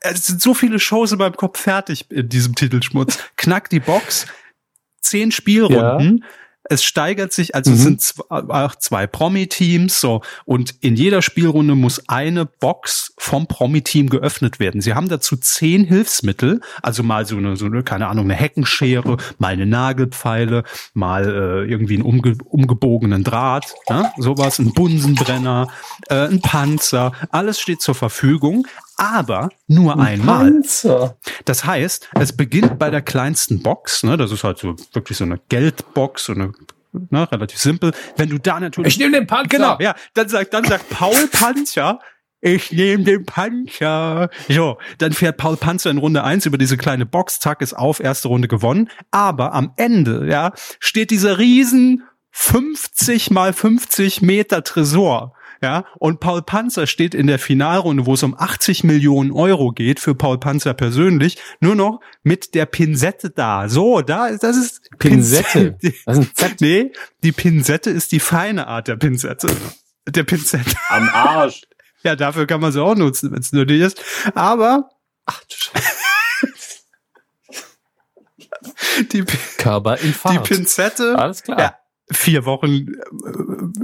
[0.00, 3.18] es sind so viele Shows in meinem Kopf fertig in diesem Titelschmutz.
[3.36, 4.26] Knack die Box,
[5.00, 6.18] zehn Spielrunden.
[6.18, 6.28] Ja
[6.64, 7.76] es steigert sich, also mhm.
[7.76, 14.08] es sind auch zwei Promi-Teams, so, und in jeder Spielrunde muss eine Box vom Promi-Team
[14.08, 14.80] geöffnet werden.
[14.80, 19.16] Sie haben dazu zehn Hilfsmittel, also mal so eine, so eine, keine Ahnung, eine Heckenschere,
[19.38, 20.64] mal eine Nagelpfeile,
[20.94, 24.10] mal äh, irgendwie einen umge umgebogenen Draht, ne?
[24.16, 25.68] sowas, ein Bunsenbrenner,
[26.08, 30.50] äh, ein Panzer, alles steht zur Verfügung, aber nur ein einmal.
[30.50, 31.16] Panzer.
[31.44, 35.24] Das heißt, es beginnt bei der kleinsten Box, ne, das ist halt so wirklich so
[35.24, 36.52] eine Geldbox, so eine
[36.92, 37.92] ne, relativ simpel.
[38.16, 39.48] Wenn du da natürlich Ich nehme den Panzer.
[39.48, 41.98] Genau, ja, dann sagt dann sagt Paul Panzer
[42.46, 44.28] ich nehme den Panzer.
[44.50, 48.00] So, dann fährt Paul Panzer in Runde eins über diese kleine Box, zack, ist auf,
[48.00, 48.90] erste Runde gewonnen.
[49.10, 52.02] Aber am Ende, ja, steht dieser riesen
[52.32, 55.33] 50 mal 50 Meter Tresor
[55.64, 59.98] ja, und Paul Panzer steht in der Finalrunde, wo es um 80 Millionen Euro geht
[59.98, 63.66] für Paul Panzer persönlich, nur noch mit der Pinzette da.
[63.70, 65.72] So, da, das ist Pinzette.
[65.72, 65.98] Pinzette.
[66.04, 66.60] Das ist ein Z.
[66.60, 66.92] Nee,
[67.22, 69.48] die Pinzette ist die feine Art der Pinzette.
[70.06, 70.76] Der Pinzette.
[70.90, 71.62] Am Arsch.
[72.02, 74.04] Ja, dafür kann man sie auch nutzen, wenn es nötig ist.
[74.34, 74.90] Aber,
[75.24, 75.86] ach du Scheiße.
[79.12, 81.18] Die, die Pinzette.
[81.18, 81.58] Alles klar.
[81.58, 81.74] Ja,
[82.10, 82.88] vier Wochen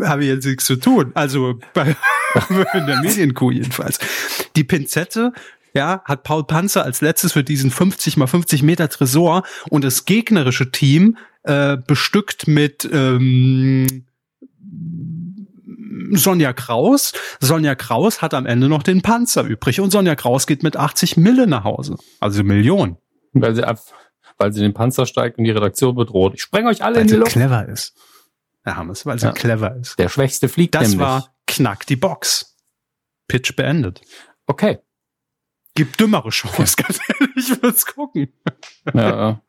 [0.01, 1.12] äh, habe ich jetzt nichts zu tun.
[1.14, 1.97] Also bei,
[2.74, 3.98] in der Medienkuh jedenfalls.
[4.56, 5.32] Die Pinzette
[5.74, 10.05] ja, hat Paul Panzer als letztes für diesen 50 mal 50 Meter Tresor und das
[10.05, 13.86] gegnerische Team äh, bestückt mit ähm,
[16.12, 17.12] Sonja Kraus.
[17.40, 21.16] Sonja Kraus hat am Ende noch den Panzer übrig und Sonja Kraus geht mit 80
[21.16, 21.97] Mille nach Hause.
[22.18, 22.97] Also Millionen.
[23.32, 23.78] Weil sie, ab,
[24.38, 26.34] weil sie den Panzer steigt und die Redaktion bedroht.
[26.34, 27.32] Ich spreng euch alle weil in die Luft.
[27.32, 27.94] clever ist.
[28.64, 29.32] Herr Hammes, weil sie ja.
[29.32, 29.98] clever ist.
[29.98, 31.00] Der Schwächste fliegt Das nämlich.
[31.00, 32.56] war Knack die Box.
[33.28, 34.00] Pitch beendet.
[34.46, 34.78] Okay.
[35.74, 38.32] Gibt dümmere Shows, ganz ehrlich, ich würde gucken.
[38.92, 39.40] Ja.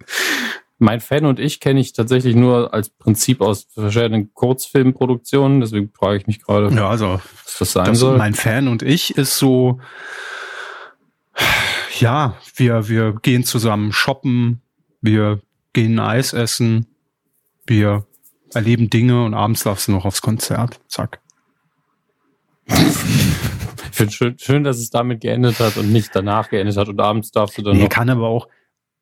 [0.78, 6.18] Mein Fan und ich kenne ich tatsächlich nur als Prinzip aus verschiedenen Kurzfilmproduktionen, deswegen frage
[6.18, 8.18] ich mich gerade, ja, also, was das sein das soll.
[8.18, 9.80] Mein Fan und ich ist so,
[12.00, 14.62] ja, wir, wir gehen zusammen shoppen,
[15.02, 15.42] wir
[15.74, 16.88] gehen Eis essen,
[17.68, 18.08] wir
[18.54, 20.80] erleben Dinge und abends darfst du noch aufs Konzert.
[20.88, 21.20] Zack.
[22.68, 22.76] Ich
[23.92, 27.32] finde schön, schön, dass es damit geendet hat und nicht danach geendet hat und abends
[27.32, 27.90] darfst du dann nee, noch.
[27.90, 28.48] kann aber auch,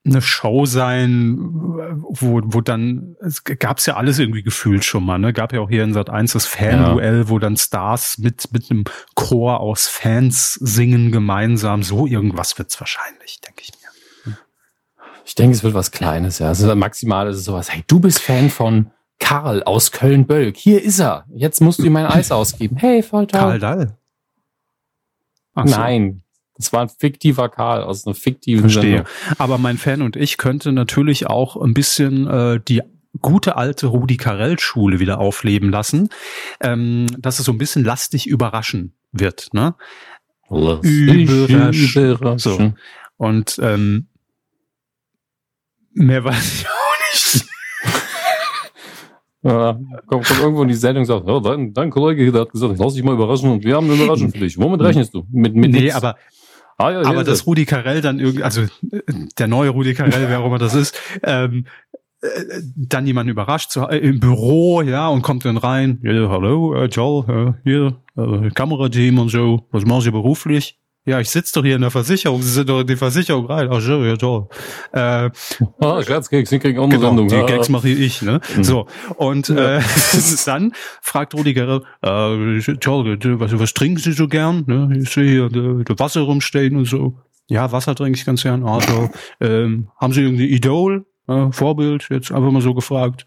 [0.05, 5.33] eine Show sein, wo, wo dann, es gab's ja alles irgendwie gefühlt schon mal, ne?
[5.33, 7.29] Gab ja auch hier in Sat 1 das Fan-Duell, ja.
[7.29, 8.85] wo dann Stars mit, mit einem
[9.15, 11.83] Chor aus Fans singen gemeinsam.
[11.83, 14.37] So irgendwas wird's wahrscheinlich, denke ich mir.
[15.25, 16.47] Ich denke, es wird was Kleines, ja.
[16.47, 20.57] Also maximal ist es sowas, hey, du bist Fan von Karl aus Köln-Bölk.
[20.57, 21.25] Hier ist er.
[21.33, 22.77] Jetzt musst du ihm mein Eis ausgeben.
[22.77, 23.39] Hey, voll toll.
[23.39, 23.97] Karl Dall.
[25.53, 26.23] Ach Nein.
[26.55, 28.97] Das war ein fiktiver Karl aus einer fiktiven Verstehe.
[28.97, 29.05] Sendung.
[29.37, 32.81] Aber mein Fan und ich könnte natürlich auch ein bisschen äh, die
[33.21, 36.09] gute alte Rudi Carell Schule wieder aufleben lassen,
[36.59, 39.53] ähm, dass es so ein bisschen lastig überraschen wird.
[39.53, 39.75] Ne?
[40.49, 42.11] Überraschen.
[42.11, 42.37] überraschen.
[42.37, 42.73] So.
[43.17, 44.07] Und ähm,
[45.93, 47.45] mehr weiß ich auch nicht.
[49.41, 52.75] Ja, kommt, kommt irgendwo in die Sendung und sagt, oh, dein, dein Kollege hat gesagt,
[52.77, 54.57] lass dich mal überraschen und wir haben eine Überraschung für dich.
[54.57, 55.23] Womit rechnest du?
[55.31, 56.17] Mit, mit nee, aber
[56.79, 58.61] Ah, ja, aber das Rudi Carell dann irgendwie, also
[59.37, 61.65] der neue Rudi Carell, wer auch immer das ist, ähm,
[62.21, 62.27] äh,
[62.77, 66.85] dann jemanden überrascht zu, äh, im Büro, ja, und kommt dann rein, ja, hallo, äh,
[66.85, 70.78] Joel, äh, hier, äh, Kamerateam und so, was machen Sie beruflich?
[71.05, 72.41] Ja, ich sitze doch hier in der Versicherung.
[72.41, 73.69] Sie sind doch in die Versicherung rein.
[73.71, 74.47] Ach so, ja toll.
[74.91, 75.29] Äh,
[75.79, 77.27] ah, Scherzkeks, Sie kriegen auch eine genau, Sendung.
[77.29, 77.45] Die ah.
[77.45, 78.41] Gags mache ich, ne?
[78.55, 78.63] Mhm.
[78.63, 78.85] So.
[79.15, 79.77] Und ja.
[79.77, 79.81] äh,
[80.45, 84.65] dann fragt Rudi Gerl, äh, toll, was, was trinken Sie so gern?
[84.67, 84.99] Ne?
[85.01, 87.17] Ich sehe hier das Wasser rumstehen und so.
[87.47, 88.63] Ja, Wasser trinke ich ganz gern.
[88.63, 89.09] Also,
[89.41, 91.05] ähm, haben Sie irgendein Idol?
[91.27, 92.07] Äh, Vorbild?
[92.09, 93.25] Jetzt einfach mal so gefragt.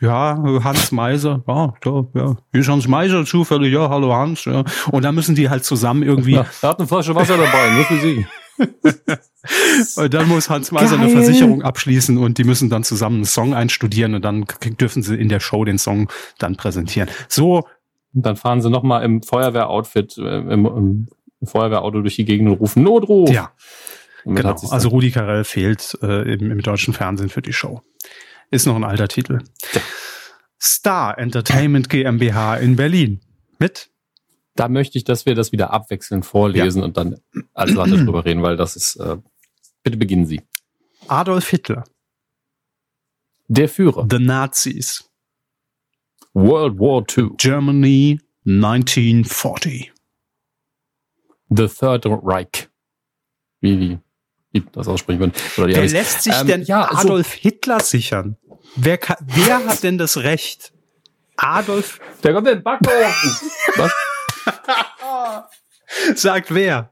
[0.00, 2.36] Ja, Hans Meiser, ja, da, ja.
[2.52, 4.64] Hier ist Hans Meiser zufällig, ja, hallo Hans, ja.
[4.92, 6.34] Und dann müssen die halt zusammen irgendwie.
[6.34, 8.26] Ja, er hat eine Flasche Wasser dabei, nur für sie.
[10.00, 11.06] und dann muss Hans Meiser Geil.
[11.06, 14.44] eine Versicherung abschließen und die müssen dann zusammen einen Song einstudieren und dann
[14.80, 16.08] dürfen sie in der Show den Song
[16.38, 17.08] dann präsentieren.
[17.28, 17.64] So.
[18.14, 21.08] Und dann fahren sie nochmal im Feuerwehroutfit, äh, im, im
[21.46, 23.30] Feuerwehrauto durch die Gegend und rufen Notruf.
[23.30, 23.52] Ja.
[24.24, 24.56] Genau.
[24.70, 27.82] Also Rudi Carell fehlt äh, im, im deutschen Fernsehen für die Show.
[28.50, 29.40] Ist noch ein alter Titel.
[30.60, 33.20] Star Entertainment GmbH in Berlin.
[33.58, 33.90] Mit?
[34.54, 36.84] Da möchte ich, dass wir das wieder abwechselnd vorlesen ja.
[36.86, 37.20] und dann
[37.54, 39.16] als Latte drüber reden, weil das ist, äh,
[39.82, 40.40] bitte beginnen Sie.
[41.06, 41.84] Adolf Hitler.
[43.46, 44.06] Der Führer.
[44.10, 45.08] The Nazis.
[46.34, 47.30] World War II.
[47.36, 49.92] Germany 1940.
[51.50, 52.68] The Third Reich.
[53.60, 53.98] Wie die
[54.72, 55.32] das aussprechen würden.
[55.56, 58.36] Oder Wer lässt sich ähm, denn ja, Adolf also, Hitler sichern?
[58.76, 60.72] Wer, kann, wer hat denn das Recht?
[61.36, 62.00] Adolf.
[62.22, 63.50] Der kommt in den Backofen.
[63.76, 63.92] Was?
[66.14, 66.90] Sagt wer?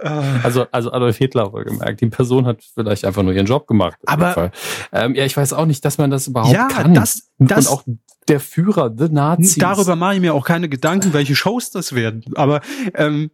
[0.00, 2.00] Also, also Adolf Hitler wohlgemerkt.
[2.00, 3.98] Die Person hat vielleicht einfach nur ihren Job gemacht.
[4.06, 4.50] Aber
[4.92, 6.94] ähm, ja, ich weiß auch nicht, dass man das überhaupt ja, kann.
[6.94, 7.84] Das, das, Und auch
[8.28, 9.56] der Führer, the Nazis.
[9.56, 12.24] Darüber mache ich mir auch keine Gedanken, welche Shows das werden.
[12.34, 12.60] Aber
[12.94, 13.30] ähm,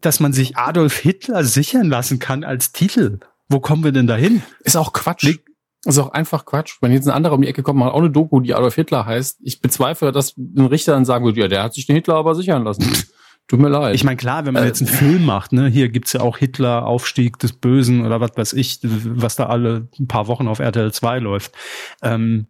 [0.00, 3.20] dass man sich Adolf Hitler sichern lassen kann als Titel.
[3.48, 4.42] Wo kommen wir denn dahin?
[4.64, 5.24] Ist auch Quatsch.
[5.24, 5.38] Nee.
[5.84, 6.78] Ist auch einfach Quatsch.
[6.80, 9.06] Wenn jetzt ein anderer um die Ecke kommt, macht auch eine Doku, die Adolf Hitler
[9.06, 9.38] heißt.
[9.42, 12.34] Ich bezweifle, dass ein Richter dann sagen würde, ja, der hat sich den Hitler aber
[12.34, 12.84] sichern lassen.
[13.48, 13.94] Tut mir leid.
[13.94, 16.36] Ich meine, klar, wenn man äh, jetzt einen Film macht, ne, hier gibt's ja auch
[16.36, 20.58] Hitler, Aufstieg des Bösen oder was weiß ich, was da alle ein paar Wochen auf
[20.58, 21.52] RTL 2 läuft.
[22.02, 22.48] Ähm,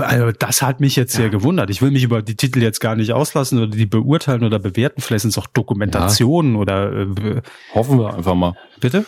[0.00, 1.70] also das hat mich jetzt sehr gewundert.
[1.70, 5.00] Ich will mich über die Titel jetzt gar nicht auslassen oder die beurteilen oder bewerten.
[5.00, 6.60] Vielleicht sind es auch Dokumentationen ja.
[6.60, 7.42] oder äh,
[7.74, 8.54] hoffen wir einfach mal.
[8.80, 9.04] Bitte?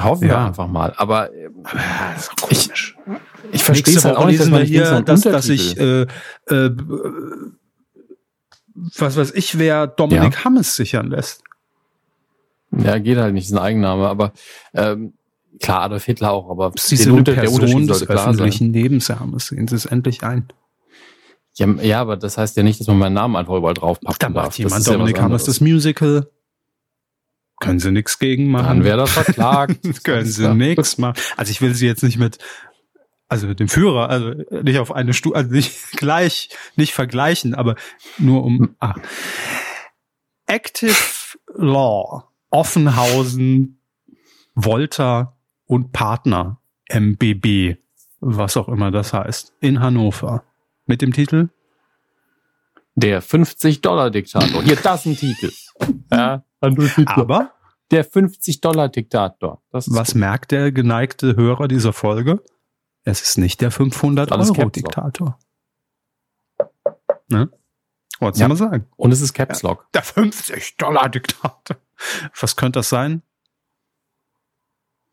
[0.00, 0.34] Hoffen ja.
[0.34, 0.94] wir einfach mal.
[0.96, 1.50] Aber äh,
[2.50, 2.70] ich,
[3.50, 6.02] ich verstehe es halt auch nicht, dass man hier, dass, dass ich äh,
[6.46, 6.70] äh,
[8.98, 10.44] was weiß ich, wer Dominik ja.
[10.44, 11.42] Hammes sichern lässt.
[12.70, 14.32] Ja, geht halt nicht, ist ein Eigenname, aber
[14.74, 15.14] ähm,
[15.58, 19.48] Klar, Adolf Hitler auch, aber das ist diese Unter Person des öffentlichen Lebensrahmens.
[19.48, 20.48] Sehen Sie es endlich ein.
[21.54, 24.22] Ja, ja, aber das heißt ja nicht, dass man meinen Namen einfach überall drauf packt.
[24.22, 26.30] Da macht jemand Dominik ja Hammers das Musical.
[27.60, 28.66] Können Sie nichts gegen machen.
[28.66, 29.80] Dann wäre das verklagt.
[30.04, 31.20] Können Sie nichts machen.
[31.36, 32.38] Also ich will Sie jetzt nicht mit,
[33.28, 34.32] also mit dem Führer, also
[34.62, 37.76] nicht auf eine Stufe, also nicht gleich, nicht vergleichen, aber
[38.16, 38.94] nur um, ah.
[40.46, 40.94] Active
[41.54, 43.80] Law, Offenhausen,
[44.54, 45.36] Volta,
[45.70, 47.76] und Partner MBB,
[48.18, 50.42] was auch immer das heißt, in Hannover.
[50.86, 51.50] Mit dem Titel?
[52.96, 54.64] Der 50-Dollar-Diktator.
[54.64, 55.52] Hier, das ist ein Titel.
[56.12, 57.52] Ja, Aber
[57.90, 59.62] der 50-Dollar-Diktator.
[59.70, 62.42] Was merkt der geneigte Hörer dieser Folge?
[63.04, 65.38] Es ist nicht der 500-Euro-Diktator.
[67.28, 67.48] Ne?
[68.18, 68.48] Was soll ja.
[68.48, 68.86] man sagen?
[68.96, 69.90] Und es ist Caps Lock.
[69.94, 71.76] Der 50-Dollar-Diktator.
[72.38, 73.22] Was könnte das sein?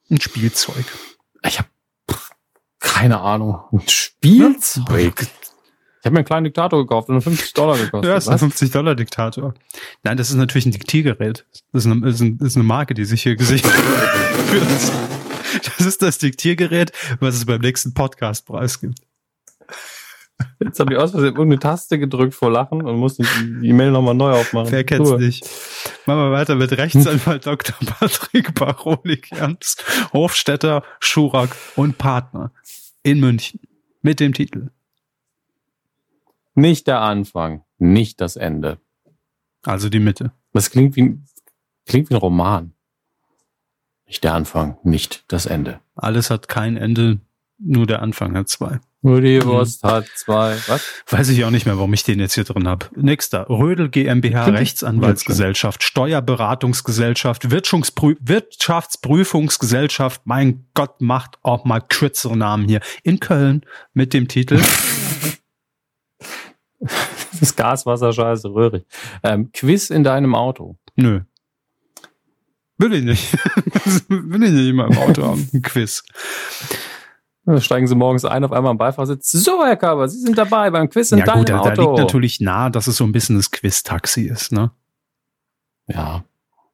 [0.09, 0.85] Ein Spielzeug.
[1.45, 1.69] Ich habe
[2.79, 3.59] keine Ahnung.
[3.71, 5.27] Ein Spielzeug?
[5.99, 8.05] Ich habe mir einen kleinen Diktator gekauft und 50 Dollar gekostet.
[8.07, 9.53] Ja, das ist ein 50 Dollar Diktator.
[10.03, 11.45] Nein, das ist natürlich ein Diktiergerät.
[11.73, 14.93] Das ist eine, ist eine, ist eine Marke, die sich hier gesichert hat.
[15.77, 18.99] Das ist das Diktiergerät, was es beim nächsten Podcast preisgibt.
[20.59, 24.15] Jetzt habe ich aus Versehen irgendeine Taste gedrückt vor Lachen und musste die E-Mail nochmal
[24.15, 24.71] neu aufmachen.
[24.71, 25.19] Wer kennt's Ruhe.
[25.19, 25.47] nicht?
[26.05, 27.75] Machen wir weiter mit Rechtsanwalt Dr.
[27.85, 29.83] Patrick Barolik-Ernst,
[30.13, 32.51] Hofstetter, Schurak und Partner
[33.03, 33.59] in München
[34.01, 34.69] mit dem Titel.
[36.53, 38.79] Nicht der Anfang, nicht das Ende.
[39.63, 40.31] Also die Mitte.
[40.53, 41.19] Das klingt wie,
[41.85, 42.73] klingt wie ein Roman.
[44.07, 45.81] Nicht der Anfang, nicht das Ende.
[45.95, 47.19] Alles hat kein Ende,
[47.59, 48.79] nur der Anfang hat zwei.
[49.01, 49.89] Nur die Wurst hm.
[49.89, 50.57] hat zwei.
[50.67, 50.85] Was?
[51.07, 52.87] Weiß ich auch nicht mehr, warum ich den jetzt hier drin habe.
[52.95, 53.49] Nächster.
[53.49, 60.21] Rödel GmbH, Rechtsanwaltsgesellschaft, Steuerberatungsgesellschaft, Wirtschaftsprüfungsgesellschaft.
[60.25, 62.81] Mein Gott, macht auch mal kürzere Namen hier.
[63.03, 63.61] In Köln
[63.93, 64.59] mit dem Titel.
[67.39, 68.85] das Gaswasser scheiße röhrig.
[69.23, 70.79] Ähm, Quiz in deinem Auto.
[70.95, 71.21] Nö.
[72.79, 73.33] Will ich nicht.
[74.09, 75.47] Will ich nicht immer im Auto haben.
[75.53, 76.03] Ein Quiz.
[77.47, 79.31] Dann steigen Sie morgens ein, auf einmal am Beifahrersitz.
[79.31, 81.69] So, Herr Körber, Sie sind dabei beim Quiz in ja, deinem gut, da, Auto.
[81.69, 84.71] Da liegt natürlich nahe, dass es so ein bisschen das Quiz-Taxi ist, ne?
[85.87, 86.25] Ja.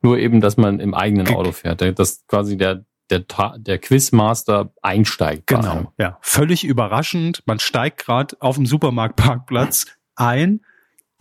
[0.02, 1.82] Nur eben, dass man im eigenen Auto fährt.
[2.00, 3.24] Dass quasi der, der,
[3.58, 5.46] der Quizmaster einsteigt.
[5.46, 6.18] Genau, ja.
[6.22, 7.44] Völlig überraschend.
[7.46, 9.86] Man steigt gerade auf dem Supermarktparkplatz
[10.16, 10.62] ein,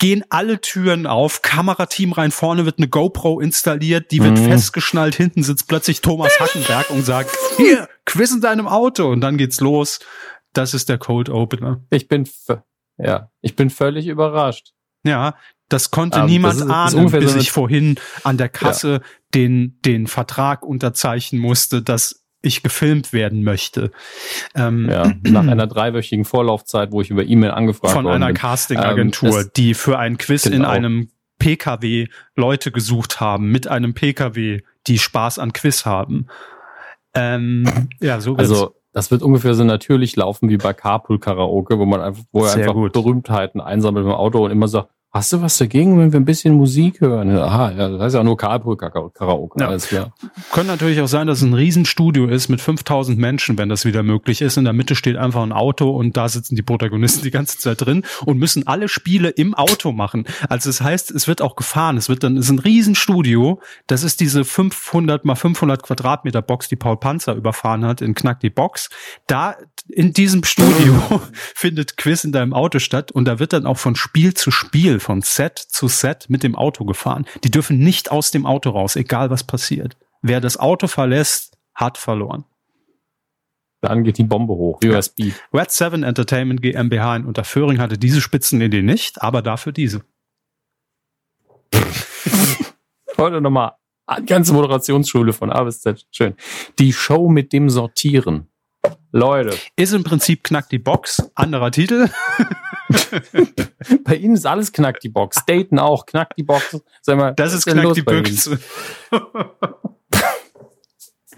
[0.02, 4.46] gehen alle Türen auf, Kamerateam rein, vorne wird eine GoPro installiert, die wird mhm.
[4.46, 9.38] festgeschnallt, hinten sitzt plötzlich Thomas Hackenberg und sagt, hier, Quiz in deinem Auto und dann
[9.38, 10.00] geht's los.
[10.54, 11.84] Das ist der Cold Opener.
[11.90, 12.28] Ich bin,
[12.98, 14.72] ja, ich bin völlig überrascht.
[15.04, 15.36] Ja,
[15.68, 18.92] das konnte um, ähm, niemand das ist, ahnen, bis so ich vorhin an der Kasse
[18.92, 19.00] ja.
[19.36, 23.90] den, den Vertrag unterzeichnen musste, dass ich gefilmt werden möchte.
[24.54, 29.50] Ähm, ja, nach einer dreiwöchigen Vorlaufzeit, wo ich über E-Mail angefragt Von einer Castingagentur, ähm,
[29.56, 30.56] die für ein Quiz genau.
[30.56, 31.08] in einem
[31.38, 36.26] PKW Leute gesucht haben, mit einem PKW, die Spaß an Quiz haben.
[37.14, 38.50] Ähm, ja, so wird's.
[38.50, 42.44] Also das wird ungefähr so natürlich laufen wie bei Carpool Karaoke, wo man einfach, wo
[42.44, 42.92] er einfach gut.
[42.92, 46.54] Berühmtheiten einsammelt im Auto und immer sagt, Hast du was dagegen, wenn wir ein bisschen
[46.54, 47.36] Musik hören?
[47.36, 49.60] Aha, ja, das heißt ja nur Carpool-Karaoke.
[49.60, 49.68] Ja.
[49.68, 50.14] Alles klar.
[50.52, 54.02] Könnte natürlich auch sein, dass es ein Riesenstudio ist mit 5000 Menschen, wenn das wieder
[54.02, 54.56] möglich ist.
[54.56, 57.82] In der Mitte steht einfach ein Auto und da sitzen die Protagonisten die ganze Zeit
[57.82, 60.24] drin und müssen alle Spiele im Auto machen.
[60.48, 61.98] Also das heißt, es wird auch gefahren.
[61.98, 63.60] Es wird dann, es ist ein Riesenstudio.
[63.86, 68.40] Das ist diese 500 mal 500 Quadratmeter Box, die Paul Panzer überfahren hat in Knack
[68.40, 68.88] die Box.
[69.26, 69.56] Da
[69.88, 71.20] in diesem Studio
[71.54, 75.00] findet Quiz in deinem Auto statt und da wird dann auch von Spiel zu Spiel
[75.02, 77.26] von Set zu Set mit dem Auto gefahren.
[77.44, 79.96] Die dürfen nicht aus dem Auto raus, egal was passiert.
[80.22, 82.44] Wer das Auto verlässt, hat verloren.
[83.80, 84.78] Dann geht die Bombe hoch.
[84.84, 85.32] USB.
[85.52, 90.04] Red 7 Entertainment GmbH in Unterföhring hatte diese Spitzenidee nicht, aber dafür diese.
[93.18, 93.72] Heute nochmal
[94.26, 96.06] ganze Moderationsschule von A bis Z.
[96.12, 96.34] Schön.
[96.78, 98.51] Die Show mit dem Sortieren.
[99.12, 99.56] Leute.
[99.76, 102.08] Ist im Prinzip Knack die Box, anderer Titel.
[104.04, 105.44] bei Ihnen ist alles Knack die Box.
[105.46, 106.80] Daten auch, Knack die Box.
[107.02, 108.58] Sag mal, das ist Knack die Büchse.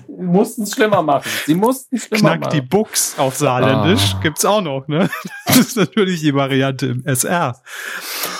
[0.06, 1.28] Sie mussten es schlimmer machen.
[1.44, 2.52] Sie mussten es schlimmer Knack machen.
[2.54, 4.20] die Buchs auf Saarländisch ah.
[4.22, 5.10] gibt's auch noch, ne?
[5.46, 7.60] Das ist natürlich die Variante im SR.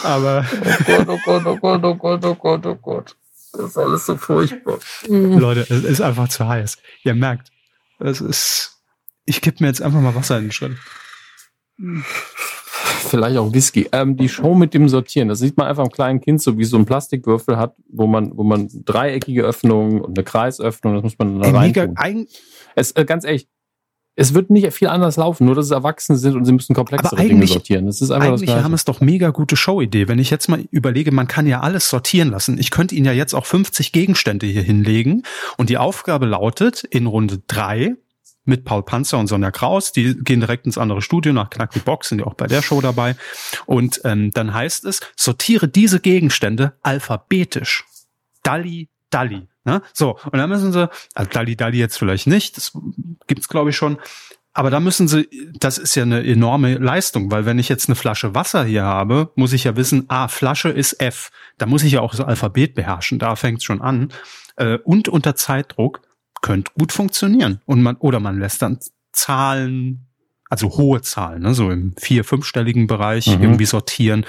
[0.04, 0.46] Aber.
[0.56, 3.16] Oh Gott, oh Gott, oh Gott, oh Gott, oh Gott, oh Gott.
[3.52, 4.78] Das ist alles so furchtbar.
[5.08, 6.78] Leute, es ist einfach zu heiß.
[7.02, 7.50] Ihr merkt,
[7.98, 8.73] es ist
[9.26, 10.76] ich kipp mir jetzt einfach mal Wasser in den Schritt.
[13.08, 13.88] Vielleicht auch Whisky.
[13.92, 16.64] Ähm, die Show mit dem Sortieren, das sieht man einfach am kleinen Kind so, wie
[16.64, 21.18] so ein Plastikwürfel hat, wo man, wo man dreieckige Öffnungen und eine Kreisöffnung, das muss
[21.18, 22.26] man da rein.
[22.74, 23.48] Es, äh, ganz ehrlich,
[24.16, 27.16] es wird nicht viel anders laufen, nur dass es Erwachsene sind und sie müssen komplexere
[27.16, 27.86] Dinge sortieren.
[27.86, 30.06] Das ist einfach eigentlich das haben es doch mega gute Showidee.
[30.06, 32.58] Wenn ich jetzt mal überlege, man kann ja alles sortieren lassen.
[32.58, 35.24] Ich könnte Ihnen ja jetzt auch 50 Gegenstände hier hinlegen
[35.56, 37.96] und die Aufgabe lautet in Runde drei
[38.44, 39.92] mit Paul Panzer und Sonja Kraus.
[39.92, 42.62] Die gehen direkt ins andere Studio nach Knack die Box, sind ja auch bei der
[42.62, 43.16] Show dabei.
[43.66, 47.84] Und ähm, dann heißt es, sortiere diese Gegenstände alphabetisch.
[48.42, 49.48] Dalli, Dalli.
[49.64, 49.82] Ne?
[49.92, 52.72] So, und dann müssen sie, also Dalli, Dalli jetzt vielleicht nicht, das
[53.26, 53.98] gibt's glaube ich schon,
[54.56, 57.96] aber da müssen sie, das ist ja eine enorme Leistung, weil wenn ich jetzt eine
[57.96, 61.32] Flasche Wasser hier habe, muss ich ja wissen, ah, Flasche ist F.
[61.58, 64.12] Da muss ich ja auch so Alphabet beherrschen, da fängt's schon an.
[64.56, 66.02] Äh, und unter Zeitdruck
[66.44, 67.60] könnte gut funktionieren.
[67.64, 68.78] Und man, oder man lässt dann
[69.12, 70.08] Zahlen,
[70.50, 73.42] also hohe Zahlen, ne, so im vier-, fünfstelligen Bereich mhm.
[73.42, 74.26] irgendwie sortieren.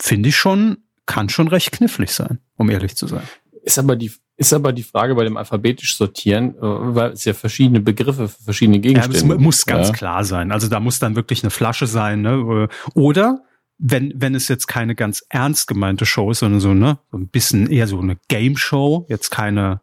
[0.00, 3.22] Finde ich schon, kann schon recht knifflig sein, um ehrlich zu sein.
[3.62, 7.34] Ist aber die, Ist aber die Frage bei dem alphabetisch sortieren, äh, weil es ja
[7.34, 9.18] verschiedene Begriffe für verschiedene Gegenstände.
[9.18, 9.94] Ja, es muss ganz ja.
[9.94, 10.50] klar sein.
[10.50, 12.68] Also da muss dann wirklich eine Flasche sein, ne?
[12.94, 13.44] Oder
[13.78, 17.28] wenn, wenn es jetzt keine ganz ernst gemeinte Show ist, sondern so, ne, so ein
[17.28, 19.82] bisschen eher so eine Game Show, jetzt keine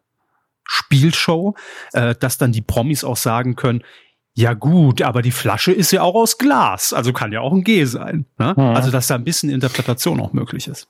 [0.66, 1.56] Spielshow,
[1.94, 3.84] äh, dass dann die Promis auch sagen können,
[4.38, 7.64] ja gut, aber die Flasche ist ja auch aus Glas, also kann ja auch ein
[7.64, 8.26] G sein.
[8.38, 8.54] Ne?
[8.56, 8.64] Mhm.
[8.64, 10.90] Also dass da ein bisschen Interpretation auch möglich ist.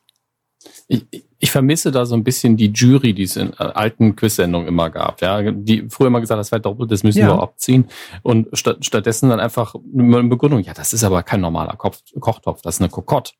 [0.88, 1.06] Ich,
[1.38, 4.90] ich vermisse da so ein bisschen die Jury, die es in äh, alten Quiz-Sendungen immer
[4.90, 5.22] gab.
[5.22, 7.28] Ja, die früher immer gesagt, das wäre doppelt, das müssen ja.
[7.28, 7.88] wir abziehen.
[8.24, 12.64] Und statt, stattdessen dann einfach eine Begründung, ja, das ist aber kein normaler Kopf, Kochtopf,
[12.64, 13.34] das ist eine Cocotte.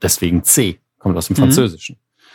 [0.00, 1.50] Deswegen C, kommt aus dem mhm.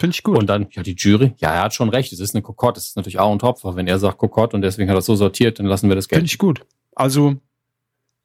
[0.01, 0.37] Finde ich gut.
[0.39, 2.87] Und dann, ja, die Jury, ja, er hat schon recht, es ist eine Cocotte, es
[2.87, 5.05] ist natürlich auch ein Topf, aber wenn er sagt Cocotte und deswegen hat er es
[5.05, 6.21] so sortiert, dann lassen wir das Geld.
[6.21, 6.61] Finde ich gut.
[6.95, 7.35] Also,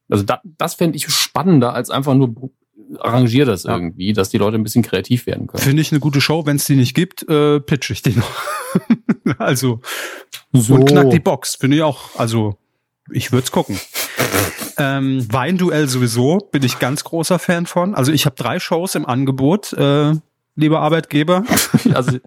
[0.09, 2.51] also da, das fände ich spannender, als einfach nur
[2.99, 3.75] arrangier das ja.
[3.75, 5.63] irgendwie, dass die Leute ein bisschen kreativ werden können.
[5.63, 6.47] Finde ich eine gute Show.
[6.47, 8.31] Wenn es die nicht gibt, äh, pitch ich die noch.
[9.39, 9.81] also,
[10.53, 10.77] so.
[10.77, 11.57] und knack die Box.
[11.57, 12.17] Finde ich auch.
[12.17, 12.57] Also,
[13.11, 13.79] ich würde es gucken.
[14.79, 17.95] ähm, Weinduell sowieso bin ich ganz großer Fan von.
[17.95, 20.15] Also ich habe drei Shows im Angebot, äh,
[20.57, 21.45] lieber Arbeitgeber.
[21.95, 22.19] also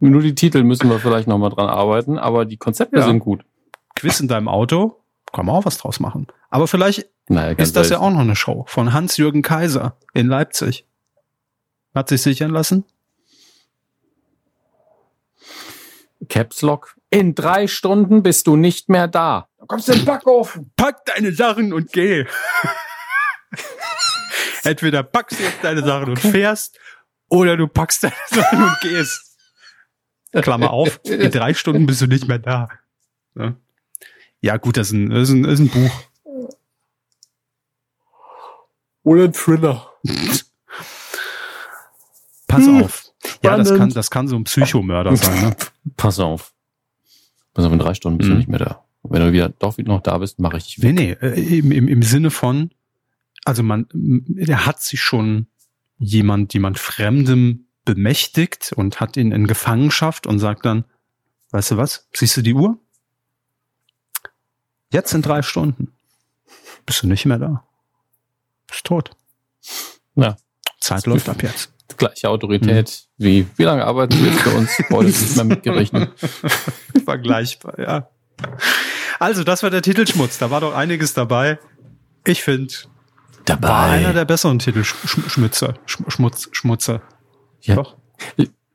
[0.00, 3.06] nur die Titel müssen wir vielleicht noch mal dran arbeiten, aber die Konzepte ja.
[3.06, 3.44] sind gut.
[3.96, 5.00] Quiz in deinem Auto,
[5.32, 6.26] kann man auch was draus machen.
[6.50, 10.86] Aber vielleicht naja, ist das ja auch noch eine Show von Hans-Jürgen Kaiser in Leipzig.
[11.94, 12.84] Hat sich sichern lassen?
[16.28, 16.96] Caps Lock.
[17.10, 19.48] In drei Stunden bist du nicht mehr da.
[19.58, 20.72] Da kommst du in den Backofen.
[20.76, 22.24] Pack deine Sachen und geh.
[24.64, 26.26] Entweder packst du jetzt deine Sachen okay.
[26.26, 26.78] und fährst,
[27.28, 29.36] oder du packst deine Sachen und gehst.
[30.32, 32.68] Klammer auf, in drei Stunden bist du nicht mehr da.
[33.36, 33.54] Ja,
[34.40, 36.02] ja gut, das ist ein, das ist ein, das ist ein Buch.
[39.04, 39.90] Oder ein Thriller.
[42.46, 43.04] Pass hm, auf.
[43.42, 45.48] Ja, das kann, das kann so ein Psychomörder sein.
[45.48, 45.56] Ne?
[45.96, 46.52] Pass auf.
[47.54, 48.34] Pass auf, in drei Stunden bist hm.
[48.34, 48.84] du nicht mehr da.
[49.00, 50.94] Und wenn du wieder doch wieder noch da bist, mache ich dich weg.
[50.94, 52.70] Nee, nee, äh, im, im, im Sinne von,
[53.46, 55.46] also man, der hat sich schon
[55.98, 60.84] jemand, jemand Fremdem bemächtigt und hat ihn in Gefangenschaft und sagt dann,
[61.50, 62.78] weißt du was, siehst du die Uhr?
[64.90, 65.92] Jetzt in drei Stunden
[66.86, 67.64] bist du nicht mehr da.
[68.66, 69.10] Bist tot.
[70.14, 70.36] Ja.
[70.80, 71.72] Zeit läuft ab jetzt.
[71.96, 73.24] Gleiche Autorität hm.
[73.24, 74.78] wie, wie lange arbeiten jetzt für uns?
[74.90, 76.12] Heute nicht mehr mitgerechnet.
[77.04, 78.08] Vergleichbar, ja.
[79.18, 80.38] Also, das war der Titelschmutz.
[80.38, 81.58] Da war doch einiges dabei.
[82.26, 82.74] Ich finde,
[83.44, 83.68] dabei.
[83.68, 85.74] War einer der besseren Titelschmutzer.
[85.86, 87.02] Schmutz, Schmutzer.
[87.62, 87.76] Ja.
[87.76, 87.96] Doch.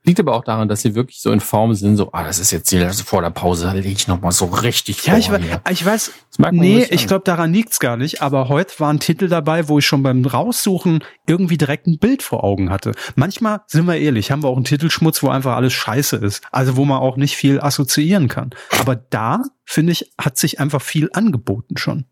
[0.02, 2.52] Liegt aber auch daran, dass sie wirklich so in Form sind, so, ah, das ist
[2.52, 5.38] jetzt hier also vor der Pause, da lege ich nochmal so richtig ja, vor.
[5.38, 6.12] Ja, ich, ich weiß,
[6.52, 10.02] nee, ich glaube, daran liegt's gar nicht, aber heute waren Titel dabei, wo ich schon
[10.02, 12.92] beim Raussuchen irgendwie direkt ein Bild vor Augen hatte.
[13.14, 16.42] Manchmal, sind wir ehrlich, haben wir auch einen Titelschmutz, wo einfach alles scheiße ist.
[16.50, 18.50] Also wo man auch nicht viel assoziieren kann.
[18.80, 22.06] Aber da, finde ich, hat sich einfach viel angeboten schon.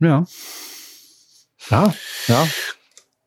[0.00, 0.24] Ja.
[1.70, 1.94] Ja,
[2.28, 2.46] ja.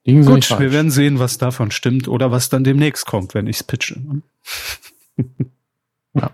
[0.06, 3.48] Liegen Sie Gut, wir werden sehen, was davon stimmt oder was dann demnächst kommt, wenn
[3.48, 4.02] ich es pitche.
[6.14, 6.32] ja.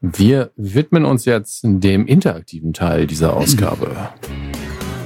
[0.00, 4.10] Wir widmen uns jetzt dem interaktiven Teil dieser Ausgabe.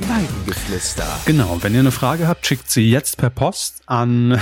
[0.01, 1.07] Weidengeflüster.
[1.25, 4.41] Genau, wenn ihr eine Frage habt, schickt sie jetzt per Post an.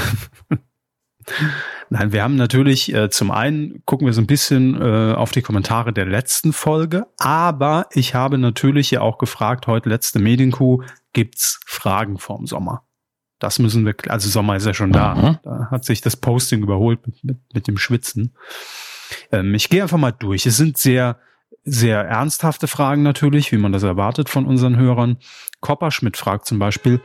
[1.91, 5.43] Nein, wir haben natürlich äh, zum einen gucken wir so ein bisschen äh, auf die
[5.43, 10.83] Kommentare der letzten Folge, aber ich habe natürlich ja auch gefragt, heute letzte Medienkuh,
[11.17, 12.83] gibt's Fragen vorm Sommer?
[13.39, 15.15] Das müssen wir, also Sommer ist ja schon da.
[15.15, 15.39] Mhm.
[15.43, 18.37] Da hat sich das Posting überholt mit, mit, mit dem Schwitzen.
[19.33, 20.45] Ähm, ich gehe einfach mal durch.
[20.45, 21.19] Es sind sehr,
[21.65, 25.17] sehr ernsthafte Fragen natürlich, wie man das erwartet von unseren Hörern.
[25.61, 27.01] Kopperschmidt fragt zum Beispiel,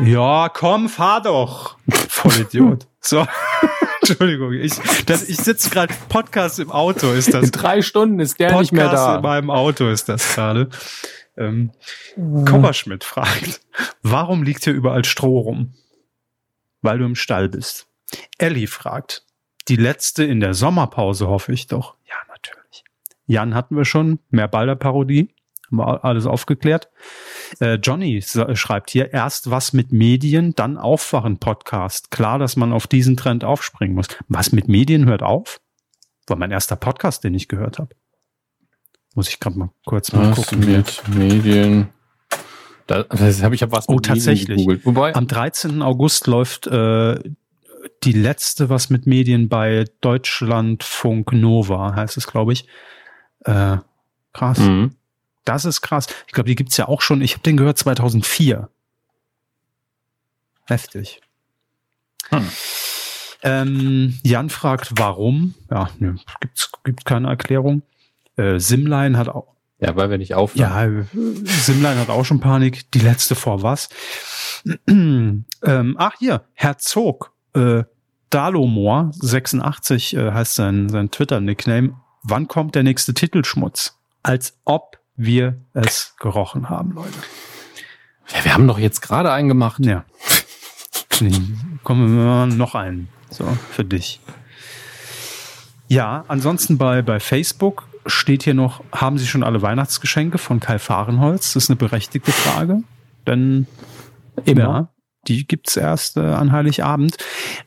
[0.00, 1.78] ja, komm, fahr doch.
[2.08, 2.88] Vollidiot.
[3.00, 3.24] So.
[4.02, 4.72] Entschuldigung, ich,
[5.06, 7.46] das, ich sitze gerade Podcast im Auto, ist das.
[7.46, 9.16] In drei Stunden ist der Podcast nicht mehr da.
[9.16, 10.68] in meinem Auto ist das gerade.
[11.36, 11.72] Ähm,
[12.16, 12.44] mhm.
[12.44, 13.60] Kopperschmidt fragt,
[14.02, 15.74] warum liegt hier überall Stroh rum?
[16.82, 17.88] Weil du im Stall bist.
[18.38, 19.24] Ellie fragt,
[19.68, 21.96] die letzte in der Sommerpause hoffe ich doch.
[22.06, 22.84] Ja, natürlich.
[23.26, 25.34] Jan hatten wir schon, mehr Balder-Parodie.
[25.66, 26.90] Haben wir alles aufgeklärt.
[27.58, 32.10] Äh, Johnny schreibt hier, erst was mit Medien, dann Aufwachen-Podcast.
[32.10, 34.08] Klar, dass man auf diesen Trend aufspringen muss.
[34.28, 35.60] Was mit Medien hört auf?
[36.26, 37.94] War mein erster Podcast, den ich gehört habe.
[39.14, 40.60] Muss ich gerade mal kurz mal was gucken.
[40.60, 41.88] Mit Medien.
[42.86, 44.66] Da, das habe ich ja was oh, tatsächlich.
[44.84, 45.82] Wobei am 13.
[45.82, 47.18] August läuft äh,
[48.02, 52.66] die letzte was mit Medien bei Deutschlandfunk Nova, heißt es, glaube ich.
[53.44, 53.78] Äh,
[54.32, 54.58] krass.
[54.58, 54.96] Mhm.
[55.44, 56.06] Das ist krass.
[56.26, 57.22] Ich glaube, die gibt's ja auch schon.
[57.22, 58.68] Ich habe den gehört 2004.
[60.66, 61.20] Heftig.
[62.30, 62.48] Hm.
[63.42, 65.54] Ähm, Jan fragt, warum?
[65.70, 67.82] Ja, ne, gibt's, gibt keine Erklärung.
[68.36, 69.54] Äh, Simline hat auch.
[69.78, 71.06] Ja, weil wir nicht aufhören.
[71.12, 72.90] Ja, Simline hat auch schon Panik.
[72.92, 73.88] Die letzte vor was?
[74.88, 75.44] ähm,
[75.98, 77.32] ach, hier, Herzog.
[77.54, 77.84] Äh,
[78.30, 81.94] Dalomor 86 äh, heißt sein, sein Twitter-Nickname.
[82.22, 83.98] Wann kommt der nächste Titelschmutz?
[84.22, 87.12] Als ob wir es gerochen haben, Leute.
[88.34, 89.84] Ja, wir haben doch jetzt gerade einen gemacht.
[89.84, 90.04] Ja.
[91.84, 93.08] Kommen wir noch einen.
[93.30, 94.20] So, für dich.
[95.88, 100.78] Ja, ansonsten bei, bei Facebook steht hier noch, haben Sie schon alle Weihnachtsgeschenke von Kai
[100.78, 101.54] Fahrenholz?
[101.54, 102.82] Das ist eine berechtigte Frage.
[103.26, 103.66] Denn
[104.44, 104.60] Immer.
[104.60, 104.88] Ja,
[105.28, 107.16] die gibt's erst äh, an Heiligabend.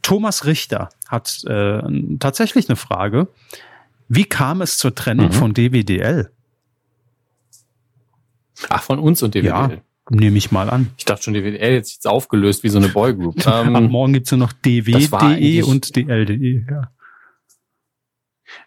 [0.01, 1.81] Thomas Richter hat äh,
[2.19, 3.27] tatsächlich eine Frage.
[4.09, 5.34] Wie kam es zur Trennung mhm.
[5.34, 6.31] von DWDL?
[8.69, 9.45] Ach, von uns und DWDL.
[9.45, 9.72] Ja,
[10.09, 10.91] nehme ich mal an.
[10.97, 13.35] Ich dachte schon, DWDL jetzt jetzt aufgelöst wie so eine Boygroup.
[13.47, 16.65] ähm, Am Morgen gibt's nur noch DW.de und DL.de.
[16.69, 16.91] Ja.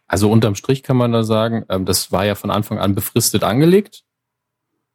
[0.06, 3.44] Also unterm Strich kann man da sagen, ähm, das war ja von Anfang an befristet
[3.44, 4.04] angelegt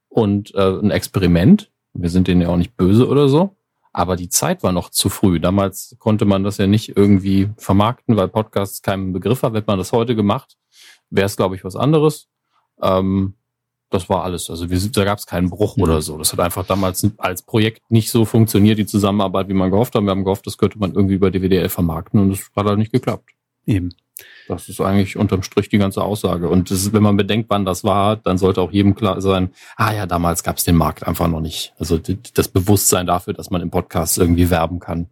[0.10, 1.72] und äh, ein Experiment.
[1.94, 3.56] Wir sind denen ja auch nicht böse oder so.
[3.94, 5.40] Aber die Zeit war noch zu früh.
[5.40, 9.54] Damals konnte man das ja nicht irgendwie vermarkten, weil Podcasts keinen Begriff hat.
[9.54, 10.58] Hätte man das heute gemacht,
[11.10, 12.28] wäre es, glaube ich, was anderes.
[12.82, 13.36] Ähm,
[13.90, 14.50] das war alles.
[14.50, 15.84] Also wir, da gab es keinen Bruch mhm.
[15.84, 16.18] oder so.
[16.18, 20.04] Das hat einfach damals als Projekt nicht so funktioniert, die Zusammenarbeit, wie man gehofft hat.
[20.04, 22.92] Wir haben gehofft, das könnte man irgendwie über DWDL vermarkten und das hat halt nicht
[22.92, 23.30] geklappt.
[23.66, 23.94] Eben.
[24.48, 26.48] Das ist eigentlich unterm Strich die ganze Aussage.
[26.48, 29.94] Und ist, wenn man bedenkt, wann das war, dann sollte auch jedem klar sein, ah
[29.94, 31.74] ja, damals gab es den Markt einfach noch nicht.
[31.80, 35.08] Also das Bewusstsein dafür, dass man im Podcast irgendwie werben kann,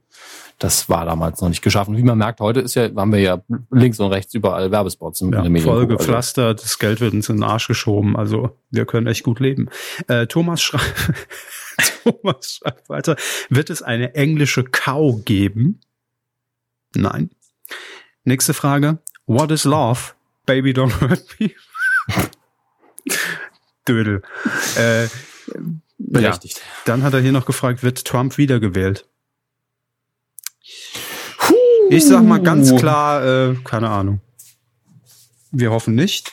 [0.60, 1.98] das war damals noch nicht geschaffen.
[1.98, 5.34] Wie man merkt, heute ist ja, haben wir ja links und rechts überall Werbespots in,
[5.34, 5.70] ja, in Medien.
[5.70, 8.16] Voll gepflastert, das Geld wird uns in den Arsch geschoben.
[8.16, 9.70] Also wir können echt gut leben.
[10.08, 10.94] Äh, Thomas schreibt,
[12.04, 13.18] Thomas schreibt weiter,
[13.50, 15.82] wird es eine englische Cow geben?
[16.96, 17.32] Nein.
[18.24, 19.00] Nächste Frage.
[19.26, 20.14] What is love?
[20.45, 21.52] Baby don't hurt me.
[23.88, 24.22] Dödel.
[24.76, 25.08] Äh,
[25.98, 26.58] Berechtigt.
[26.58, 26.64] Ja.
[26.86, 29.08] Dann hat er hier noch gefragt, wird Trump wiedergewählt?
[31.90, 34.22] Ich sag mal ganz klar, äh, keine Ahnung.
[35.52, 36.32] Wir hoffen nicht.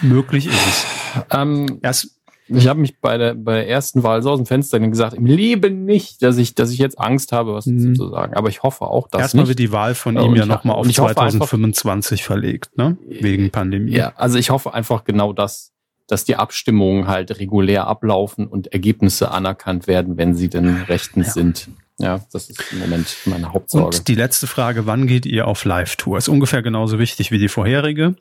[0.00, 0.86] Möglich ist es.
[1.30, 2.17] Ähm, Erst
[2.48, 5.26] ich habe mich bei der, bei der ersten Wahl so aus dem Fenster gesagt, im
[5.26, 7.94] Leben nicht, dass ich, dass ich jetzt Angst habe, was mhm.
[7.94, 8.34] zu sagen.
[8.34, 9.50] Aber ich hoffe auch, dass Erstmal nicht.
[9.50, 12.96] wird die Wahl von ihm ja nochmal auf 2025 einfach, verlegt, ne?
[13.06, 13.92] Wegen Pandemie.
[13.92, 15.72] Ja, also ich hoffe einfach genau das,
[16.06, 21.32] dass die Abstimmungen halt regulär ablaufen und Ergebnisse anerkannt werden, wenn sie denn rechtens ja.
[21.32, 21.68] sind.
[21.98, 23.98] Ja, das ist im Moment meine Hauptsorge.
[23.98, 26.16] Und die letzte Frage, wann geht ihr auf Live-Tour?
[26.16, 28.14] Ist ungefähr genauso wichtig wie die vorherige.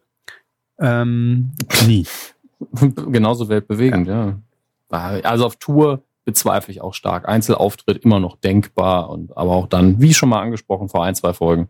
[0.80, 1.52] Ähm,
[1.86, 2.06] nie.
[3.12, 4.36] Genauso weltbewegend, ja.
[4.92, 4.98] ja.
[5.24, 7.28] Also auf Tour bezweifle ich auch stark.
[7.28, 11.34] Einzelauftritt immer noch denkbar und aber auch dann, wie schon mal angesprochen, vor ein, zwei
[11.34, 11.70] Folgen,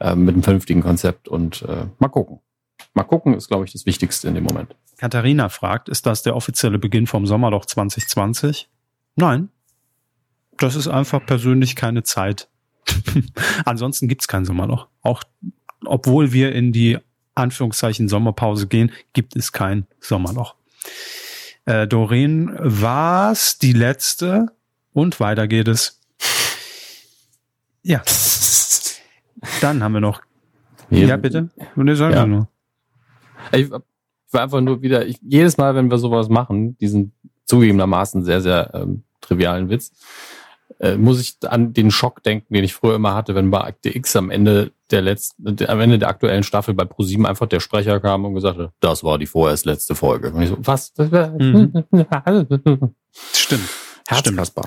[0.00, 2.40] äh, mit einem vernünftigen Konzept und äh, mal gucken.
[2.94, 4.74] Mal gucken ist, glaube ich, das Wichtigste in dem Moment.
[4.96, 8.68] Katharina fragt, ist das der offizielle Beginn vom Sommerloch 2020?
[9.14, 9.50] Nein.
[10.56, 12.48] Das ist einfach persönlich keine Zeit.
[13.64, 14.88] Ansonsten gibt's kein Sommerloch.
[15.02, 15.22] Auch
[15.84, 16.98] obwohl wir in die
[17.38, 20.54] Anführungszeichen Sommerpause gehen, gibt es kein Sommerloch.
[21.64, 24.46] Äh, Doreen war's die letzte
[24.92, 26.00] und weiter geht es.
[27.82, 28.02] Ja.
[29.60, 30.22] Dann haben wir noch.
[30.90, 31.50] Ja, bitte.
[31.76, 32.26] Nee, sagen ja.
[32.26, 32.48] nur.
[33.52, 33.70] Ich, ich
[34.32, 37.12] war einfach nur wieder, ich, jedes Mal, wenn wir sowas machen, diesen
[37.44, 39.92] zugegebenermaßen sehr, sehr ähm, trivialen Witz,
[40.80, 43.94] äh, muss ich an den Schock denken, den ich früher immer hatte, wenn bei Akte
[43.94, 48.00] X am Ende der letzten, am Ende der aktuellen Staffel bei ProSieben einfach der Sprecher
[48.00, 50.32] kam und gesagt hat, das war die vorerst letzte Folge.
[50.32, 50.92] Und ich so, was?
[50.96, 51.84] Mhm.
[53.32, 53.68] Stimmt.
[54.06, 54.62] Herzkasper.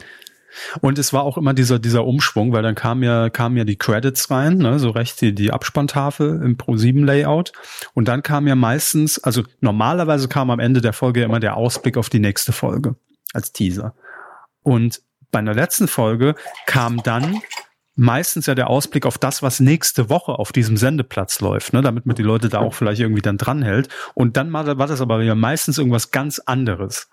[0.82, 3.78] Und es war auch immer dieser, dieser Umschwung, weil dann kam ja, kamen ja die
[3.78, 7.52] Credits rein, ne, so rechts die, die Abspanntafel im Pro7 Layout.
[7.94, 11.98] Und dann kam ja meistens, also normalerweise kam am Ende der Folge immer der Ausblick
[11.98, 12.96] auf die nächste Folge
[13.34, 13.96] als Teaser.
[14.62, 15.02] Und
[15.32, 16.36] bei einer letzten Folge
[16.66, 17.42] kam dann
[17.96, 22.06] meistens ja der Ausblick auf das, was nächste Woche auf diesem Sendeplatz läuft, ne, damit
[22.06, 23.90] man die Leute da auch vielleicht irgendwie dann dranhält.
[24.14, 27.10] Und dann war, das aber ja meistens irgendwas ganz anderes.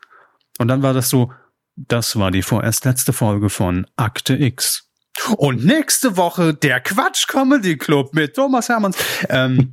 [0.58, 1.32] Und dann war das so,
[1.76, 4.88] das war die vorerst letzte Folge von Akte X.
[5.36, 8.96] Und nächste Woche der Quatsch Comedy Club mit Thomas Hermanns.
[9.28, 9.72] Ähm,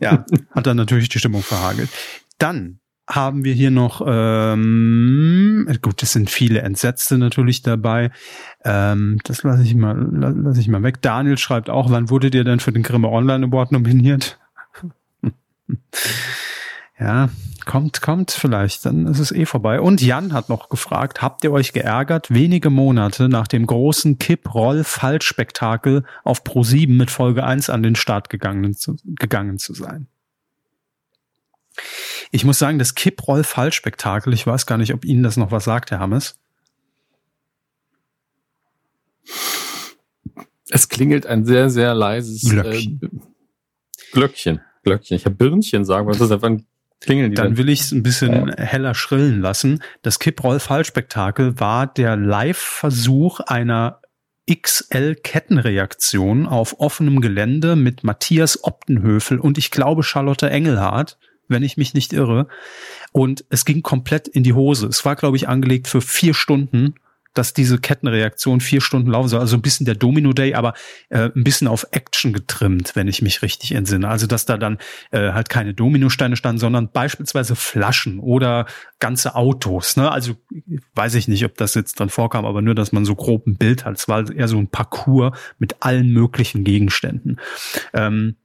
[0.00, 1.90] ja, hat dann natürlich die Stimmung verhagelt.
[2.38, 8.10] Dann haben wir hier noch, ähm, gut, es sind viele Entsetzte natürlich dabei.
[8.64, 11.02] Ähm, das lasse ich mal, lasse ich mal weg.
[11.02, 14.38] Daniel schreibt auch, wann wurdet ihr denn für den Grimme Online Award nominiert?
[16.98, 17.28] ja,
[17.64, 19.80] kommt, kommt vielleicht, dann ist es eh vorbei.
[19.80, 26.04] Und Jan hat noch gefragt, habt ihr euch geärgert, wenige Monate nach dem großen Kipp-Roll-Fallspektakel
[26.24, 30.08] auf Pro7 mit Folge 1 an den Start gegangen zu, gegangen zu sein?
[32.30, 35.90] Ich muss sagen, das Kipp-Roll-Fallspektakel, ich weiß gar nicht, ob Ihnen das noch was sagt,
[35.90, 36.38] Herr Hammes.
[40.68, 43.00] Es klingelt ein sehr, sehr leises Glöckchen.
[43.02, 43.08] Äh,
[44.12, 44.60] Glöckchen.
[44.82, 45.16] Glöckchen.
[45.16, 46.66] Ich habe Birnchen sagen, was ist einfach ein
[47.00, 47.58] Klingeln die Dann denn?
[47.58, 48.56] will ich es ein bisschen ja.
[48.56, 49.82] heller schrillen lassen.
[50.02, 54.00] Das Kipproll-Fallspektakel war der Live-Versuch einer
[54.50, 61.18] XL-Kettenreaktion auf offenem Gelände mit Matthias Optenhöfel und ich glaube Charlotte Engelhardt,
[61.48, 62.48] wenn ich mich nicht irre.
[63.12, 64.86] Und es ging komplett in die Hose.
[64.86, 66.94] Es war, glaube ich, angelegt für vier Stunden
[67.36, 69.40] dass diese Kettenreaktion vier Stunden laufen soll.
[69.40, 70.74] Also ein bisschen der Domino Day, aber
[71.10, 74.08] äh, ein bisschen auf Action getrimmt, wenn ich mich richtig entsinne.
[74.08, 74.78] Also dass da dann
[75.10, 78.66] äh, halt keine Dominosteine standen, sondern beispielsweise Flaschen oder
[78.98, 79.96] ganze Autos.
[79.96, 80.10] Ne?
[80.10, 80.34] Also
[80.94, 83.56] weiß ich nicht, ob das jetzt dann vorkam, aber nur, dass man so grob ein
[83.56, 83.98] Bild hat.
[83.98, 87.38] Es war eher so ein Parcours mit allen möglichen Gegenständen.
[87.92, 88.36] Ähm,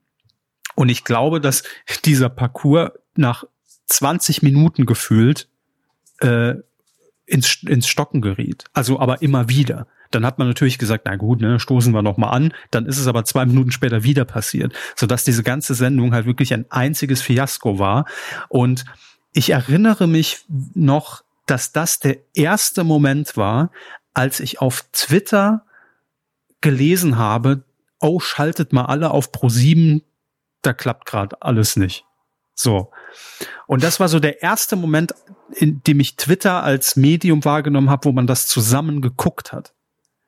[0.75, 1.63] und ich glaube, dass
[2.05, 3.43] dieser Parcours nach
[3.87, 5.47] 20 Minuten gefühlt
[6.19, 6.55] äh,
[7.25, 8.65] ins, ins Stocken geriet.
[8.73, 9.87] Also aber immer wieder.
[10.11, 12.53] Dann hat man natürlich gesagt, na gut, ne, stoßen wir noch mal an.
[12.69, 16.53] Dann ist es aber zwei Minuten später wieder passiert, sodass diese ganze Sendung halt wirklich
[16.53, 18.05] ein einziges Fiasko war.
[18.49, 18.83] Und
[19.33, 23.71] ich erinnere mich noch, dass das der erste Moment war,
[24.13, 25.63] als ich auf Twitter
[26.59, 27.63] gelesen habe,
[27.99, 30.01] oh, schaltet mal alle auf Pro 7,
[30.61, 32.05] da klappt gerade alles nicht.
[32.53, 32.91] So.
[33.67, 35.13] Und das war so der erste Moment,
[35.53, 39.73] in dem ich Twitter als Medium wahrgenommen habe, wo man das zusammen geguckt hat.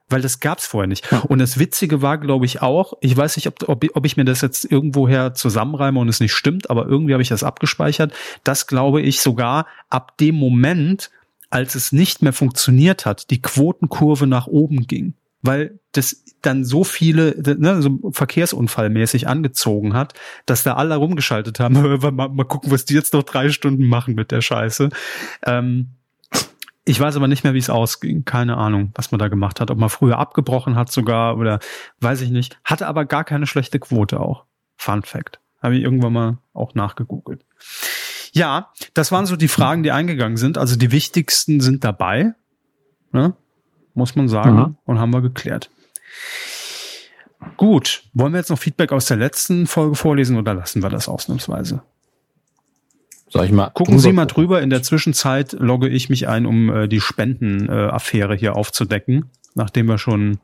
[0.09, 1.11] Weil das gab's vorher nicht.
[1.27, 4.25] Und das Witzige war, glaube ich, auch, ich weiß nicht, ob, ob, ob ich mir
[4.25, 8.67] das jetzt irgendwoher zusammenreime und es nicht stimmt, aber irgendwie habe ich das abgespeichert, dass,
[8.67, 11.09] glaube ich, sogar ab dem Moment,
[11.49, 15.13] als es nicht mehr funktioniert hat, die Quotenkurve nach oben ging
[15.43, 20.13] weil das dann so viele, ne, so verkehrsunfallmäßig angezogen hat,
[20.45, 21.73] dass da alle rumgeschaltet haben,
[22.15, 24.89] mal, mal gucken, was die jetzt noch drei Stunden machen mit der Scheiße.
[25.45, 25.89] Ähm,
[26.85, 28.25] ich weiß aber nicht mehr, wie es ausging.
[28.25, 29.71] Keine Ahnung, was man da gemacht hat.
[29.71, 31.59] Ob man früher abgebrochen hat sogar oder
[32.01, 32.59] weiß ich nicht.
[32.65, 34.45] Hatte aber gar keine schlechte Quote auch.
[34.75, 35.39] Fun Fact.
[35.61, 37.45] Habe ich irgendwann mal auch nachgegoogelt.
[38.33, 40.57] Ja, das waren so die Fragen, die eingegangen sind.
[40.57, 42.33] Also die wichtigsten sind dabei.
[43.13, 43.33] Ne?
[43.93, 44.75] Muss man sagen, mhm.
[44.85, 45.69] und haben wir geklärt.
[47.57, 51.07] Gut, wollen wir jetzt noch Feedback aus der letzten Folge vorlesen oder lassen wir das
[51.07, 51.81] ausnahmsweise?
[53.29, 53.69] Sag ich mal.
[53.71, 54.61] Gucken Sie mal drüber.
[54.61, 59.25] In der Zwischenzeit logge ich mich ein, um äh, die Spendenaffäre äh, hier aufzudecken,
[59.55, 60.37] nachdem wir schon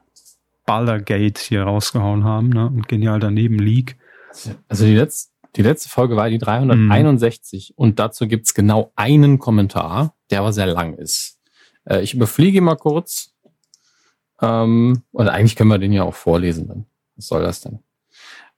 [0.65, 3.97] Baldergate hier rausgehauen haben ne, und genial daneben League.
[4.67, 7.81] Also die letzte, die letzte Folge war die 361 mm.
[7.81, 11.39] und dazu gibt's genau einen Kommentar, der aber sehr lang ist.
[11.85, 13.28] Äh, ich überfliege mal kurz.
[14.41, 16.85] Ähm, und eigentlich können wir den ja auch vorlesen dann.
[17.15, 17.79] Was soll das denn?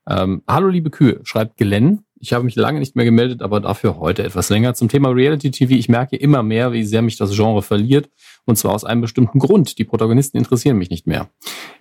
[0.07, 2.03] Ähm, Hallo liebe Kühe, schreibt Glenn.
[2.23, 5.49] Ich habe mich lange nicht mehr gemeldet, aber dafür heute etwas länger zum Thema Reality
[5.49, 5.73] TV.
[5.73, 8.09] Ich merke immer mehr, wie sehr mich das Genre verliert.
[8.45, 9.79] Und zwar aus einem bestimmten Grund.
[9.79, 11.29] Die Protagonisten interessieren mich nicht mehr.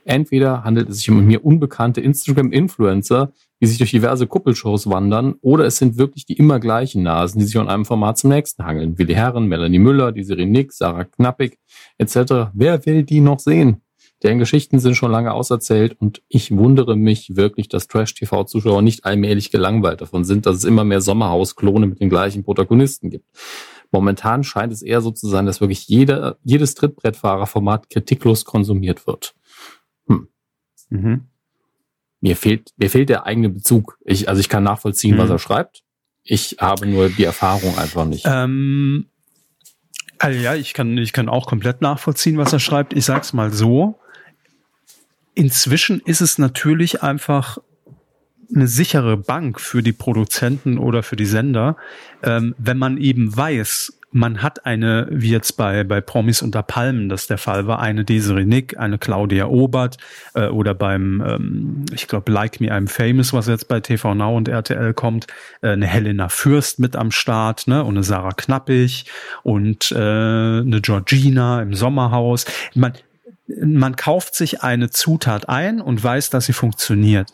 [0.05, 5.67] Entweder handelt es sich um mir unbekannte Instagram-Influencer, die sich durch diverse Kuppelshows wandern, oder
[5.67, 8.99] es sind wirklich die immer gleichen Nasen, die sich von einem Format zum nächsten hangeln.
[8.99, 11.59] Willi Herren, Melanie Müller, die Serie Nick, Sarah Knappig
[11.99, 12.51] etc.
[12.55, 13.83] Wer will die noch sehen?
[14.23, 19.51] Deren Geschichten sind schon lange auserzählt und ich wundere mich wirklich, dass Trash-TV-Zuschauer nicht allmählich
[19.51, 23.25] gelangweilt davon sind, dass es immer mehr Sommerhaus-Klone mit den gleichen Protagonisten gibt.
[23.91, 29.35] Momentan scheint es eher so zu sein, dass wirklich jeder, jedes Trittbrettfahrerformat kritiklos konsumiert wird.
[30.07, 30.29] Hm.
[30.91, 31.27] Mhm.
[32.21, 33.99] Mir fehlt, mir fehlt der eigene Bezug.
[34.05, 35.21] Ich, also ich kann nachvollziehen, mhm.
[35.21, 35.83] was er schreibt.
[36.23, 38.27] Ich habe nur die Erfahrung einfach nicht.
[38.27, 39.07] Ähm,
[40.19, 42.93] also ja, ich kann, ich kann auch komplett nachvollziehen, was er schreibt.
[42.93, 43.99] Ich sag's mal so.
[45.41, 47.57] Inzwischen ist es natürlich einfach
[48.55, 51.79] eine sichere Bank für die Produzenten oder für die Sender,
[52.23, 57.09] ähm, wenn man eben weiß, man hat eine, wie jetzt bei, bei Promis unter Palmen
[57.09, 59.97] das der Fall war, eine Desiree Nick, eine Claudia Obert
[60.35, 64.37] äh, oder beim, ähm, ich glaube, Like Me I'm Famous, was jetzt bei TV Now
[64.37, 65.27] und RTL kommt,
[65.63, 69.07] äh, eine Helena Fürst mit am Start, ne, und eine Sarah Knappig
[69.43, 72.45] und äh, eine Georgina im Sommerhaus.
[72.75, 72.93] Man,
[73.63, 77.33] man kauft sich eine Zutat ein und weiß, dass sie funktioniert.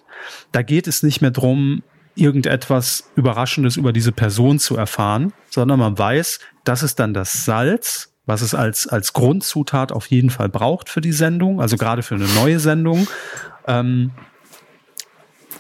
[0.53, 1.83] Da geht es nicht mehr drum,
[2.15, 8.13] irgendetwas Überraschendes über diese Person zu erfahren, sondern man weiß, das ist dann das Salz,
[8.25, 12.17] was es als, als Grundzutat auf jeden Fall braucht für die Sendung, also gerade für
[12.17, 13.07] eine neue Sendung.
[13.67, 14.13] Ähm,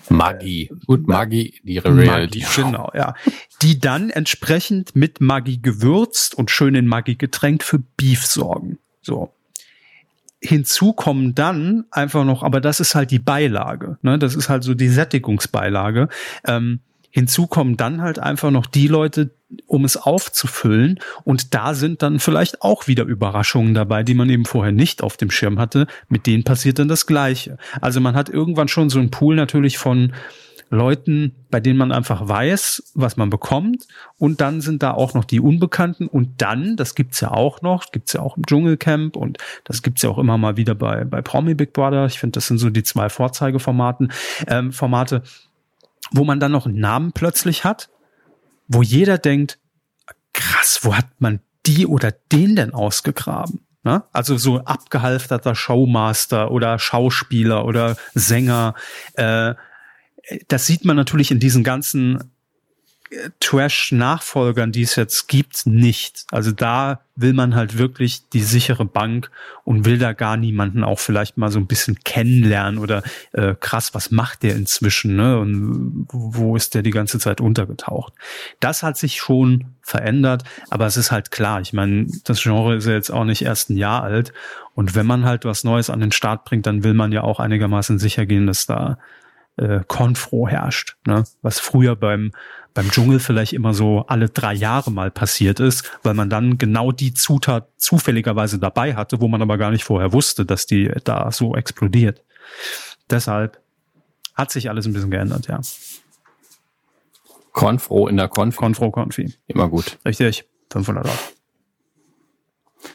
[0.09, 0.71] Magie.
[0.87, 2.41] Gut, Magie, die Reality.
[2.43, 3.15] Magie, genau, ja.
[3.63, 8.79] die dann entsprechend mit Maggi gewürzt und schön in Maggi getränkt für Beef sorgen.
[9.03, 9.33] So.
[10.41, 14.19] Hinzu kommen dann einfach noch, aber das ist halt die Beilage, ne?
[14.19, 16.09] Das ist halt so die Sättigungsbeilage.
[16.47, 16.81] Ähm,
[17.17, 19.31] hinzu kommen dann halt einfach noch die Leute,
[19.67, 21.01] um es aufzufüllen.
[21.25, 25.17] Und da sind dann vielleicht auch wieder Überraschungen dabei, die man eben vorher nicht auf
[25.17, 25.87] dem Schirm hatte.
[26.09, 27.57] Mit denen passiert dann das Gleiche.
[27.81, 30.13] Also man hat irgendwann schon so einen Pool natürlich von
[30.69, 33.87] Leuten, bei denen man einfach weiß, was man bekommt.
[34.19, 36.09] Und dann sind da auch noch die Unbekannten.
[36.09, 40.03] Und dann, das gibt's ja auch noch, gibt's ja auch im Dschungelcamp und das gibt's
[40.03, 42.07] ja auch immer mal wieder bei, bei Promi Big Brother.
[42.07, 44.13] Ich finde, das sind so die zwei Vorzeigeformaten,
[44.49, 45.23] ähm, Formate,
[46.11, 47.89] wo man dann noch einen Namen plötzlich hat,
[48.69, 49.59] wo jeder denkt,
[50.33, 53.67] krass, wo hat man die oder den denn ausgegraben?
[53.87, 54.03] Ne?
[54.13, 58.75] Also so abgehalfterter Showmaster oder Schauspieler oder Sänger,
[59.15, 59.55] äh,
[60.49, 62.33] das sieht man natürlich in diesen ganzen
[63.11, 66.25] äh, Trash-Nachfolgern, die es jetzt gibt, nicht.
[66.31, 69.31] Also da will man halt wirklich die sichere Bank
[69.65, 73.95] und will da gar niemanden auch vielleicht mal so ein bisschen kennenlernen oder äh, krass,
[73.95, 75.39] was macht der inzwischen, ne?
[75.39, 78.13] Und wo ist der die ganze Zeit untergetaucht?
[78.61, 81.61] Das hat sich schon verändert, aber es ist halt klar.
[81.61, 84.33] Ich meine, das Genre ist ja jetzt auch nicht erst ein Jahr alt
[84.75, 87.41] und wenn man halt was Neues an den Start bringt, dann will man ja auch
[87.41, 88.99] einigermaßen sicher gehen, dass da
[89.57, 91.25] äh, Konfro herrscht, ne?
[91.43, 92.33] was früher beim
[92.77, 96.93] beim Dschungel vielleicht immer so alle drei Jahre mal passiert ist, weil man dann genau
[96.93, 101.33] die Zutat zufälligerweise dabei hatte, wo man aber gar nicht vorher wusste, dass die da
[101.33, 102.23] so explodiert.
[103.09, 103.63] Deshalb
[104.35, 105.61] hat sich alles ein bisschen geändert, ja.
[107.53, 108.59] Konfro in der Konfi.
[108.59, 109.33] Konfro Konfi.
[109.47, 109.99] Immer gut.
[110.05, 110.45] Richtig.
[110.71, 111.17] 500 Euro.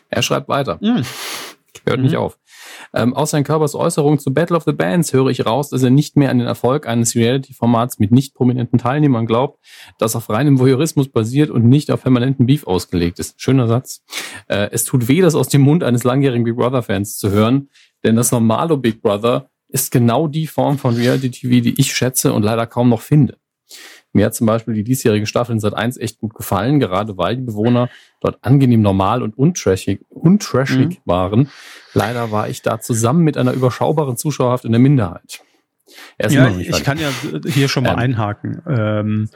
[0.09, 0.77] Er schreibt weiter.
[0.81, 1.01] Mm.
[1.85, 2.03] Hört mhm.
[2.03, 2.37] nicht auf.
[2.93, 5.89] Ähm, aus Herrn Körbers Äußerung zu Battle of the Bands höre ich raus, dass er
[5.89, 9.59] nicht mehr an den Erfolg eines Reality-Formats mit nicht prominenten Teilnehmern glaubt,
[9.97, 13.39] das auf reinem Voyeurismus basiert und nicht auf permanenten Beef ausgelegt ist.
[13.41, 14.03] Schöner Satz.
[14.47, 17.69] Äh, es tut weh, das aus dem Mund eines langjährigen Big Brother-Fans zu hören,
[18.03, 22.43] denn das normale Big Brother ist genau die Form von Reality-TV, die ich schätze und
[22.43, 23.37] leider kaum noch finde.
[24.13, 27.37] Mir hat zum Beispiel die diesjährige Staffel in Sat 1 echt gut gefallen, gerade weil
[27.37, 27.89] die Bewohner
[28.19, 30.97] dort angenehm normal und untrashig, untrashig mhm.
[31.05, 31.49] waren.
[31.93, 35.41] Leider war ich da zusammen mit einer überschaubaren Zuschauerhaft in der Minderheit.
[36.19, 37.09] ja, ich kann ja
[37.45, 38.61] hier schon mal ähm, einhaken.
[38.67, 39.29] Ähm,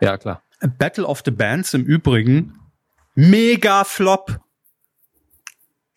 [0.00, 0.42] ja, klar.
[0.78, 2.58] Battle of the Bands im Übrigen,
[3.14, 4.40] mega Flop.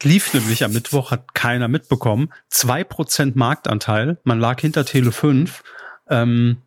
[0.01, 2.31] Lief nämlich am Mittwoch, hat keiner mitbekommen.
[2.47, 5.63] Zwei Prozent Marktanteil, man lag hinter Tele 5.
[6.09, 6.57] Ähm,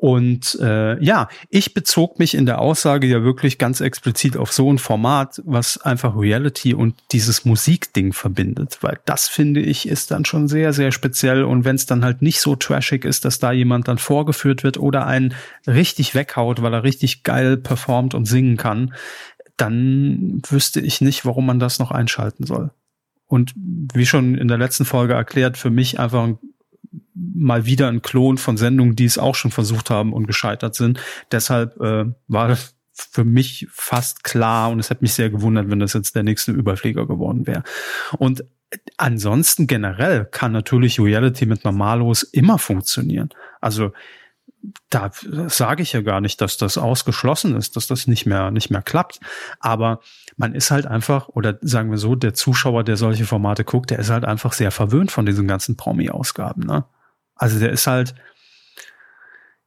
[0.00, 4.72] und äh, ja, ich bezog mich in der Aussage ja wirklich ganz explizit auf so
[4.72, 10.24] ein Format, was einfach Reality und dieses Musikding verbindet, weil das finde ich ist dann
[10.24, 11.44] schon sehr, sehr speziell.
[11.44, 14.78] Und wenn es dann halt nicht so trashig ist, dass da jemand dann vorgeführt wird
[14.78, 15.34] oder einen
[15.66, 18.94] richtig weghaut, weil er richtig geil performt und singen kann,
[19.58, 22.70] dann wüsste ich nicht, warum man das noch einschalten soll.
[23.26, 26.38] Und wie schon in der letzten Folge erklärt, für mich einfach ein
[27.14, 31.00] mal wieder ein Klon von Sendungen, die es auch schon versucht haben und gescheitert sind.
[31.30, 35.78] Deshalb äh, war das für mich fast klar und es hat mich sehr gewundert, wenn
[35.78, 37.62] das jetzt der nächste Überflieger geworden wäre.
[38.18, 38.44] Und
[38.96, 43.30] ansonsten generell kann natürlich Reality mit Normalos immer funktionieren.
[43.60, 43.92] Also
[44.90, 45.10] da
[45.48, 48.82] sage ich ja gar nicht, dass das ausgeschlossen ist, dass das nicht mehr nicht mehr
[48.82, 49.20] klappt.
[49.58, 50.00] Aber
[50.36, 53.98] man ist halt einfach oder sagen wir so, der Zuschauer, der solche Formate guckt, der
[53.98, 56.66] ist halt einfach sehr verwöhnt von diesen ganzen Promi-Ausgaben.
[56.66, 56.84] Ne?
[57.34, 58.14] Also der ist halt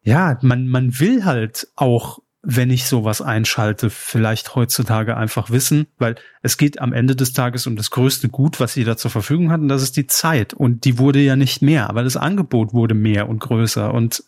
[0.02, 6.15] ja, man man will halt auch wenn ich sowas einschalte, vielleicht heutzutage einfach wissen, weil
[6.41, 9.61] es geht am Ende des Tages um das größte Gut, was jeder zur Verfügung hat,
[9.61, 10.53] und das ist die Zeit.
[10.53, 13.94] Und die wurde ja nicht mehr, aber das Angebot wurde mehr und größer.
[13.94, 14.26] Und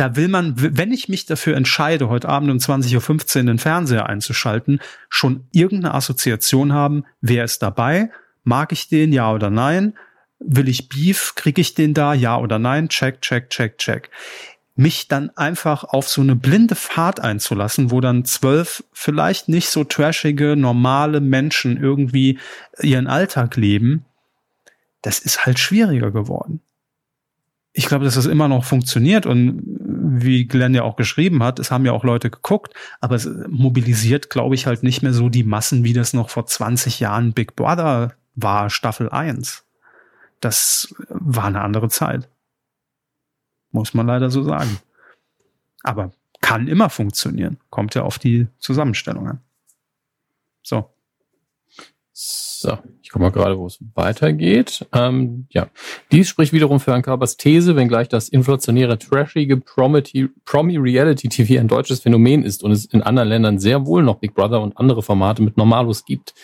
[0.00, 4.08] da will man, wenn ich mich dafür entscheide, heute Abend um 20.15 Uhr den Fernseher
[4.08, 8.10] einzuschalten, schon irgendeine Assoziation haben, wer ist dabei,
[8.42, 9.92] mag ich den, ja oder nein,
[10.38, 14.10] will ich Beef, kriege ich den da, ja oder nein, check, check, check, check.
[14.74, 19.84] Mich dann einfach auf so eine blinde Fahrt einzulassen, wo dann zwölf vielleicht nicht so
[19.84, 22.38] trashige, normale Menschen irgendwie
[22.80, 24.06] ihren Alltag leben,
[25.02, 26.62] das ist halt schwieriger geworden.
[27.72, 31.70] Ich glaube, dass das immer noch funktioniert und wie Glenn ja auch geschrieben hat, es
[31.70, 35.44] haben ja auch Leute geguckt, aber es mobilisiert, glaube ich, halt nicht mehr so die
[35.44, 39.64] Massen, wie das noch vor 20 Jahren Big Brother war, Staffel 1.
[40.40, 42.28] Das war eine andere Zeit.
[43.72, 44.78] Muss man leider so sagen.
[45.82, 47.58] Aber kann immer funktionieren.
[47.68, 49.40] Kommt ja auf die Zusammenstellung an.
[50.62, 50.90] So.
[52.22, 54.86] So, ich gucke mal gerade, wo es weitergeht.
[54.92, 55.68] Ähm, ja,
[56.12, 62.42] Dies spricht wiederum für Herrn Körpers These, wenngleich das inflationäre, trashige Promi-Reality-TV ein deutsches Phänomen
[62.42, 65.56] ist und es in anderen Ländern sehr wohl noch Big Brother und andere Formate mit
[65.56, 66.34] Normalos gibt.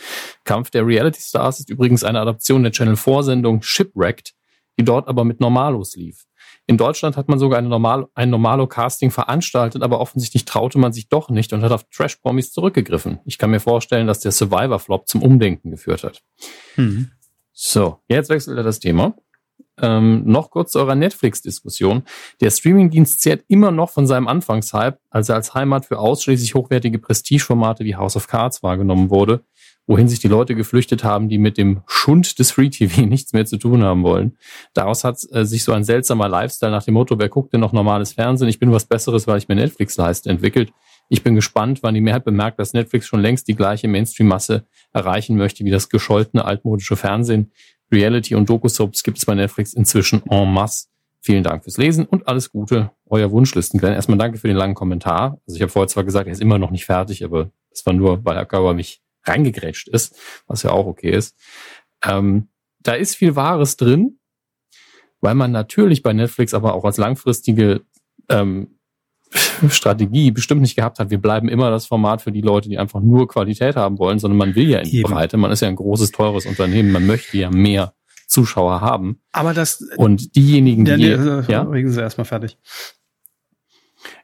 [0.44, 4.32] Kampf der Reality Stars ist übrigens eine Adaption der Channel 4-Sendung Shipwrecked,
[4.78, 6.24] die dort aber mit Normalos lief.
[6.68, 11.08] In Deutschland hat man sogar eine Normal ein Normalo-Casting veranstaltet, aber offensichtlich traute man sich
[11.08, 13.20] doch nicht und hat auf Trash-Promis zurückgegriffen.
[13.24, 16.22] Ich kann mir vorstellen, dass der Survivor-Flop zum Umdenken geführt hat.
[16.76, 17.12] Mhm.
[17.52, 19.14] So, jetzt wechselt er das Thema.
[19.80, 22.02] Ähm, noch kurz zu eurer Netflix-Diskussion.
[22.40, 26.98] Der Streamingdienst zehrt immer noch von seinem Anfangshype, als er als Heimat für ausschließlich hochwertige
[26.98, 29.44] Prestigeformate wie House of Cards wahrgenommen wurde,
[29.86, 33.46] wohin sich die Leute geflüchtet haben, die mit dem Schund des Free TV nichts mehr
[33.46, 34.36] zu tun haben wollen.
[34.74, 37.72] Daraus hat äh, sich so ein seltsamer Lifestyle nach dem Motto, wer guckt denn noch
[37.72, 38.48] normales Fernsehen?
[38.48, 40.72] Ich bin was Besseres, weil ich mir Netflix leiste, entwickelt.
[41.08, 45.36] Ich bin gespannt, wann die Mehrheit bemerkt, dass Netflix schon längst die gleiche Mainstream-Masse erreichen
[45.36, 47.52] möchte wie das gescholtene altmodische Fernsehen.
[47.92, 50.88] Reality und Doku-Soaps gibt es bei Netflix inzwischen en masse.
[51.20, 52.90] Vielen Dank fürs Lesen und alles Gute.
[53.06, 53.80] Euer Wunschlisten.
[53.80, 55.40] Erstmal danke für den langen Kommentar.
[55.46, 57.92] Also ich habe vorher zwar gesagt, er ist immer noch nicht fertig, aber das war
[57.92, 60.16] nur, weil Herr Körber mich reingegrätscht ist,
[60.46, 61.36] was ja auch okay ist.
[62.04, 62.48] Ähm,
[62.80, 64.18] da ist viel Wahres drin,
[65.20, 67.82] weil man natürlich bei Netflix aber auch als langfristige
[68.28, 68.78] ähm,
[69.70, 73.00] Strategie bestimmt nicht gehabt hat, wir bleiben immer das Format für die Leute, die einfach
[73.00, 75.76] nur Qualität haben wollen, sondern man will ja in die Breite, man ist ja ein
[75.76, 77.94] großes, teures Unternehmen, man möchte ja mehr
[78.28, 79.20] Zuschauer haben.
[79.32, 82.58] Aber das und diejenigen, die ja, nee, ja, regen Sie erstmal fertig.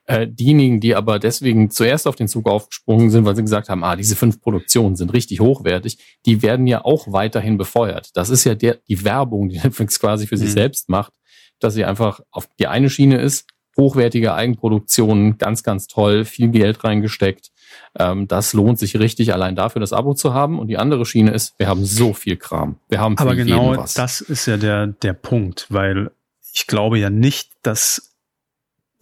[0.06, 3.84] Äh, diejenigen, die aber deswegen zuerst auf den Zug aufgesprungen sind, weil sie gesagt haben,
[3.84, 8.10] ah, diese fünf Produktionen sind richtig hochwertig, die werden ja auch weiterhin befeuert.
[8.14, 10.40] Das ist ja der, die Werbung, die Netflix quasi für mhm.
[10.40, 11.12] sich selbst macht,
[11.60, 13.46] dass sie einfach auf die eine Schiene ist,
[13.76, 17.52] hochwertige Eigenproduktionen, ganz, ganz toll, viel Geld reingesteckt.
[17.96, 20.58] Ähm, das lohnt sich richtig, allein dafür das Abo zu haben.
[20.58, 22.76] Und die andere Schiene ist, wir haben so viel Kram.
[22.88, 26.10] Wir haben Aber genau das ist ja der, der Punkt, weil
[26.52, 28.11] ich glaube ja nicht, dass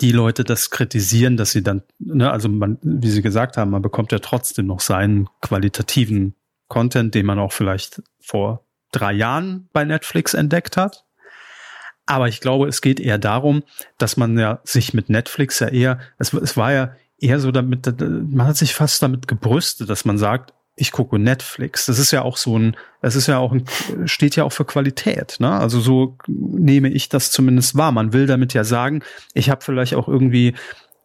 [0.01, 3.83] die Leute das kritisieren, dass sie dann, ne, also man, wie Sie gesagt haben, man
[3.83, 6.35] bekommt ja trotzdem noch seinen qualitativen
[6.69, 11.05] Content, den man auch vielleicht vor drei Jahren bei Netflix entdeckt hat.
[12.07, 13.63] Aber ich glaube, es geht eher darum,
[13.99, 17.87] dass man ja sich mit Netflix ja eher, es, es war ja eher so damit,
[18.01, 21.87] man hat sich fast damit gebrüstet, dass man sagt, ich gucke Netflix.
[21.87, 23.65] Das ist ja auch so ein, es ist ja auch ein,
[24.07, 25.37] steht ja auch für Qualität.
[25.39, 25.51] Ne?
[25.51, 27.93] Also so nehme ich das zumindest wahr.
[27.93, 29.03] Man will damit ja sagen,
[29.35, 30.55] ich habe vielleicht auch irgendwie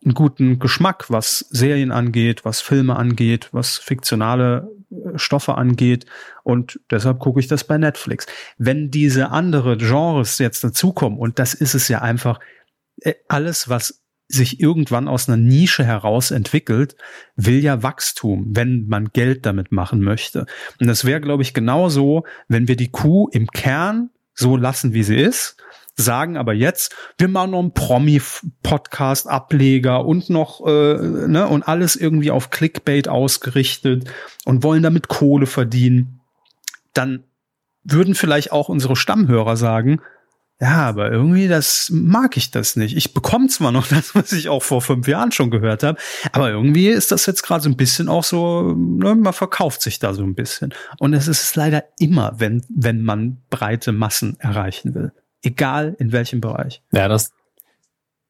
[0.04, 6.06] einen guten Geschmack, was Serien angeht, was Filme angeht, was fiktionale äh, Stoffe angeht.
[6.44, 8.28] Und deshalb gucke ich das bei Netflix.
[8.58, 12.40] Wenn diese andere Genres jetzt dazukommen, und das ist es ja einfach,
[13.02, 16.96] äh, alles, was sich irgendwann aus einer Nische heraus entwickelt,
[17.36, 20.48] will ja Wachstum, wenn man Geld damit machen möchte.
[20.80, 25.04] Und das wäre, glaube ich, genauso, wenn wir die Kuh im Kern so lassen, wie
[25.04, 25.58] sie ist,
[25.96, 30.98] sagen aber jetzt, wir machen noch einen Promi-Podcast-Ableger und noch, äh,
[31.28, 34.10] ne, und alles irgendwie auf Clickbait ausgerichtet
[34.44, 36.20] und wollen damit Kohle verdienen,
[36.94, 37.24] dann
[37.84, 40.02] würden vielleicht auch unsere Stammhörer sagen,
[40.62, 42.96] ja, aber irgendwie, das mag ich das nicht.
[42.96, 46.00] Ich bekomme zwar noch das, was ich auch vor fünf Jahren schon gehört habe,
[46.32, 50.00] aber irgendwie ist das jetzt gerade so ein bisschen auch so, ne, man verkauft sich
[50.00, 50.74] da so ein bisschen.
[51.00, 55.12] Und es ist leider immer, wenn, wenn man breite Massen erreichen will.
[55.44, 56.82] Egal in welchem Bereich.
[56.92, 57.32] Ja, das,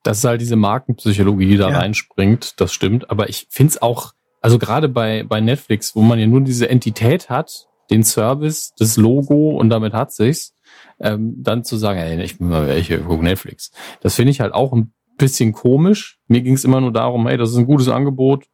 [0.03, 1.77] das ist halt diese Markenpsychologie, die da ja.
[1.77, 2.59] reinspringt.
[2.59, 3.09] Das stimmt.
[3.11, 6.69] Aber ich finde es auch, also gerade bei, bei Netflix, wo man ja nur diese
[6.69, 10.54] Entität hat, den Service, das Logo und damit hat sich's
[10.99, 13.71] ähm, dann zu sagen, ey, ich bin mal welche, guck Netflix.
[14.01, 16.19] Das finde ich halt auch ein bisschen komisch.
[16.27, 18.45] Mir ging es immer nur darum, hey, das ist ein gutes Angebot,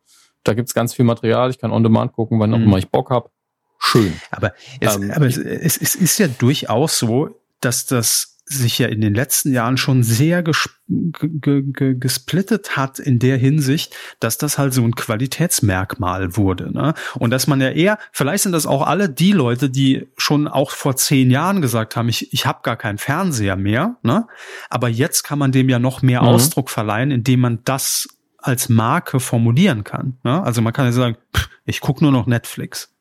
[0.43, 2.65] da gibt's ganz viel Material, ich kann on demand gucken, wann auch mhm.
[2.65, 3.31] immer ich Bock hab.
[3.80, 4.13] Schön.
[4.30, 8.88] Aber, es, ähm, aber es, es, es ist ja durchaus so, dass das sich ja
[8.88, 10.44] in den letzten Jahren schon sehr
[10.88, 16.72] gesplittet hat in der Hinsicht, dass das halt so ein Qualitätsmerkmal wurde.
[16.72, 16.94] Ne?
[17.15, 20.72] Und dass man ja eher, vielleicht sind das auch alle die Leute, die schon auch
[20.72, 23.98] vor zehn Jahren gesagt haben, ich, ich habe gar keinen Fernseher mehr.
[24.03, 24.28] Ne?
[24.69, 26.28] Aber jetzt kann man dem ja noch mehr mhm.
[26.28, 28.07] Ausdruck verleihen, indem man das
[28.38, 30.18] als Marke formulieren kann.
[30.23, 30.44] Ne?
[30.44, 32.94] Also man kann ja sagen, pff, ich gucke nur noch Netflix.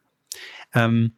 [0.75, 1.13] Ähm,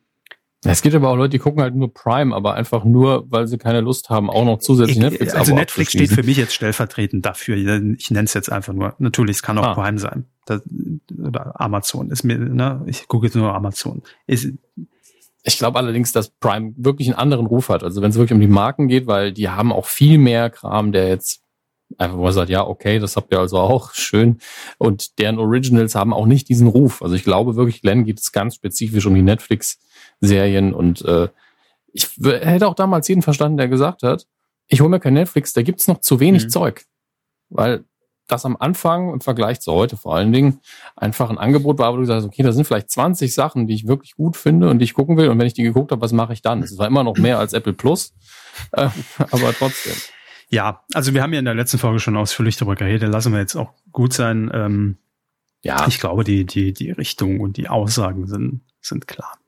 [0.64, 3.58] es gibt aber auch Leute, die gucken halt nur Prime, aber einfach nur, weil sie
[3.58, 5.34] keine Lust haben, auch noch zusätzlich Netflix.
[5.34, 7.56] Also Netflix steht für mich jetzt stellvertretend dafür.
[7.96, 8.94] Ich nenne es jetzt einfach nur.
[8.98, 9.74] Natürlich, es kann auch ah.
[9.74, 10.26] Prime sein.
[10.44, 10.62] Das,
[11.18, 12.82] oder Amazon ist mir, ne?
[12.86, 14.02] Ich gucke jetzt nur Amazon.
[14.26, 14.52] Ist,
[15.42, 17.82] ich glaube allerdings, dass Prime wirklich einen anderen Ruf hat.
[17.82, 20.92] Also wenn es wirklich um die Marken geht, weil die haben auch viel mehr Kram,
[20.92, 21.42] der jetzt
[21.98, 24.38] einfach wo man sagt, ja, okay, das habt ihr also auch, schön.
[24.78, 27.02] Und deren Originals haben auch nicht diesen Ruf.
[27.02, 29.78] Also ich glaube wirklich, Glenn geht es ganz spezifisch um die Netflix
[30.22, 31.28] Serien und äh,
[31.92, 34.26] ich hätte auch damals jeden verstanden, der gesagt hat,
[34.66, 36.50] ich hole mir kein Netflix, da gibt's noch zu wenig mhm.
[36.50, 36.86] Zeug.
[37.50, 37.84] Weil
[38.28, 40.60] das am Anfang im Vergleich zu heute vor allen Dingen
[40.96, 43.86] einfach ein Angebot war, wo du sagst, okay, da sind vielleicht 20 Sachen, die ich
[43.86, 45.28] wirklich gut finde und die ich gucken will.
[45.28, 46.62] Und wenn ich die geguckt habe, was mache ich dann?
[46.62, 48.14] Es war immer noch mehr als Apple Plus,
[48.72, 48.88] äh,
[49.18, 49.94] aber trotzdem.
[50.48, 53.40] Ja, also wir haben ja in der letzten Folge schon ausführlich darüber geredet, lassen wir
[53.40, 54.50] jetzt auch gut sein.
[54.54, 54.96] Ähm,
[55.62, 59.38] ja, ich glaube, die, die, die Richtung und die Aussagen sind, sind klar.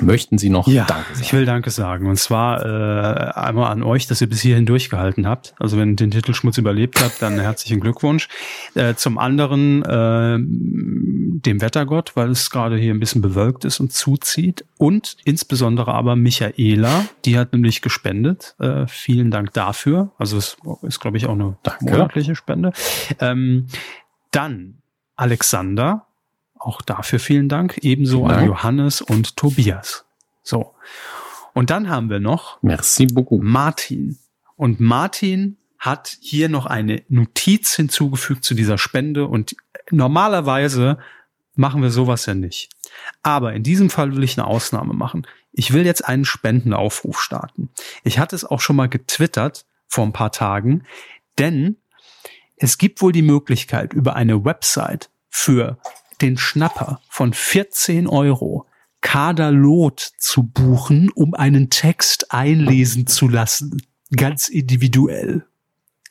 [0.00, 1.20] Möchten Sie noch ja, Danke sagen?
[1.22, 2.06] Ich will Danke sagen.
[2.06, 5.54] Und zwar äh, einmal an euch, dass ihr bis hierhin durchgehalten habt.
[5.58, 8.28] Also wenn ihr den Titelschmutz überlebt habt, dann herzlichen Glückwunsch.
[8.74, 13.92] Äh, zum anderen äh, dem Wettergott, weil es gerade hier ein bisschen bewölkt ist und
[13.92, 14.64] zuzieht.
[14.76, 18.54] Und insbesondere aber Michaela, die hat nämlich gespendet.
[18.58, 20.12] Äh, vielen Dank dafür.
[20.18, 21.84] Also es ist, glaube ich, auch eine Danke.
[21.84, 22.72] monatliche Spende.
[23.20, 23.66] Ähm,
[24.30, 24.78] dann
[25.16, 26.06] Alexander,
[26.60, 27.78] auch dafür vielen Dank.
[27.82, 30.04] Ebenso vielen an Johannes und Tobias.
[30.42, 30.74] So.
[31.54, 33.42] Und dann haben wir noch Merci beaucoup.
[33.42, 34.18] Martin.
[34.56, 39.56] Und Martin hat hier noch eine Notiz hinzugefügt zu dieser Spende und
[39.90, 40.98] normalerweise
[41.54, 42.70] machen wir sowas ja nicht.
[43.22, 45.26] Aber in diesem Fall will ich eine Ausnahme machen.
[45.52, 47.70] Ich will jetzt einen Spendenaufruf starten.
[48.04, 50.84] Ich hatte es auch schon mal getwittert vor ein paar Tagen,
[51.38, 51.76] denn
[52.56, 55.78] es gibt wohl die Möglichkeit, über eine Website für
[56.20, 58.66] den Schnapper von 14 Euro
[59.00, 63.82] Kaderlot zu buchen, um einen Text einlesen zu lassen.
[64.14, 65.46] Ganz individuell.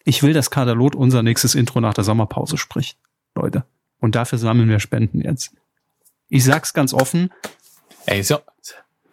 [0.06, 2.98] Ich will, dass Kaderlot unser nächstes Intro nach der Sommerpause spricht.
[3.36, 3.66] Leute.
[4.00, 5.54] Und dafür sammeln wir Spenden jetzt.
[6.30, 7.32] Ich sag's ganz offen.
[8.06, 8.40] Ey, so,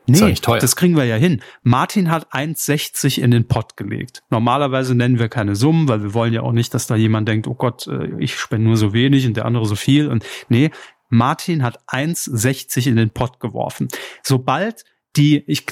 [0.07, 0.59] Nee, teuer.
[0.59, 1.41] das kriegen wir ja hin.
[1.63, 4.23] Martin hat 1,60 in den Pott gelegt.
[4.31, 7.47] Normalerweise nennen wir keine Summen, weil wir wollen ja auch nicht, dass da jemand denkt,
[7.47, 10.09] oh Gott, äh, ich spende nur so wenig und der andere so viel.
[10.09, 10.71] Und nee,
[11.09, 13.89] Martin hat 1,60 in den Pott geworfen.
[14.23, 14.85] Sobald
[15.17, 15.65] die, ich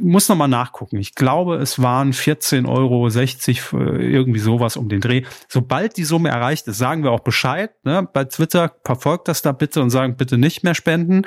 [0.00, 0.96] muss noch mal nachgucken.
[0.96, 3.08] Ich glaube, es waren 14,60 Euro,
[4.00, 5.22] irgendwie sowas um den Dreh.
[5.46, 7.70] Sobald die Summe erreicht ist, sagen wir auch Bescheid.
[7.84, 8.08] Ne?
[8.12, 11.22] Bei Twitter verfolgt das da bitte und sagen bitte nicht mehr spenden.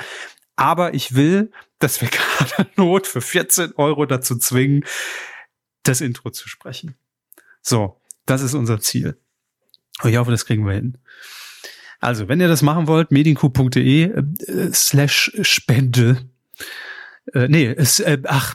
[0.62, 2.10] Aber ich will, dass wir
[2.48, 4.86] gerade Not für 14 Euro dazu zwingen,
[5.82, 6.96] das Intro zu sprechen.
[7.64, 9.18] So, das ist unser Ziel.
[10.04, 11.00] Und ich hoffe, das kriegen wir hin.
[12.00, 16.30] Also, wenn ihr das machen wollt, medienku.de äh, slash Spende.
[17.34, 18.54] Äh, nee, es, äh, ach,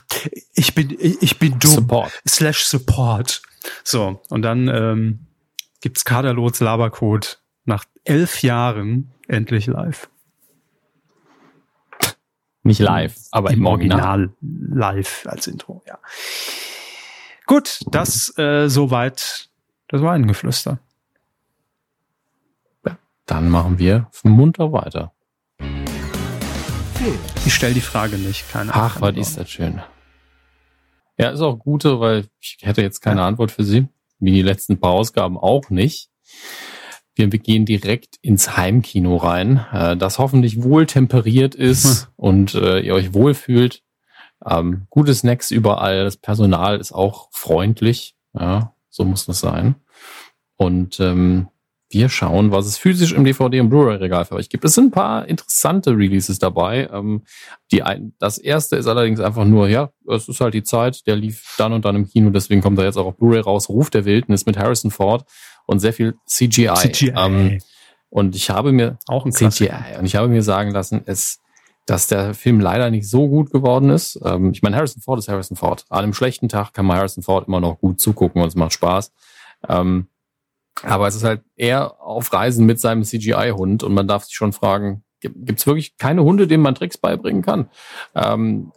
[0.53, 1.71] ich bin, ich bin dumm.
[1.71, 2.11] Support.
[2.25, 3.41] Slash Support.
[3.83, 5.27] So, und dann ähm,
[5.81, 10.09] gibt's Kaderlots Labercode nach elf Jahren endlich live.
[12.67, 13.99] Nicht live, aber im, im Original.
[13.99, 15.97] Original live als Intro, ja.
[17.45, 19.49] Gut, das äh, soweit
[19.87, 20.79] das war ein Geflüster.
[22.85, 25.13] Ja, dann machen wir munter weiter.
[27.45, 28.91] Ich stelle die Frage nicht, keine Ahnung.
[28.95, 29.81] Ach, was ist das schön.
[31.17, 33.27] Ja, ist auch gute, weil ich hätte jetzt keine ja.
[33.27, 33.87] Antwort für Sie.
[34.19, 36.09] Wie die letzten paar Ausgaben auch nicht.
[37.17, 42.07] Wir gehen direkt ins Heimkino rein, äh, das hoffentlich wohl temperiert ist hm.
[42.15, 43.83] und äh, ihr euch wohlfühlt.
[44.45, 48.15] Ähm, gute Snacks überall, das Personal ist auch freundlich.
[48.33, 49.75] Ja, so muss das sein.
[50.57, 51.47] Und ähm,
[51.89, 54.65] wir schauen, was es physisch im DVD- und Blu-ray-Regal für euch gibt.
[54.65, 56.89] Es sind ein paar interessante Releases dabei.
[56.91, 57.23] Ähm,
[57.71, 61.15] die ein, das erste ist allerdings einfach nur, ja, es ist halt die Zeit, der
[61.15, 63.69] lief dann und dann im Kino, deswegen kommt er jetzt auch auf Blu-ray raus.
[63.69, 65.25] Ruf der Wildnis mit Harrison Ford
[65.65, 66.73] und sehr viel CGI.
[66.75, 67.13] CGI.
[67.15, 67.59] Ähm,
[68.09, 71.39] und ich habe mir auch ein CGI und ich habe mir sagen lassen, es,
[71.85, 74.19] dass der Film leider nicht so gut geworden ist.
[74.25, 75.85] Ähm, ich meine, Harrison Ford ist Harrison Ford.
[75.89, 78.73] An einem schlechten Tag kann man Harrison Ford immer noch gut zugucken und es macht
[78.73, 79.13] Spaß.
[79.69, 80.07] Ähm,
[80.83, 84.53] aber es ist halt eher auf Reisen mit seinem CGI-Hund und man darf sich schon
[84.53, 87.69] fragen, gibt es wirklich keine Hunde, denen man Tricks beibringen kann?
[88.15, 88.71] Ähm,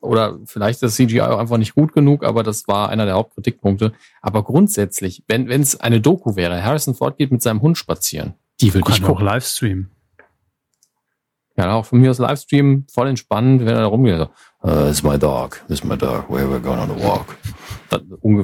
[0.00, 3.14] oder vielleicht ist das CGI auch einfach nicht gut genug, aber das war einer der
[3.14, 3.92] Hauptkritikpunkte.
[4.20, 8.72] Aber grundsätzlich, wenn es eine Doku wäre, Harrison Ford geht mit seinem Hund spazieren, die
[8.74, 9.90] würde ich auch Livestream.
[11.56, 14.18] Ja, auch von mir aus Livestream, voll entspannt, wenn er da rumgeht.
[14.18, 14.28] So,
[14.64, 17.36] uh, this is my dog, this is my dog, where we're going on a walk.
[17.90, 18.00] Das,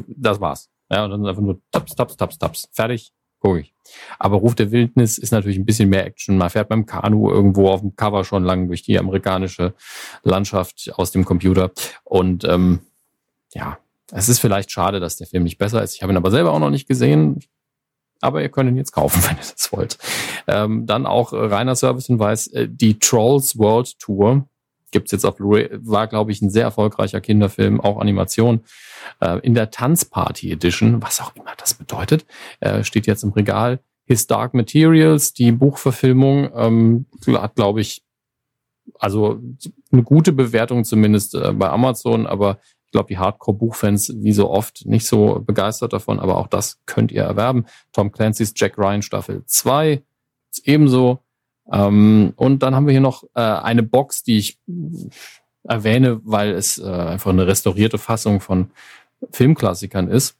[0.06, 0.70] das war's.
[0.90, 2.68] Ja, und dann einfach nur taps, taps, taps, taps.
[2.72, 3.74] Fertig, gucke ich.
[4.18, 6.36] Aber Ruf der Wildnis ist natürlich ein bisschen mehr Action.
[6.36, 9.74] Man fährt beim Kanu irgendwo auf dem Cover schon lang durch die amerikanische
[10.22, 11.70] Landschaft aus dem Computer.
[12.04, 12.80] Und ähm,
[13.52, 13.78] ja,
[14.12, 15.94] es ist vielleicht schade, dass der Film nicht besser ist.
[15.94, 17.40] Ich habe ihn aber selber auch noch nicht gesehen.
[18.20, 19.98] Aber ihr könnt ihn jetzt kaufen, wenn ihr das wollt.
[20.46, 24.46] Ähm, dann auch äh, reiner Servicehinweis, äh, die Trolls World Tour
[24.90, 28.60] gibt's jetzt auf Blu-ray, war, glaube ich, ein sehr erfolgreicher Kinderfilm, auch Animation.
[29.20, 32.26] Äh, in der Tanzparty Edition, was auch immer das bedeutet,
[32.60, 33.80] äh, steht jetzt im Regal.
[34.04, 38.02] His Dark Materials, die Buchverfilmung, ähm, hat, glaube ich,
[38.98, 39.40] also
[39.92, 44.84] eine gute Bewertung zumindest äh, bei Amazon, aber ich glaube, die Hardcore-Buchfans wie so oft
[44.84, 47.66] nicht so begeistert davon, aber auch das könnt ihr erwerben.
[47.92, 50.02] Tom Clancy's Jack Ryan Staffel 2
[50.50, 51.20] ist ebenso.
[51.73, 54.59] Ähm, und dann haben wir hier noch äh, eine Box, die ich
[55.65, 58.70] erwähne, weil es äh, einfach eine restaurierte Fassung von
[59.32, 60.37] Filmklassikern ist,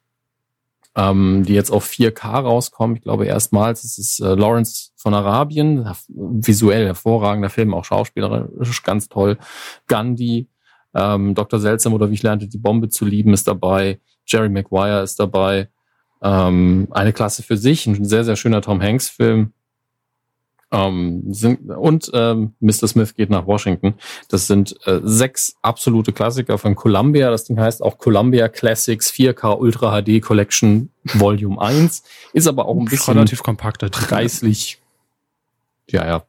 [0.97, 2.97] ähm, die jetzt auf 4K rauskommen.
[2.97, 9.09] Ich glaube erstmals, es ist äh, Lawrence von Arabien, visuell hervorragender Film, auch schauspielerisch ganz
[9.09, 9.39] toll.
[9.87, 10.49] Gandhi,
[10.95, 11.61] ähm, Dr.
[11.61, 14.01] Seltsam oder wie ich lernte, die Bombe zu lieben ist dabei.
[14.27, 15.69] Jerry Maguire ist dabei.
[16.23, 19.53] Ähm, eine Klasse für sich, ein sehr, sehr schöner Tom Hanks-Film.
[20.73, 22.87] Ähm, sind, und ähm, Mr.
[22.87, 23.95] Smith geht nach Washington.
[24.29, 27.31] Das sind äh, sechs absolute Klassiker von Columbia.
[27.31, 32.05] Das Ding heißt auch Columbia Classics 4K Ultra HD Collection Volume 1.
[32.35, 34.81] Ist aber auch ein bisschen relativ kompakter preislich.
[35.91, 36.25] Ja, ja,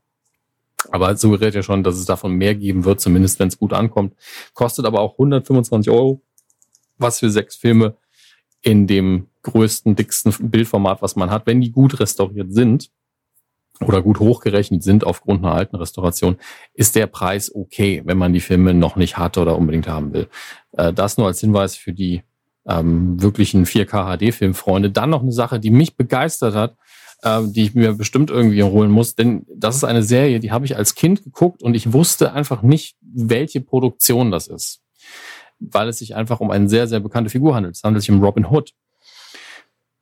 [0.90, 4.16] aber suggeriert ja schon, dass es davon mehr geben wird, zumindest wenn es gut ankommt.
[4.56, 6.22] Kostet aber auch 125 Euro,
[6.98, 7.96] was für sechs Filme
[8.64, 12.90] in dem größten, dicksten Bildformat, was man hat, wenn die gut restauriert sind
[13.84, 16.38] oder gut hochgerechnet sind aufgrund einer alten Restauration,
[16.74, 20.28] ist der Preis okay, wenn man die Filme noch nicht hatte oder unbedingt haben will.
[20.74, 22.24] Äh, das nur als Hinweis für die
[22.66, 24.92] ähm, wirklichen 4K HD-Filmfreunde.
[24.92, 26.76] Dann noch eine Sache, die mich begeistert hat,
[27.24, 29.16] äh, die ich mir bestimmt irgendwie holen muss.
[29.16, 32.62] Denn das ist eine Serie, die habe ich als Kind geguckt und ich wusste einfach
[32.62, 34.82] nicht, welche Produktion das ist.
[35.60, 37.76] Weil es sich einfach um eine sehr, sehr bekannte Figur handelt.
[37.76, 38.74] Es handelt sich um Robin Hood.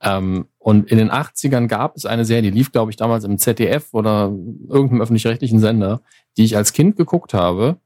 [0.02, 3.38] Ähm, und in den 80ern gab es eine Serie, die lief, glaube ich, damals im
[3.38, 4.30] ZDF oder
[4.68, 6.02] irgendeinem öffentlich-rechtlichen Sender,
[6.36, 7.78] die ich als Kind geguckt habe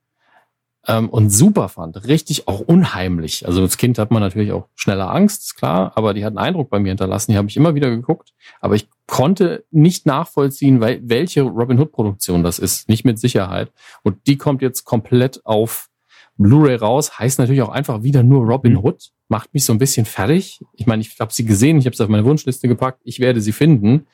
[0.89, 2.09] ähm, und super fand.
[2.09, 3.47] Richtig auch unheimlich.
[3.47, 6.45] Also als Kind hat man natürlich auch schneller Angst, ist klar, aber die hat einen
[6.45, 7.31] Eindruck bei mir hinterlassen.
[7.31, 8.35] Die habe ich immer wieder geguckt.
[8.61, 12.89] Aber ich konnte nicht nachvollziehen, welche Robin Hood-Produktion das ist.
[12.89, 13.73] Nicht mit Sicherheit.
[14.03, 15.91] Und die kommt jetzt komplett auf
[16.37, 17.19] Blu-ray raus.
[17.19, 18.85] Heißt natürlich auch einfach wieder nur Robin mhm.
[18.85, 19.11] Hood.
[19.29, 20.61] Macht mich so ein bisschen fertig.
[20.75, 23.01] Ich meine, ich habe sie gesehen, ich habe sie auf meine Wunschliste gepackt.
[23.05, 24.07] Ich werde sie finden.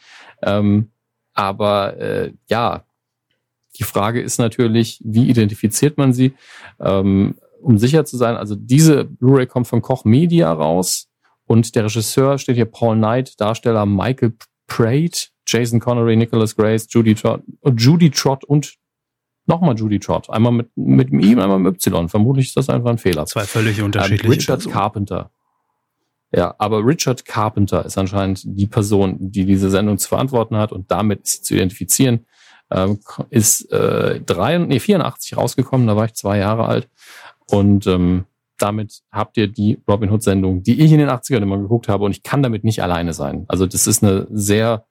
[0.43, 0.91] Ähm,
[1.33, 2.85] aber äh, ja,
[3.79, 6.35] die Frage ist natürlich, wie identifiziert man sie?
[6.81, 11.09] Ähm, um sicher zu sein, also diese Blu-ray kommt von Koch Media raus
[11.47, 14.35] und der Regisseur steht hier Paul Knight, Darsteller Michael
[14.67, 17.43] Prate, Jason Connery, Nicholas Grace, Judy Trott,
[17.77, 18.75] Judy Trott und
[19.51, 20.31] nochmal Judy Trott.
[20.31, 22.09] Einmal mit, mit dem I, einmal mit Y.
[22.09, 23.27] Vermutlich ist das einfach ein Fehler.
[23.27, 24.25] Zwei völlig unterschiedliche.
[24.25, 24.75] Ähm, Richard Personen.
[24.75, 25.31] Carpenter.
[26.33, 30.91] Ja, aber Richard Carpenter ist anscheinend die Person, die diese Sendung zu verantworten hat und
[30.91, 32.25] damit ist sie zu identifizieren
[32.71, 33.01] ähm,
[33.31, 36.89] ist äh, drei, nee, 84 rausgekommen, da war ich zwei Jahre alt.
[37.51, 38.27] Und ähm,
[38.59, 42.13] damit habt ihr die Robin Hood-Sendung, die ich in den 80ern immer geguckt habe und
[42.13, 43.45] ich kann damit nicht alleine sein.
[43.49, 44.85] Also das ist eine sehr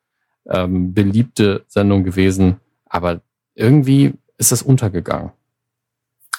[0.48, 3.22] ähm, beliebte Sendung gewesen, aber
[3.56, 5.32] irgendwie ist das untergegangen.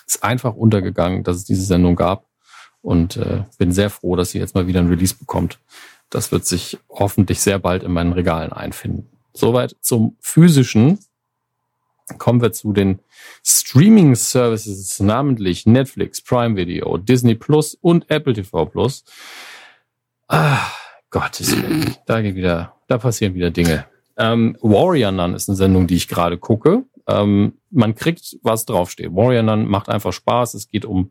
[0.07, 2.27] Ist einfach untergegangen, dass es diese Sendung gab
[2.83, 5.61] und äh, bin sehr froh, dass sie jetzt mal wieder ein Release bekommt.
[6.09, 9.09] Das wird sich hoffentlich sehr bald in meinen Regalen einfinden.
[9.33, 10.99] Soweit zum physischen
[12.19, 12.99] kommen wir zu den
[13.45, 19.05] Streaming Services, namentlich Netflix, Prime Video, Disney Plus und Apple TV Plus.
[20.27, 20.67] Ah,
[21.11, 23.85] Gottes Willen, da geht wieder, da passieren wieder Dinge.
[24.17, 26.85] Ähm, Warrior Nun ist eine Sendung, die ich gerade gucke.
[27.11, 29.15] Ähm, man kriegt, was draufsteht.
[29.15, 30.55] Warrior Nun macht einfach Spaß.
[30.55, 31.11] Es geht um,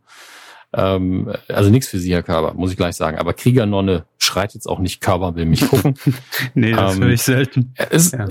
[0.74, 3.18] ähm, also nichts für Sie, Herr Körber, muss ich gleich sagen.
[3.18, 5.96] Aber Kriegernonne schreit jetzt auch nicht, Körber will mich gucken.
[6.54, 7.74] nee, das ähm, höre ich selten.
[7.90, 8.28] Ist, ja.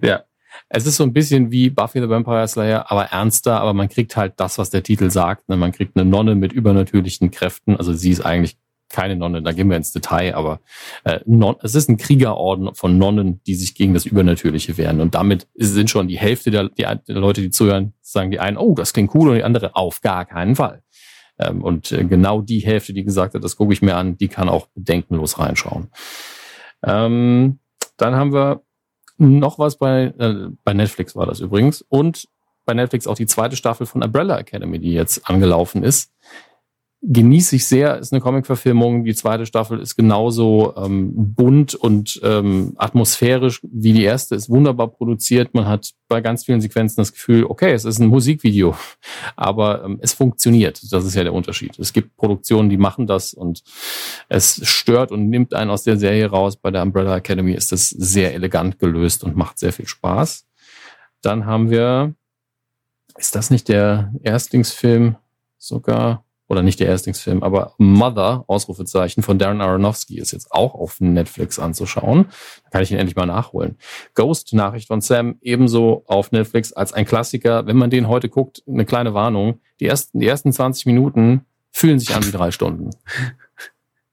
[0.00, 0.22] ja,
[0.68, 4.16] es ist so ein bisschen wie Buffy the Vampire Slayer, aber ernster, aber man kriegt
[4.16, 5.48] halt das, was der Titel sagt.
[5.48, 5.56] Ne?
[5.56, 7.76] Man kriegt eine Nonne mit übernatürlichen Kräften.
[7.76, 8.56] Also sie ist eigentlich
[8.88, 10.60] keine Nonne, da gehen wir ins Detail, aber
[11.04, 15.00] äh, non, es ist ein Kriegerorden von Nonnen, die sich gegen das Übernatürliche wehren.
[15.00, 18.56] Und damit sind schon die Hälfte der, der, der Leute, die zuhören, sagen die einen,
[18.56, 20.82] oh, das klingt cool, und die andere, auf gar keinen Fall.
[21.38, 24.28] Ähm, und äh, genau die Hälfte, die gesagt hat, das gucke ich mir an, die
[24.28, 25.88] kann auch bedenkenlos reinschauen.
[26.84, 27.58] Ähm,
[27.96, 28.62] dann haben wir
[29.18, 31.82] noch was bei, äh, bei Netflix war das übrigens.
[31.82, 32.28] Und
[32.64, 36.12] bei Netflix auch die zweite Staffel von Umbrella Academy, die jetzt angelaufen ist
[37.08, 37.98] genieße ich sehr.
[37.98, 39.04] Ist eine Comic-Verfilmung.
[39.04, 44.34] Die zweite Staffel ist genauso ähm, bunt und ähm, atmosphärisch wie die erste.
[44.34, 45.54] Ist wunderbar produziert.
[45.54, 48.74] Man hat bei ganz vielen Sequenzen das Gefühl, okay, es ist ein Musikvideo,
[49.36, 50.80] aber ähm, es funktioniert.
[50.90, 51.78] Das ist ja der Unterschied.
[51.78, 53.62] Es gibt Produktionen, die machen das und
[54.28, 56.56] es stört und nimmt einen aus der Serie raus.
[56.56, 60.44] Bei der Umbrella Academy ist das sehr elegant gelöst und macht sehr viel Spaß.
[61.22, 62.14] Dann haben wir,
[63.16, 65.16] ist das nicht der Erstlingsfilm
[65.56, 66.25] sogar?
[66.48, 71.58] Oder nicht der Erstlingsfilm, aber Mother, Ausrufezeichen, von Darren Aronofsky ist jetzt auch auf Netflix
[71.58, 72.26] anzuschauen.
[72.64, 73.76] Da kann ich ihn endlich mal nachholen.
[74.14, 77.66] Ghost, Nachricht von Sam, ebenso auf Netflix als ein Klassiker.
[77.66, 79.60] Wenn man den heute guckt, eine kleine Warnung.
[79.80, 82.90] Die ersten, die ersten 20 Minuten fühlen sich an wie drei Stunden.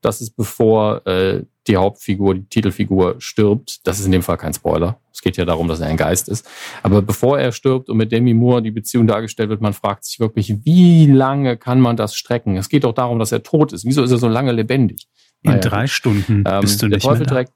[0.05, 3.87] Das ist bevor äh, die Hauptfigur, die Titelfigur stirbt.
[3.87, 4.99] Das ist in dem Fall kein Spoiler.
[5.13, 6.47] Es geht ja darum, dass er ein Geist ist.
[6.81, 10.19] Aber bevor er stirbt und mit Demi Moore die Beziehung dargestellt wird, man fragt sich
[10.19, 12.57] wirklich, wie lange kann man das strecken?
[12.57, 13.85] Es geht doch darum, dass er tot ist.
[13.85, 15.07] Wieso ist er so lange lebendig?
[15.41, 17.53] In naja, drei Stunden ähm, bist du nicht der Teufel mehr trägt,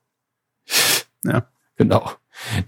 [1.23, 1.47] Ja.
[1.77, 2.11] Genau.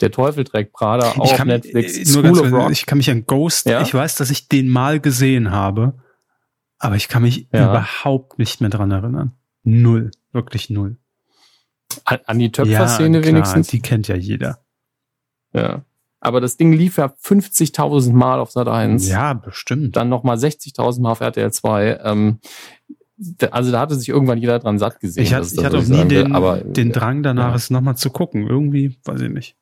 [0.01, 1.97] Der Teufel trägt Prada auch kann, auf Netflix.
[1.97, 2.71] Äh, nur School ganz, of Rock.
[2.71, 3.81] Ich kann mich an Ghost, ja?
[3.81, 5.93] ich weiß, dass ich den mal gesehen habe,
[6.77, 7.69] aber ich kann mich ja.
[7.69, 9.33] überhaupt nicht mehr dran erinnern.
[9.63, 10.11] Null.
[10.31, 10.97] Wirklich null.
[12.05, 13.67] An die Töpfer-Szene ja, wenigstens?
[13.67, 14.59] Die kennt ja jeder.
[15.53, 15.83] Ja.
[16.19, 19.07] Aber das Ding lief ja 50.000 Mal auf Sat 1.
[19.07, 19.95] Ja, bestimmt.
[19.95, 21.99] Dann nochmal 60.000 Mal auf RTL 2.
[22.03, 22.39] Ähm,
[23.51, 25.23] also da hatte sich irgendwann jeder dran satt gesehen.
[25.23, 27.55] Ich, hatte, ich hatte auch nie den, aber, den Drang danach, ja.
[27.55, 28.47] es nochmal zu gucken.
[28.47, 29.55] Irgendwie, weiß ich nicht.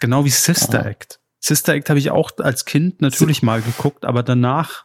[0.00, 0.88] Genau wie Sister Aha.
[0.88, 1.20] Act.
[1.38, 4.84] Sister Act habe ich auch als Kind natürlich mal geguckt, aber danach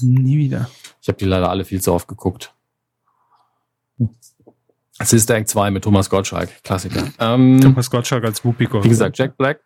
[0.00, 0.70] nie wieder.
[1.04, 2.54] Ich habe die leider alle viel zu oft geguckt.
[5.02, 7.08] Sister Act 2 mit Thomas Gottschalk, Klassiker.
[7.20, 9.60] Ähm, Thomas Gottschalk als Whoopi Wie gesagt, Jack Black.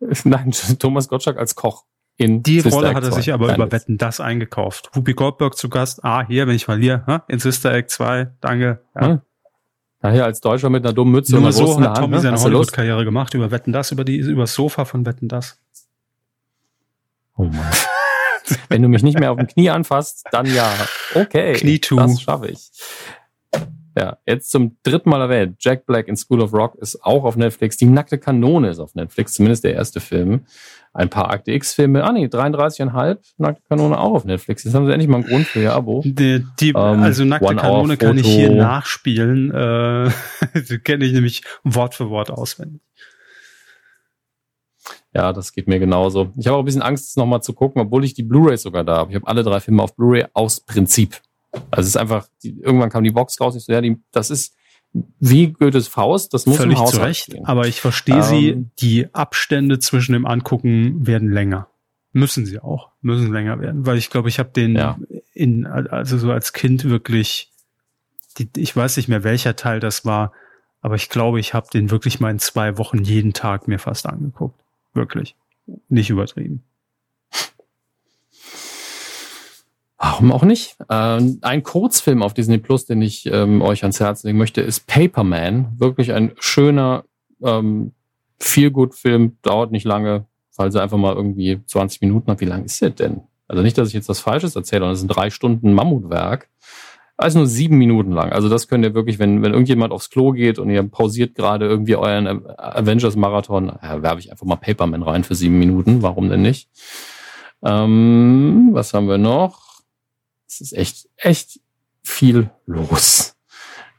[0.24, 1.84] Nein, Thomas Gottschalk als Koch.
[2.16, 3.16] In Die Sister Rolle Act hat er 2.
[3.18, 4.90] sich aber Nein, über Wetten das eingekauft.
[4.94, 6.04] Whoopi Goldberg zu Gast.
[6.04, 7.22] Ah, hier, wenn ich verliere, ha?
[7.28, 8.80] in Sister Act 2, danke.
[8.96, 9.06] Ja.
[9.06, 9.20] Hm?
[10.00, 12.20] Daher als Deutscher mit einer dummen Mütze Nur und so hat Tommy ne?
[12.20, 15.60] seine Hollywood-Karriere gemacht, über Wetten das, über die, über das Sofa von Wetten das.
[17.36, 17.72] Oh Mann.
[18.68, 20.72] Wenn du mich nicht mehr auf dem Knie anfasst, dann ja.
[21.14, 21.54] Okay.
[21.54, 22.70] Knie Das schaffe ich.
[23.98, 25.56] Ja, jetzt zum dritten Mal erwähnt.
[25.58, 27.76] Jack Black in School of Rock ist auch auf Netflix.
[27.78, 30.42] Die nackte Kanone ist auf Netflix, zumindest der erste Film.
[30.92, 32.04] Ein paar Akte X-Filme.
[32.04, 33.18] Ah nee, 33,5.
[33.38, 34.62] Nackte Kanone auch auf Netflix.
[34.62, 36.02] Jetzt haben sie endlich mal einen Grund für ihr Abo.
[36.04, 39.50] Die, die, ähm, also nackte Kanone kann ich hier nachspielen.
[39.50, 40.10] Äh,
[40.68, 42.80] die kenne ich nämlich Wort für Wort auswendig.
[45.18, 46.32] Ja, das geht mir genauso.
[46.36, 48.84] Ich habe auch ein bisschen Angst, es nochmal zu gucken, obwohl ich die Blu-ray sogar
[48.84, 49.10] da habe.
[49.10, 51.20] Ich habe alle drei Filme auf Blu-ray aus Prinzip.
[51.72, 54.30] Also es ist einfach, die, irgendwann kam die Box raus, ich so, ja, die, das
[54.30, 54.54] ist
[55.18, 57.44] wie Goethes Faust, das muss Völlig im Haus zu Recht, stehen.
[57.46, 61.66] aber ich verstehe ähm, sie, die Abstände zwischen dem Angucken werden länger.
[62.12, 64.98] Müssen sie auch, müssen länger werden, weil ich glaube, ich habe den ja.
[65.34, 67.50] in, also so als Kind wirklich,
[68.38, 70.32] die, ich weiß nicht mehr, welcher Teil das war,
[70.80, 74.06] aber ich glaube, ich habe den wirklich mal in zwei Wochen jeden Tag mir fast
[74.06, 74.62] angeguckt.
[74.98, 75.36] Wirklich.
[75.88, 76.64] Nicht übertrieben.
[79.96, 80.76] Warum auch nicht?
[80.90, 84.88] Ähm, ein Kurzfilm auf Disney Plus, den ich ähm, euch ans Herz legen möchte, ist
[84.88, 85.78] Paperman.
[85.78, 87.04] Wirklich ein schöner,
[87.44, 87.92] ähm,
[88.40, 90.26] Feel-Good-Film, dauert nicht lange,
[90.56, 92.40] weil sie einfach mal irgendwie 20 Minuten hat.
[92.40, 93.20] Wie lang ist der denn?
[93.46, 96.48] Also nicht, dass ich jetzt was Falsches erzähle, sondern es ist ein drei Stunden Mammutwerk.
[97.18, 98.32] Also nur sieben Minuten lang.
[98.32, 101.66] Also das könnt ihr wirklich, wenn, wenn irgendjemand aufs Klo geht und ihr pausiert gerade
[101.66, 106.00] irgendwie euren Avengers-Marathon, ja, werfe ich einfach mal Paperman rein für sieben Minuten.
[106.00, 106.70] Warum denn nicht?
[107.62, 109.68] Ähm, was haben wir noch?
[110.48, 111.60] es ist echt, echt
[112.02, 113.36] viel los.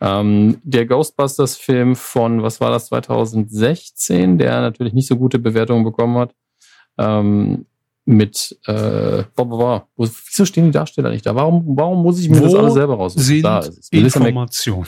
[0.02, 6.18] Ähm, der Ghostbusters-Film von, was war das, 2016, der natürlich nicht so gute Bewertungen bekommen
[6.18, 6.34] hat,
[6.98, 7.66] ähm,
[8.10, 11.36] mit, äh, boah, boah, wieso stehen die Darsteller nicht da?
[11.36, 13.24] Warum, warum muss ich mir Wo das alles selber raussuchen?
[13.24, 14.88] Sind da ist Information.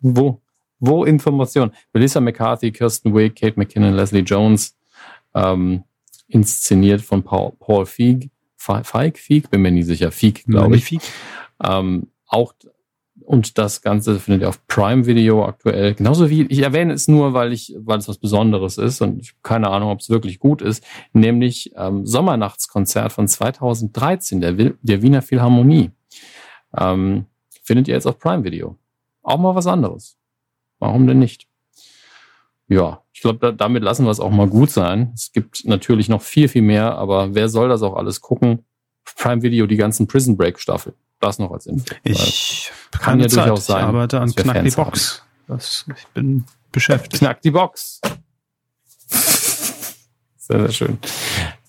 [0.00, 0.40] Wo?
[0.78, 1.70] Wo Information?
[1.92, 4.74] Melissa McCarthy, Kirsten Wiig, Kate McKinnon, Leslie Jones,
[5.34, 5.84] ähm,
[6.28, 8.30] inszeniert von Paul, Paul Feig.
[8.56, 10.86] Feig, Feig, bin mir nie sicher, Feig, glaube ich.
[10.86, 11.02] Feig.
[11.62, 12.54] Ähm, auch
[13.24, 15.94] und das Ganze findet ihr auf Prime Video aktuell.
[15.94, 19.34] Genauso wie, ich erwähne es nur, weil ich, weil es was Besonderes ist und ich
[19.42, 25.22] keine Ahnung, ob es wirklich gut ist, nämlich ähm, Sommernachtskonzert von 2013, der, der Wiener
[25.22, 25.90] Philharmonie.
[26.76, 27.26] Ähm,
[27.62, 28.76] findet ihr jetzt auf Prime Video.
[29.22, 30.16] Auch mal was anderes.
[30.78, 31.48] Warum denn nicht?
[32.68, 35.12] Ja, ich glaube, da, damit lassen wir es auch mal gut sein.
[35.14, 38.64] Es gibt natürlich noch viel, viel mehr, aber wer soll das auch alles gucken?
[39.16, 40.94] Prime Video, die ganzen Prison Break Staffel.
[41.20, 41.94] Das noch als Info.
[42.04, 43.46] Ich kann ja Zeit.
[43.46, 43.80] durchaus sein.
[43.80, 45.22] Ich arbeite an Knack die Box.
[45.48, 47.18] Das, ich bin beschäftigt.
[47.18, 48.00] Knack die Box.
[49.08, 50.98] Sehr, sehr schön.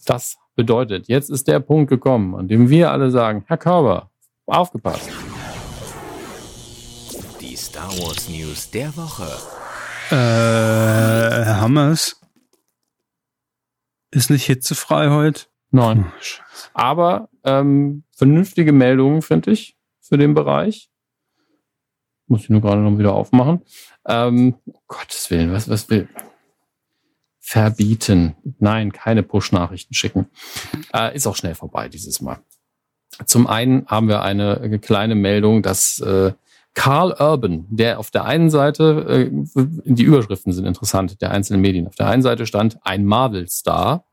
[0.05, 4.11] Das bedeutet, jetzt ist der Punkt gekommen, an dem wir alle sagen, Herr Körber,
[4.45, 5.09] aufgepasst.
[7.39, 9.27] Die Star Wars News der Woche.
[10.09, 12.21] Äh, Herr Hammers.
[14.11, 15.45] Ist nicht hitzefrei heute?
[15.71, 16.05] Nein.
[16.07, 20.89] Oh, Aber ähm, vernünftige Meldungen, finde ich, für den Bereich.
[22.27, 23.61] Muss ich nur gerade noch wieder aufmachen.
[24.05, 26.09] Ähm, um Gottes Willen, was, was will?
[27.39, 28.35] Verbieten.
[28.59, 30.27] Nein, keine Push-Nachrichten schicken.
[30.93, 32.39] Äh, ist auch schnell vorbei dieses Mal.
[33.25, 36.33] Zum einen haben wir eine kleine Meldung, dass äh,
[36.77, 41.87] Carl Urban, der auf der einen Seite, äh, die Überschriften sind interessant, der einzelnen Medien.
[41.87, 44.05] Auf der einen Seite stand ein Marvel-Star,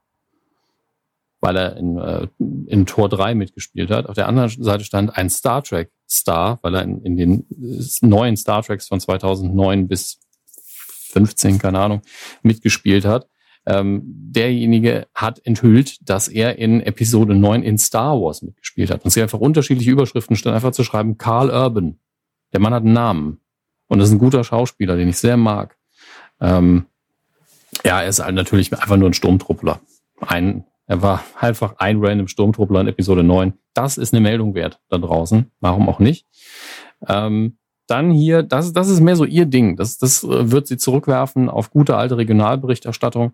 [1.45, 4.07] weil er in, äh, in Tor 3 mitgespielt hat.
[4.09, 7.47] Auf der anderen Seite stand ein Star Trek-Star, weil er in, in den
[8.01, 10.21] neuen Star Treks von 2009 bis
[11.11, 12.01] 15, keine Ahnung,
[12.43, 13.29] mitgespielt hat.
[13.67, 19.05] Ähm, derjenige hat enthüllt, dass er in Episode 9 in Star Wars mitgespielt hat.
[19.05, 21.99] Und sie einfach unterschiedliche Überschriften stand einfach zu schreiben, Carl Urban.
[22.55, 23.41] Der Mann hat einen Namen.
[23.87, 25.77] Und ist ein guter Schauspieler, den ich sehr mag.
[26.41, 26.87] Ähm,
[27.85, 29.81] ja, er ist halt natürlich einfach nur ein Sturmtruppler.
[30.21, 33.55] Ein, er war einfach ein random Sturmtruppler in Episode 9.
[33.73, 35.51] Das ist eine Meldung wert da draußen.
[35.61, 36.27] Warum auch nicht?
[37.09, 39.77] Ähm, dann hier, das, das ist mehr so ihr Ding.
[39.77, 43.33] Das, das äh, wird sie zurückwerfen auf gute alte Regionalberichterstattung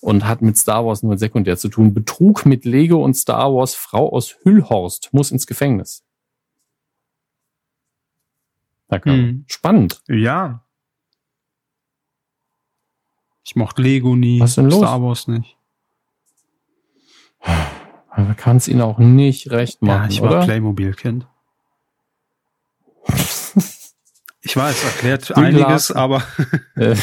[0.00, 1.94] und hat mit Star Wars nur sekundär zu tun.
[1.94, 3.74] Betrug mit Lego und Star Wars.
[3.74, 6.02] Frau aus Hüllhorst muss ins Gefängnis.
[8.88, 9.10] Danke.
[9.10, 9.44] Hm.
[9.46, 10.02] Spannend.
[10.08, 10.62] Ja.
[13.44, 14.40] Ich mochte Lego nie.
[14.40, 14.78] Was ist denn los?
[14.78, 15.55] Star Wars nicht.
[18.16, 20.04] Man kann es ihnen auch nicht recht machen.
[20.04, 21.26] Ja, ich war Playmobil-Kind.
[24.46, 25.96] Ich weiß, erklärt Brie einiges, Larson.
[25.96, 26.22] aber.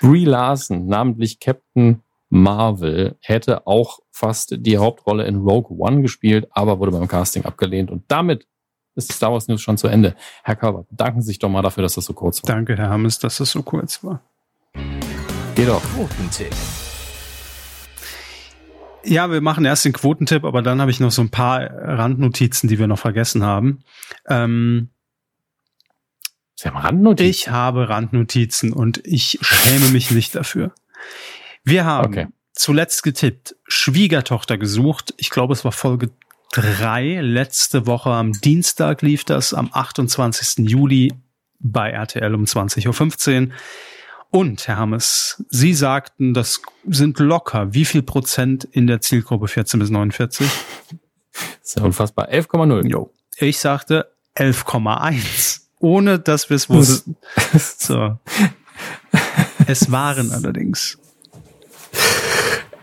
[0.00, 6.78] Brie Larson, namentlich Captain Marvel, hätte auch fast die Hauptrolle in Rogue One gespielt, aber
[6.78, 7.90] wurde beim Casting abgelehnt.
[7.90, 8.46] Und damit
[8.94, 10.14] ist Star Wars News schon zu Ende.
[10.44, 12.54] Herr Körber, bedanken Sie sich doch mal dafür, dass das so kurz war.
[12.54, 14.20] Danke, Herr Hammes, dass das so kurz war.
[15.56, 15.82] Geh doch.
[15.96, 16.54] Quotentipp.
[19.08, 22.68] Ja, wir machen erst den Quotentipp, aber dann habe ich noch so ein paar Randnotizen,
[22.68, 23.80] die wir noch vergessen haben.
[24.28, 24.90] Ähm,
[26.54, 27.30] Sie haben Randnotizen?
[27.30, 30.72] Ich habe Randnotizen und ich schäme mich nicht dafür.
[31.64, 32.26] Wir haben okay.
[32.52, 35.14] zuletzt getippt, Schwiegertochter gesucht.
[35.16, 36.10] Ich glaube, es war Folge
[36.52, 37.20] drei.
[37.20, 40.68] Letzte Woche am Dienstag lief das, am 28.
[40.68, 41.14] Juli
[41.60, 43.52] bei RTL um 20.15 Uhr.
[44.30, 49.80] Und, Herr Hammes, Sie sagten, das sind locker wie viel Prozent in der Zielgruppe 14
[49.80, 50.48] bis 49?
[50.90, 50.98] Das
[51.62, 52.28] ist ja unfassbar.
[52.28, 52.86] 11,0.
[52.88, 53.12] Jo.
[53.38, 57.16] Ich sagte 11,1 ohne dass wir es wussten.
[57.56, 58.18] so.
[59.66, 60.96] Es waren allerdings.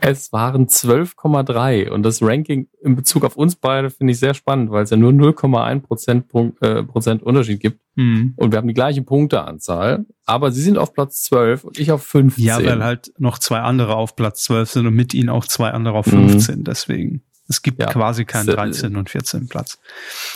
[0.08, 4.70] Es waren 12,3 und das Ranking in Bezug auf uns beide finde ich sehr spannend,
[4.70, 6.26] weil es ja nur 0,1 Prozent,
[6.62, 7.82] äh, Prozent Unterschied gibt.
[7.96, 8.34] Mhm.
[8.36, 12.04] Und wir haben die gleiche Punkteanzahl, aber sie sind auf Platz 12 und ich auf
[12.04, 12.46] 15.
[12.46, 15.72] Ja, weil halt noch zwei andere auf Platz 12 sind und mit ihnen auch zwei
[15.72, 16.64] andere auf 15, mhm.
[16.64, 17.24] deswegen.
[17.48, 19.80] Es gibt ja, quasi keinen 13 und 14 Platz.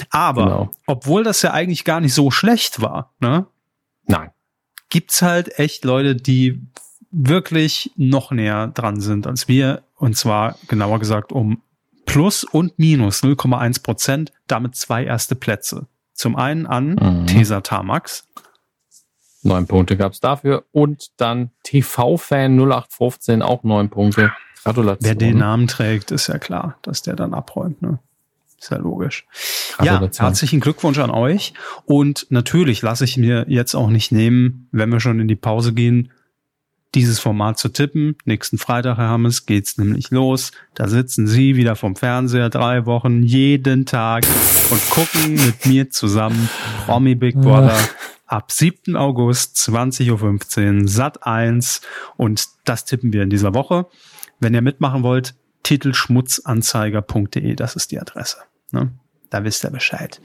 [0.09, 0.71] Aber, genau.
[0.87, 3.45] obwohl das ja eigentlich gar nicht so schlecht war, ne?
[4.07, 4.31] Nein.
[4.89, 6.67] Gibt's halt echt Leute, die
[7.11, 9.83] wirklich noch näher dran sind als wir.
[9.95, 11.61] Und zwar, genauer gesagt, um
[12.05, 15.87] plus und minus 0,1 Prozent, damit zwei erste Plätze.
[16.13, 17.27] Zum einen an mhm.
[17.27, 18.27] Tesa Tamax.
[19.41, 20.65] Neun Punkte gab's dafür.
[20.71, 24.31] Und dann TV-Fan 0815 auch neun Punkte.
[24.63, 25.07] Gratulation.
[25.07, 27.81] Wer den Namen trägt, ist ja klar, dass der dann abräumt.
[27.81, 27.99] Ne?
[28.59, 29.25] Ist ja logisch.
[29.81, 31.53] Ja, herzlichen Glückwunsch an euch.
[31.85, 35.73] Und natürlich lasse ich mir jetzt auch nicht nehmen, wenn wir schon in die Pause
[35.73, 36.11] gehen,
[36.95, 38.15] dieses Format zu tippen.
[38.25, 40.51] Nächsten Freitag, Herr Hammes, geht's nämlich los.
[40.73, 44.25] Da sitzen Sie wieder vom Fernseher drei Wochen jeden Tag
[44.69, 46.49] und gucken mit mir zusammen
[46.85, 47.77] Promi Big Brother
[48.25, 48.95] ab 7.
[48.95, 51.81] August 20.15 Uhr Sat 1
[52.17, 53.87] und das tippen wir in dieser Woche.
[54.39, 58.37] Wenn ihr mitmachen wollt, titelschmutzanzeiger.de, das ist die Adresse.
[58.71, 58.91] Ne?
[59.29, 60.21] Da wisst ihr Bescheid.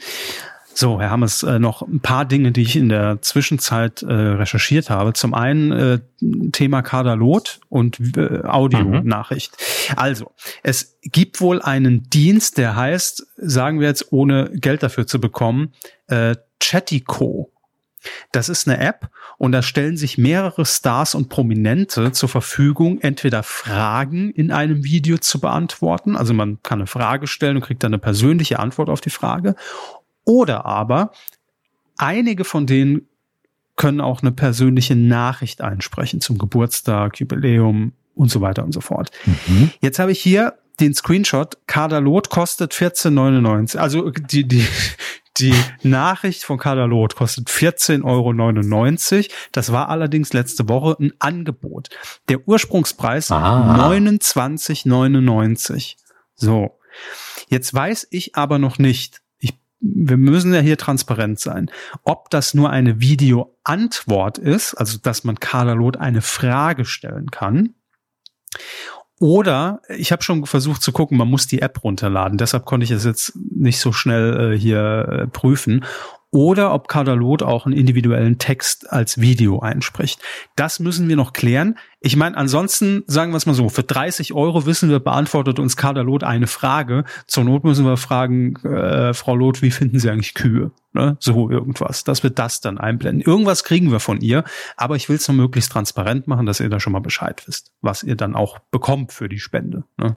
[0.76, 4.90] So, Herr Hammers, äh, noch ein paar Dinge, die ich in der Zwischenzeit äh, recherchiert
[4.90, 5.12] habe.
[5.12, 6.00] Zum einen äh,
[6.50, 9.52] Thema Kaderlot und äh, Audionachricht.
[9.52, 9.94] Mhm.
[9.96, 10.32] Also,
[10.64, 15.72] es gibt wohl einen Dienst, der heißt, sagen wir jetzt, ohne Geld dafür zu bekommen,
[16.08, 17.52] äh, Chattico.
[18.32, 23.42] Das ist eine App und da stellen sich mehrere Stars und Prominente zur Verfügung, entweder
[23.42, 27.94] Fragen in einem Video zu beantworten, also man kann eine Frage stellen und kriegt dann
[27.94, 29.56] eine persönliche Antwort auf die Frage,
[30.24, 31.12] oder aber
[31.96, 33.08] einige von denen
[33.76, 39.10] können auch eine persönliche Nachricht einsprechen zum Geburtstag, Jubiläum und so weiter und so fort.
[39.26, 39.70] Mhm.
[39.80, 41.58] Jetzt habe ich hier den Screenshot.
[41.66, 43.76] Kadalot kostet 14,99.
[43.78, 44.64] Also die, die,
[45.38, 48.32] die Nachricht von Kadalot kostet 14,99 Euro.
[49.52, 51.88] Das war allerdings letzte Woche ein Angebot.
[52.28, 53.90] Der Ursprungspreis ah.
[53.90, 55.96] 29,99.
[56.34, 56.78] So.
[57.48, 59.23] Jetzt weiß ich aber noch nicht, ich,
[59.86, 61.70] wir müssen ja hier transparent sein,
[62.04, 67.74] ob das nur eine Videoantwort ist, also dass man Kadalot eine Frage stellen kann,
[69.20, 72.36] Oder ich habe schon versucht zu gucken, man muss die App runterladen.
[72.36, 75.84] Deshalb konnte ich es jetzt nicht so schnell äh, hier äh, prüfen
[76.34, 80.20] oder ob Cardalot auch einen individuellen Text als Video einspricht.
[80.56, 81.78] Das müssen wir noch klären.
[82.00, 85.76] Ich meine, ansonsten sagen wir es mal so, für 30 Euro wissen wir, beantwortet uns
[85.76, 87.04] Cardalot eine Frage.
[87.28, 90.72] Zur Not müssen wir fragen, äh, Frau Loth, wie finden Sie eigentlich Kühe?
[90.92, 91.16] Ne?
[91.20, 92.02] So irgendwas.
[92.02, 93.22] Das wird das dann einblenden.
[93.24, 94.42] Irgendwas kriegen wir von ihr,
[94.76, 97.70] aber ich will es noch möglichst transparent machen, dass ihr da schon mal Bescheid wisst,
[97.80, 99.84] was ihr dann auch bekommt für die Spende.
[99.98, 100.16] Ne?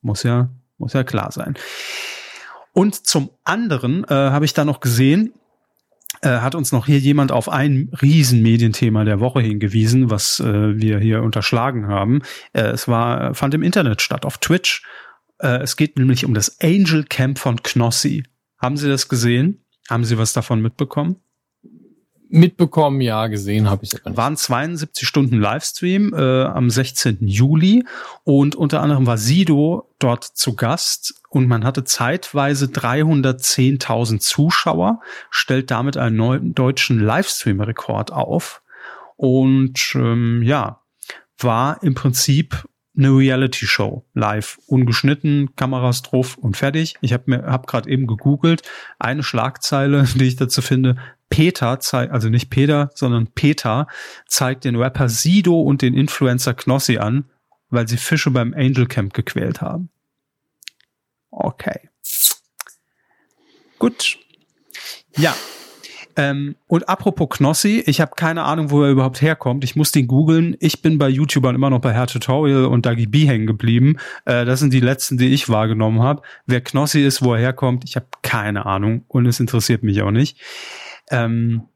[0.00, 0.48] Muss ja,
[0.78, 1.54] muss ja klar sein.
[2.72, 5.34] Und zum anderen äh, habe ich da noch gesehen,
[6.22, 10.98] äh, hat uns noch hier jemand auf ein Riesenmedienthema der Woche hingewiesen, was äh, wir
[10.98, 12.22] hier unterschlagen haben.
[12.52, 14.82] Äh, es war, fand im Internet statt, auf Twitch.
[15.38, 18.24] Äh, es geht nämlich um das Angel Camp von Knossi.
[18.58, 19.64] Haben Sie das gesehen?
[19.90, 21.16] Haben Sie was davon mitbekommen?
[22.34, 24.00] Mitbekommen, ja, gesehen habe ich es.
[24.04, 27.18] Waren 72 Stunden Livestream äh, am 16.
[27.28, 27.84] Juli
[28.24, 35.70] und unter anderem war Sido dort zu Gast und man hatte zeitweise 310.000 Zuschauer, stellt
[35.70, 38.62] damit einen neuen deutschen Livestream-Rekord auf
[39.16, 40.80] und ähm, ja,
[41.38, 42.64] war im Prinzip
[42.96, 46.94] eine Reality-Show live, ungeschnitten, Kameras drauf und fertig.
[47.00, 48.62] Ich habe mir hab gerade eben gegoogelt,
[48.98, 50.96] eine Schlagzeile, die ich dazu finde,
[51.32, 53.86] Peter zeigt, also nicht Peter, sondern Peter
[54.26, 57.24] zeigt den Rapper Sido und den Influencer Knossi an,
[57.70, 59.88] weil sie Fische beim Angel Camp gequält haben.
[61.30, 61.88] Okay.
[63.78, 64.18] Gut.
[65.16, 65.34] Ja.
[66.16, 69.64] Ähm, und apropos Knossi, ich habe keine Ahnung, wo er überhaupt herkommt.
[69.64, 70.54] Ich muss den googeln.
[70.60, 73.96] Ich bin bei YouTubern immer noch bei Herr Tutorial und Dagi B hängen geblieben.
[74.26, 76.20] Äh, das sind die letzten, die ich wahrgenommen habe.
[76.44, 80.10] Wer Knossi ist, wo er herkommt, ich habe keine Ahnung und es interessiert mich auch
[80.10, 80.38] nicht.
[81.10, 81.68] Ähm,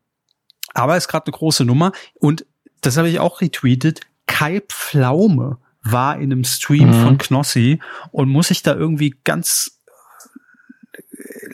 [0.74, 1.92] aber ist gerade eine große Nummer.
[2.14, 2.46] Und
[2.80, 4.00] das habe ich auch retweetet.
[4.26, 7.02] Kai Pflaume war in einem Stream mhm.
[7.02, 7.80] von Knossi
[8.10, 9.80] und muss sich da irgendwie ganz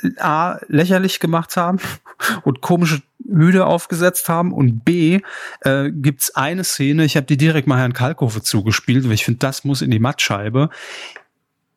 [0.03, 1.79] äh, A, lächerlich gemacht haben
[2.45, 5.21] und komische Hüde aufgesetzt haben und B,
[5.61, 9.39] äh, gibt's eine Szene, ich habe die direkt mal Herrn Kalkofe zugespielt, weil ich finde,
[9.39, 10.71] das muss in die Mattscheibe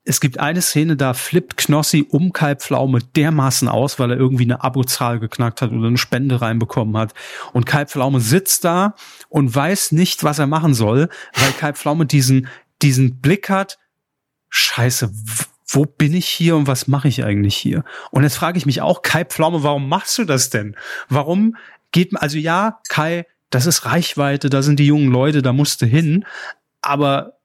[0.08, 4.44] es gibt eine Szene, da flippt Knossi um Kai Pflaume dermaßen aus, weil er irgendwie
[4.44, 7.16] eine Abozahl geknackt hat oder eine Spende reinbekommen hat.
[7.54, 8.94] Und Kai Pflaume sitzt da
[9.30, 12.48] und weiß nicht, was er machen soll, weil Kai Pflaume diesen,
[12.84, 13.80] diesen Blick hat,
[14.50, 15.12] scheiße,
[15.68, 17.84] wo bin ich hier und was mache ich eigentlich hier?
[18.12, 20.76] Und jetzt frage ich mich auch, Kai Pflaume, warum machst du das denn?
[21.10, 21.58] Warum
[21.92, 25.88] geht also ja, Kai, das ist Reichweite, da sind die jungen Leute, da musst du
[25.88, 26.26] hin,
[26.82, 27.40] aber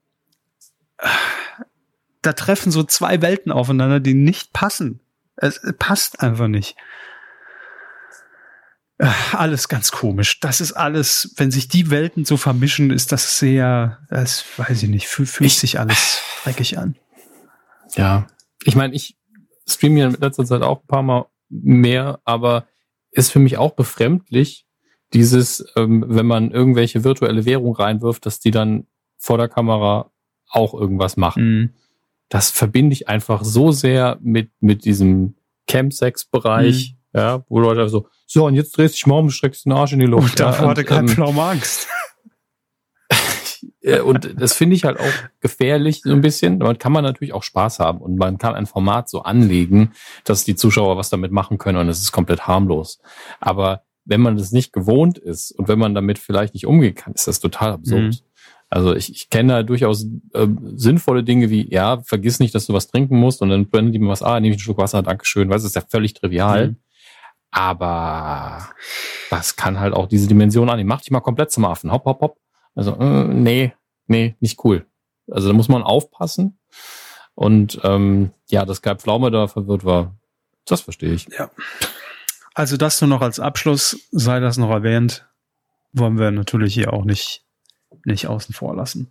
[2.23, 5.01] da treffen so zwei Welten aufeinander, die nicht passen.
[5.37, 6.77] Es passt einfach nicht.
[9.33, 10.41] Alles ganz komisch.
[10.41, 14.91] Das ist alles, wenn sich die Welten so vermischen, ist das sehr, das weiß ich
[14.91, 16.97] nicht, fühlt, fühlt sich alles dreckig an.
[17.95, 18.27] Ja,
[18.65, 19.17] ich meine, ich
[19.67, 22.67] streame ja in letzter Zeit auch ein paar Mal mehr, aber
[23.11, 24.67] ist für mich auch befremdlich,
[25.15, 28.87] dieses, ähm, wenn man irgendwelche virtuelle Währung reinwirft, dass die dann
[29.17, 30.13] vor der Kamera
[30.51, 31.43] auch irgendwas machen.
[31.43, 31.75] Mhm
[32.31, 35.35] das verbinde ich einfach so sehr mit, mit diesem
[35.67, 37.19] Campsex-Bereich, mhm.
[37.19, 39.93] ja, wo Leute so, so, und jetzt drehst du dich mal um, streckst den Arsch
[39.93, 40.31] in die Luft.
[40.31, 41.89] Und davor ja, hatte kein ähm, Angst.
[44.05, 46.61] und das finde ich halt auch gefährlich so ein bisschen.
[46.61, 49.93] Damit kann man natürlich auch Spaß haben und man kann ein Format so anlegen,
[50.25, 53.01] dass die Zuschauer was damit machen können und es ist komplett harmlos.
[53.41, 57.13] Aber wenn man das nicht gewohnt ist und wenn man damit vielleicht nicht umgehen kann,
[57.15, 58.03] ist das total absurd.
[58.03, 58.17] Mhm.
[58.71, 62.73] Also ich, ich kenne da durchaus äh, sinnvolle Dinge wie, ja, vergiss nicht, dass du
[62.73, 65.03] was trinken musst und dann brennen die mir was, ah, nehme ich einen Schluck Wasser,
[65.03, 65.51] Dankeschön.
[65.51, 66.69] Weißt du, ist ja völlig trivial.
[66.69, 66.77] Mhm.
[67.51, 68.69] Aber
[69.29, 70.89] das kann halt auch diese Dimension annehmen.
[70.89, 71.91] Mach dich mal komplett zum Affen.
[71.91, 72.39] Hopp, hopp, hopp.
[72.77, 73.73] Also, äh, nee,
[74.07, 74.87] nee, nicht cool.
[75.29, 76.59] Also da muss man aufpassen.
[77.35, 80.17] Und ähm, ja, dass Kai Pflaume da verwirrt war,
[80.65, 81.27] das verstehe ich.
[81.37, 81.51] Ja.
[82.55, 85.27] Also das nur noch als Abschluss, sei das noch erwähnt,
[85.93, 87.45] wollen wir natürlich hier auch nicht
[88.05, 89.09] nicht außen vor lassen.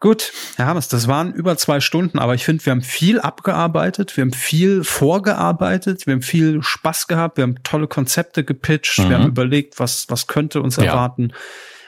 [0.00, 4.16] Gut, Herr Hammes, das waren über zwei Stunden, aber ich finde, wir haben viel abgearbeitet,
[4.16, 9.08] wir haben viel vorgearbeitet, wir haben viel Spaß gehabt, wir haben tolle Konzepte gepitcht, mhm.
[9.08, 9.30] wir haben mhm.
[9.30, 10.84] überlegt, was, was könnte uns ja.
[10.84, 11.32] erwarten.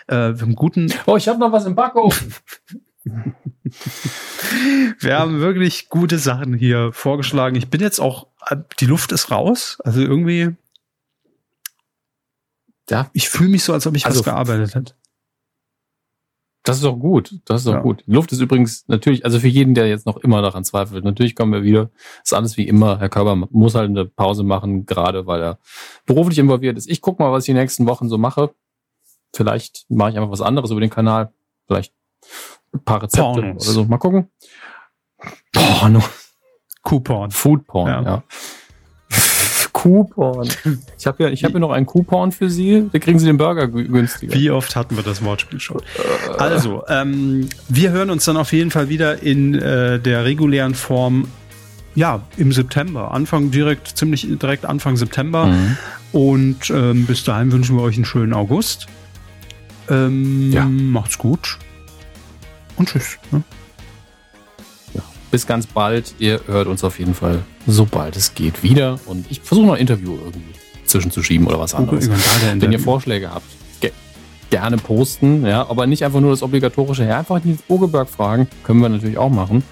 [0.08, 0.92] Äh, wir haben guten.
[1.06, 2.34] Oh, ich habe noch was im Backofen.
[4.98, 7.54] wir haben wirklich gute Sachen hier vorgeschlagen.
[7.54, 8.26] Ich bin jetzt auch,
[8.80, 10.56] die Luft ist raus, also irgendwie.
[12.90, 13.08] Ja.
[13.12, 14.94] Ich fühle mich so, als ob ich also, was gearbeitet hätte.
[16.62, 17.40] Das ist doch gut.
[17.46, 17.80] Das ist doch ja.
[17.80, 18.04] gut.
[18.06, 21.34] Die Luft ist übrigens natürlich, also für jeden, der jetzt noch immer daran zweifelt, natürlich
[21.34, 21.90] kommen wir wieder.
[22.22, 22.98] Ist alles wie immer.
[22.98, 25.58] Herr Körber muss halt eine Pause machen, gerade weil er
[26.04, 26.88] beruflich involviert ist.
[26.88, 28.54] Ich guck mal, was ich die nächsten Wochen so mache.
[29.34, 31.32] Vielleicht mache ich einfach was anderes über den Kanal.
[31.66, 31.94] Vielleicht
[32.74, 33.64] ein paar Rezepte Pornos.
[33.64, 33.84] oder so.
[33.86, 34.28] Mal gucken.
[35.52, 36.02] Porno.
[36.82, 37.30] Coupon.
[37.30, 38.02] Foodporn, Ja.
[38.02, 38.24] ja.
[39.82, 40.48] Coupon.
[40.98, 42.88] Ich habe ja, ich habe ja noch einen Coupon für Sie.
[42.92, 44.34] Da kriegen Sie den Burger gü- günstiger.
[44.34, 45.80] Wie oft hatten wir das Wortspiel schon?
[46.38, 51.28] Also, ähm, wir hören uns dann auf jeden Fall wieder in äh, der regulären Form,
[51.94, 53.12] ja, im September.
[53.12, 55.46] Anfang direkt, ziemlich direkt Anfang September.
[55.46, 55.76] Mhm.
[56.12, 58.86] Und ähm, bis dahin wünschen wir euch einen schönen August.
[59.88, 60.64] Ähm, Ja.
[60.64, 61.58] Macht's gut.
[62.76, 63.18] Und tschüss.
[63.30, 63.42] Ne?
[65.30, 66.14] Bis ganz bald.
[66.18, 68.98] Ihr hört uns auf jeden Fall, sobald es geht, wieder.
[69.06, 70.54] Und ich versuche noch ein Interview irgendwie
[70.84, 72.08] zwischenzuschieben oder was anderes.
[72.56, 73.46] Wenn ihr Vorschläge habt,
[73.80, 73.92] ge
[74.50, 78.80] gerne posten, ja, aber nicht einfach nur das obligatorische, ja, einfach Nils Bogeberg fragen, können
[78.80, 79.62] wir natürlich auch machen.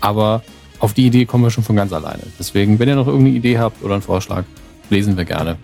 [0.00, 0.42] Aber
[0.80, 2.22] auf die Idee kommen wir schon von ganz alleine.
[2.38, 4.44] Deswegen, wenn ihr noch irgendeine Idee habt oder einen Vorschlag,
[4.90, 5.56] lesen wir gerne.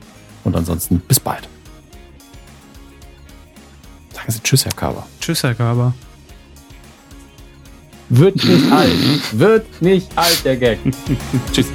[0.43, 1.49] Und ansonsten bis bald.
[4.13, 5.07] Sagen Sie Tschüss, Herr Kaber.
[5.21, 5.95] Tschüss, Herr Gaber.
[8.09, 8.91] Wird nicht alt.
[9.33, 10.79] Wird nicht alt, der Gag.
[11.53, 11.67] Tschüss.